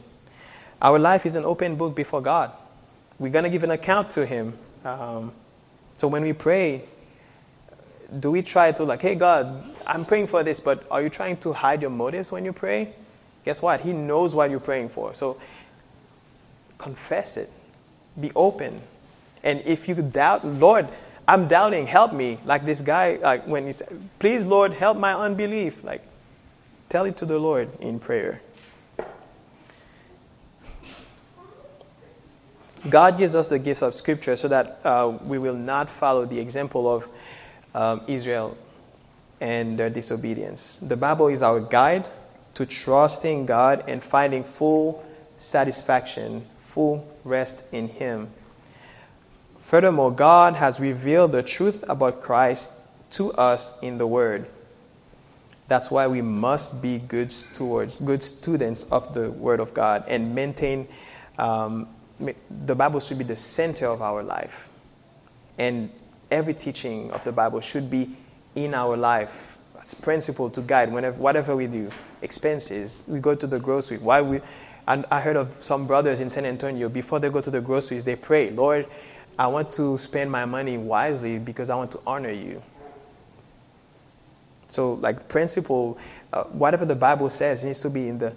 our 0.82 0.98
life 0.98 1.24
is 1.24 1.34
an 1.34 1.44
open 1.44 1.76
book 1.76 1.96
before 1.96 2.20
God. 2.20 2.52
We're 3.18 3.32
going 3.32 3.44
to 3.44 3.50
give 3.50 3.64
an 3.64 3.70
account 3.70 4.10
to 4.10 4.26
Him. 4.26 4.56
Um, 4.84 5.32
so 5.96 6.06
when 6.06 6.22
we 6.22 6.34
pray, 6.34 6.82
do 8.18 8.30
we 8.30 8.42
try 8.42 8.72
to 8.72 8.84
like, 8.84 9.00
hey 9.00 9.14
God, 9.14 9.64
I'm 9.86 10.04
praying 10.04 10.26
for 10.26 10.42
this, 10.42 10.60
but 10.60 10.84
are 10.90 11.02
you 11.02 11.08
trying 11.08 11.38
to 11.38 11.52
hide 11.52 11.80
your 11.80 11.90
motives 11.90 12.30
when 12.30 12.44
you 12.44 12.52
pray? 12.52 12.92
Guess 13.44 13.62
what? 13.62 13.80
He 13.80 13.92
knows 13.92 14.34
what 14.34 14.50
you're 14.50 14.60
praying 14.60 14.90
for. 14.90 15.14
So 15.14 15.40
confess 16.76 17.36
it. 17.36 17.50
Be 18.20 18.30
open. 18.36 18.80
And 19.42 19.62
if 19.64 19.88
you 19.88 19.94
doubt, 19.94 20.44
Lord, 20.44 20.88
I'm 21.30 21.46
doubting, 21.46 21.86
help 21.86 22.12
me. 22.12 22.38
Like 22.44 22.64
this 22.64 22.80
guy, 22.80 23.14
like 23.22 23.46
when 23.46 23.64
he 23.64 23.70
said, 23.70 23.86
please, 24.18 24.44
Lord, 24.44 24.72
help 24.72 24.98
my 24.98 25.14
unbelief. 25.14 25.84
Like, 25.84 26.02
tell 26.88 27.04
it 27.04 27.16
to 27.18 27.24
the 27.24 27.38
Lord 27.38 27.68
in 27.78 28.00
prayer. 28.00 28.40
God 32.88 33.16
gives 33.16 33.36
us 33.36 33.46
the 33.46 33.60
gifts 33.60 33.80
of 33.80 33.94
Scripture 33.94 34.34
so 34.34 34.48
that 34.48 34.80
uh, 34.82 35.16
we 35.22 35.38
will 35.38 35.54
not 35.54 35.88
follow 35.88 36.26
the 36.26 36.40
example 36.40 36.92
of 36.92 37.08
um, 37.76 38.00
Israel 38.08 38.58
and 39.40 39.78
their 39.78 39.88
disobedience. 39.88 40.78
The 40.78 40.96
Bible 40.96 41.28
is 41.28 41.42
our 41.42 41.60
guide 41.60 42.08
to 42.54 42.66
trusting 42.66 43.46
God 43.46 43.84
and 43.86 44.02
finding 44.02 44.42
full 44.42 45.06
satisfaction, 45.38 46.44
full 46.58 47.06
rest 47.22 47.66
in 47.72 47.86
Him. 47.86 48.30
Furthermore, 49.70 50.10
God 50.10 50.56
has 50.56 50.80
revealed 50.80 51.30
the 51.30 51.44
truth 51.44 51.84
about 51.88 52.22
Christ 52.22 52.72
to 53.12 53.32
us 53.34 53.80
in 53.82 53.98
the 53.98 54.06
Word. 54.06 54.48
That's 55.68 55.92
why 55.92 56.08
we 56.08 56.22
must 56.22 56.82
be 56.82 56.98
good 56.98 57.30
stewards, 57.30 58.00
good 58.00 58.20
students 58.20 58.90
of 58.90 59.14
the 59.14 59.30
Word 59.30 59.60
of 59.60 59.72
God, 59.72 60.02
and 60.08 60.34
maintain. 60.34 60.88
Um, 61.38 61.86
the 62.66 62.74
Bible 62.74 62.98
should 62.98 63.18
be 63.18 63.22
the 63.22 63.36
center 63.36 63.86
of 63.86 64.02
our 64.02 64.24
life, 64.24 64.70
and 65.56 65.88
every 66.32 66.54
teaching 66.54 67.12
of 67.12 67.22
the 67.22 67.30
Bible 67.30 67.60
should 67.60 67.88
be 67.88 68.10
in 68.56 68.74
our 68.74 68.96
life 68.96 69.56
as 69.80 69.94
principle 69.94 70.50
to 70.50 70.62
guide 70.62 70.92
whenever 70.92 71.22
whatever 71.22 71.54
we 71.54 71.68
do. 71.68 71.92
Expenses, 72.22 73.04
we 73.06 73.20
go 73.20 73.36
to 73.36 73.46
the 73.46 73.60
grocery. 73.60 73.98
Why 73.98 74.20
we? 74.20 74.40
And 74.88 75.06
I 75.12 75.20
heard 75.20 75.36
of 75.36 75.62
some 75.62 75.86
brothers 75.86 76.20
in 76.20 76.28
San 76.28 76.44
Antonio 76.44 76.88
before 76.88 77.20
they 77.20 77.30
go 77.30 77.40
to 77.40 77.50
the 77.52 77.60
groceries, 77.60 78.04
they 78.04 78.16
pray, 78.16 78.50
Lord, 78.50 78.86
I 79.40 79.46
want 79.46 79.70
to 79.70 79.96
spend 79.96 80.30
my 80.30 80.44
money 80.44 80.76
wisely 80.76 81.38
because 81.38 81.70
I 81.70 81.74
want 81.74 81.92
to 81.92 82.00
honor 82.06 82.30
you. 82.30 82.62
So, 84.68 84.92
like 85.00 85.28
principle, 85.28 85.96
uh, 86.30 86.44
whatever 86.44 86.84
the 86.84 86.94
Bible 86.94 87.30
says 87.30 87.64
needs 87.64 87.80
to 87.80 87.88
be 87.88 88.06
in 88.06 88.18
the 88.18 88.34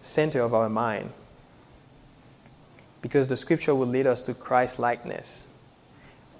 center 0.00 0.42
of 0.42 0.54
our 0.54 0.68
mind. 0.68 1.10
Because 3.02 3.26
the 3.26 3.34
scripture 3.34 3.74
will 3.74 3.88
lead 3.88 4.06
us 4.06 4.22
to 4.22 4.34
Christ 4.34 4.78
likeness. 4.78 5.52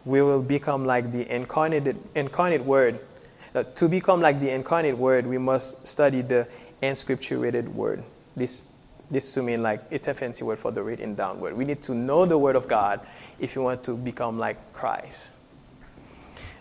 We 0.04 0.22
will 0.22 0.40
become 0.40 0.84
like 0.84 1.10
the 1.10 1.28
incarnate, 1.28 1.96
incarnate 2.14 2.64
word. 2.64 3.00
Uh, 3.56 3.64
to 3.64 3.88
become 3.88 4.20
like 4.20 4.38
the 4.38 4.50
incarnate 4.50 4.96
word, 4.96 5.26
we 5.26 5.36
must 5.36 5.84
study 5.84 6.22
the 6.22 6.46
inscripturated 6.80 7.66
word. 7.74 8.04
This, 8.36 8.72
this 9.10 9.32
to 9.32 9.42
mean 9.42 9.62
like 9.62 9.82
it's 9.90 10.08
a 10.08 10.14
fancy 10.14 10.44
word 10.44 10.58
for 10.58 10.70
the 10.70 10.82
written 10.82 11.14
down 11.14 11.40
word. 11.40 11.56
We 11.56 11.64
need 11.64 11.82
to 11.82 11.94
know 11.94 12.26
the 12.26 12.38
word 12.38 12.56
of 12.56 12.68
God 12.68 13.00
if 13.38 13.54
you 13.54 13.62
want 13.62 13.84
to 13.84 13.94
become 13.94 14.38
like 14.38 14.72
Christ. 14.72 15.32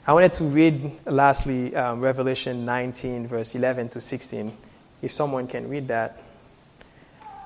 I 0.08 0.14
wanted 0.14 0.34
to 0.36 0.44
read 0.44 0.92
lastly 1.08 1.76
um, 1.76 2.00
Revelation 2.00 2.64
19, 2.64 3.28
verse 3.28 3.56
11 3.56 3.90
to 3.90 4.02
16. 4.02 4.56
If 5.02 5.12
someone 5.12 5.48
can 5.48 5.68
read 5.68 5.88
that, 5.88 6.22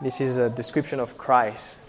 this 0.02 0.20
is 0.20 0.38
a 0.38 0.50
description 0.50 1.00
of 1.00 1.18
Christ. 1.18 1.80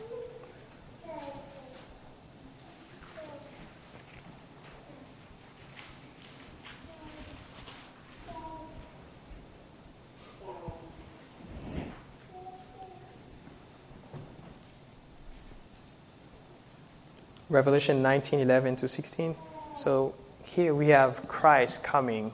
Revelation 17.51 18.01
19, 18.01 18.39
11 18.39 18.77
to 18.77 18.89
16. 18.89 19.35
So 19.75 20.15
here 20.45 20.73
we 20.73 20.89
have 20.89 21.27
Christ 21.27 21.83
coming 21.83 22.31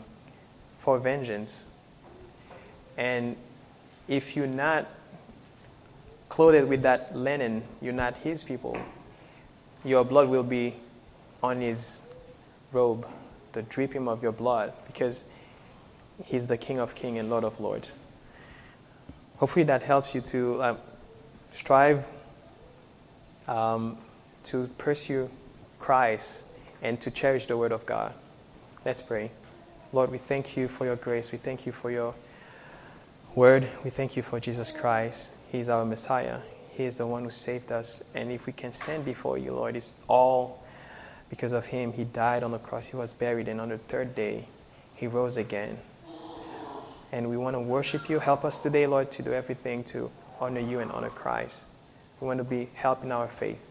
for 0.79 0.99
vengeance. 0.99 1.71
And 2.99 3.35
if 4.09 4.37
you're 4.37 4.47
not 4.47 4.87
clothed 6.29 6.69
with 6.69 6.83
that 6.83 7.17
linen, 7.17 7.63
you're 7.81 7.95
not 7.95 8.15
his 8.19 8.45
people. 8.45 8.77
Your 9.85 10.05
blood 10.05 10.29
will 10.29 10.43
be 10.43 10.75
on 11.43 11.63
his 11.63 12.03
robe, 12.71 13.07
the 13.53 13.63
dripping 13.63 14.09
of 14.09 14.23
your 14.23 14.33
blood, 14.33 14.75
because 14.87 15.25
he's 16.27 16.47
the 16.47 16.59
King 16.59 16.79
of 16.79 16.95
Kings 16.95 17.19
and 17.19 17.31
Lord 17.31 17.45
of 17.45 17.59
Lords. 17.59 17.97
Hopefully 19.39 19.65
that 19.65 19.83
helps 19.83 20.15
you 20.15 20.21
to 20.21 20.63
uh, 20.63 20.77
strive 21.53 22.07
um, 23.49 23.97
to 24.47 24.69
pursue 24.79 25.31
Christ 25.79 26.45
and 26.83 27.01
to 27.01 27.11
cherish 27.11 27.47
the 27.47 27.57
Word 27.57 27.73
of 27.73 27.87
God. 27.87 28.13
Let's 28.85 29.03
pray. 29.03 29.31
Lord, 29.93 30.11
we 30.11 30.19
thank 30.19 30.57
you 30.57 30.69
for 30.69 30.85
your 30.85 30.97
grace. 30.97 31.33
We 31.33 31.39
thank 31.39 31.67
you 31.67 31.73
for 31.73 31.91
your 31.91 32.15
Word. 33.35 33.69
We 33.85 33.91
thank 33.91 34.17
you 34.17 34.23
for 34.23 34.41
Jesus 34.41 34.71
Christ. 34.71 35.33
He's 35.51 35.69
our 35.69 35.85
Messiah. 35.85 36.39
He 36.71 36.85
is 36.85 36.97
the 36.97 37.07
one 37.07 37.25
who 37.25 37.31
saved 37.31 37.73
us. 37.73 38.11
And 38.15 38.31
if 38.31 38.47
we 38.47 38.53
can 38.53 38.73
stand 38.73 39.05
before 39.05 39.39
you, 39.39 39.53
Lord, 39.53 39.77
it's 39.77 40.03
all 40.09 40.63
because 41.31 41.53
of 41.53 41.67
Him. 41.67 41.93
He 41.93 42.05
died 42.05 42.43
on 42.43 42.53
the 42.53 42.59
cross, 42.59 42.89
He 42.89 42.97
was 42.97 43.13
buried, 43.13 43.49
and 43.49 43.61
on 43.61 43.71
the 43.71 43.79
third 43.79 44.15
day, 44.15 44.47
He 44.95 45.07
rose 45.07 45.37
again. 45.37 45.79
And 47.13 47.31
we 47.31 47.37
want 47.37 47.55
to 47.55 47.61
worship 47.61 48.09
you. 48.09 48.19
Help 48.19 48.45
us 48.45 48.63
today, 48.63 48.87
Lord, 48.87 49.11
to 49.13 49.23
do 49.23 49.33
everything 49.33 49.85
to 49.85 50.11
honor 50.41 50.61
you 50.61 50.81
and 50.81 50.93
honor 50.93 51.11
Christ. 51.11 51.67
We 52.21 52.27
want 52.27 52.39
to 52.39 52.45
be 52.45 52.69
helping 52.75 53.13
our 53.13 53.29
faith. 53.29 53.71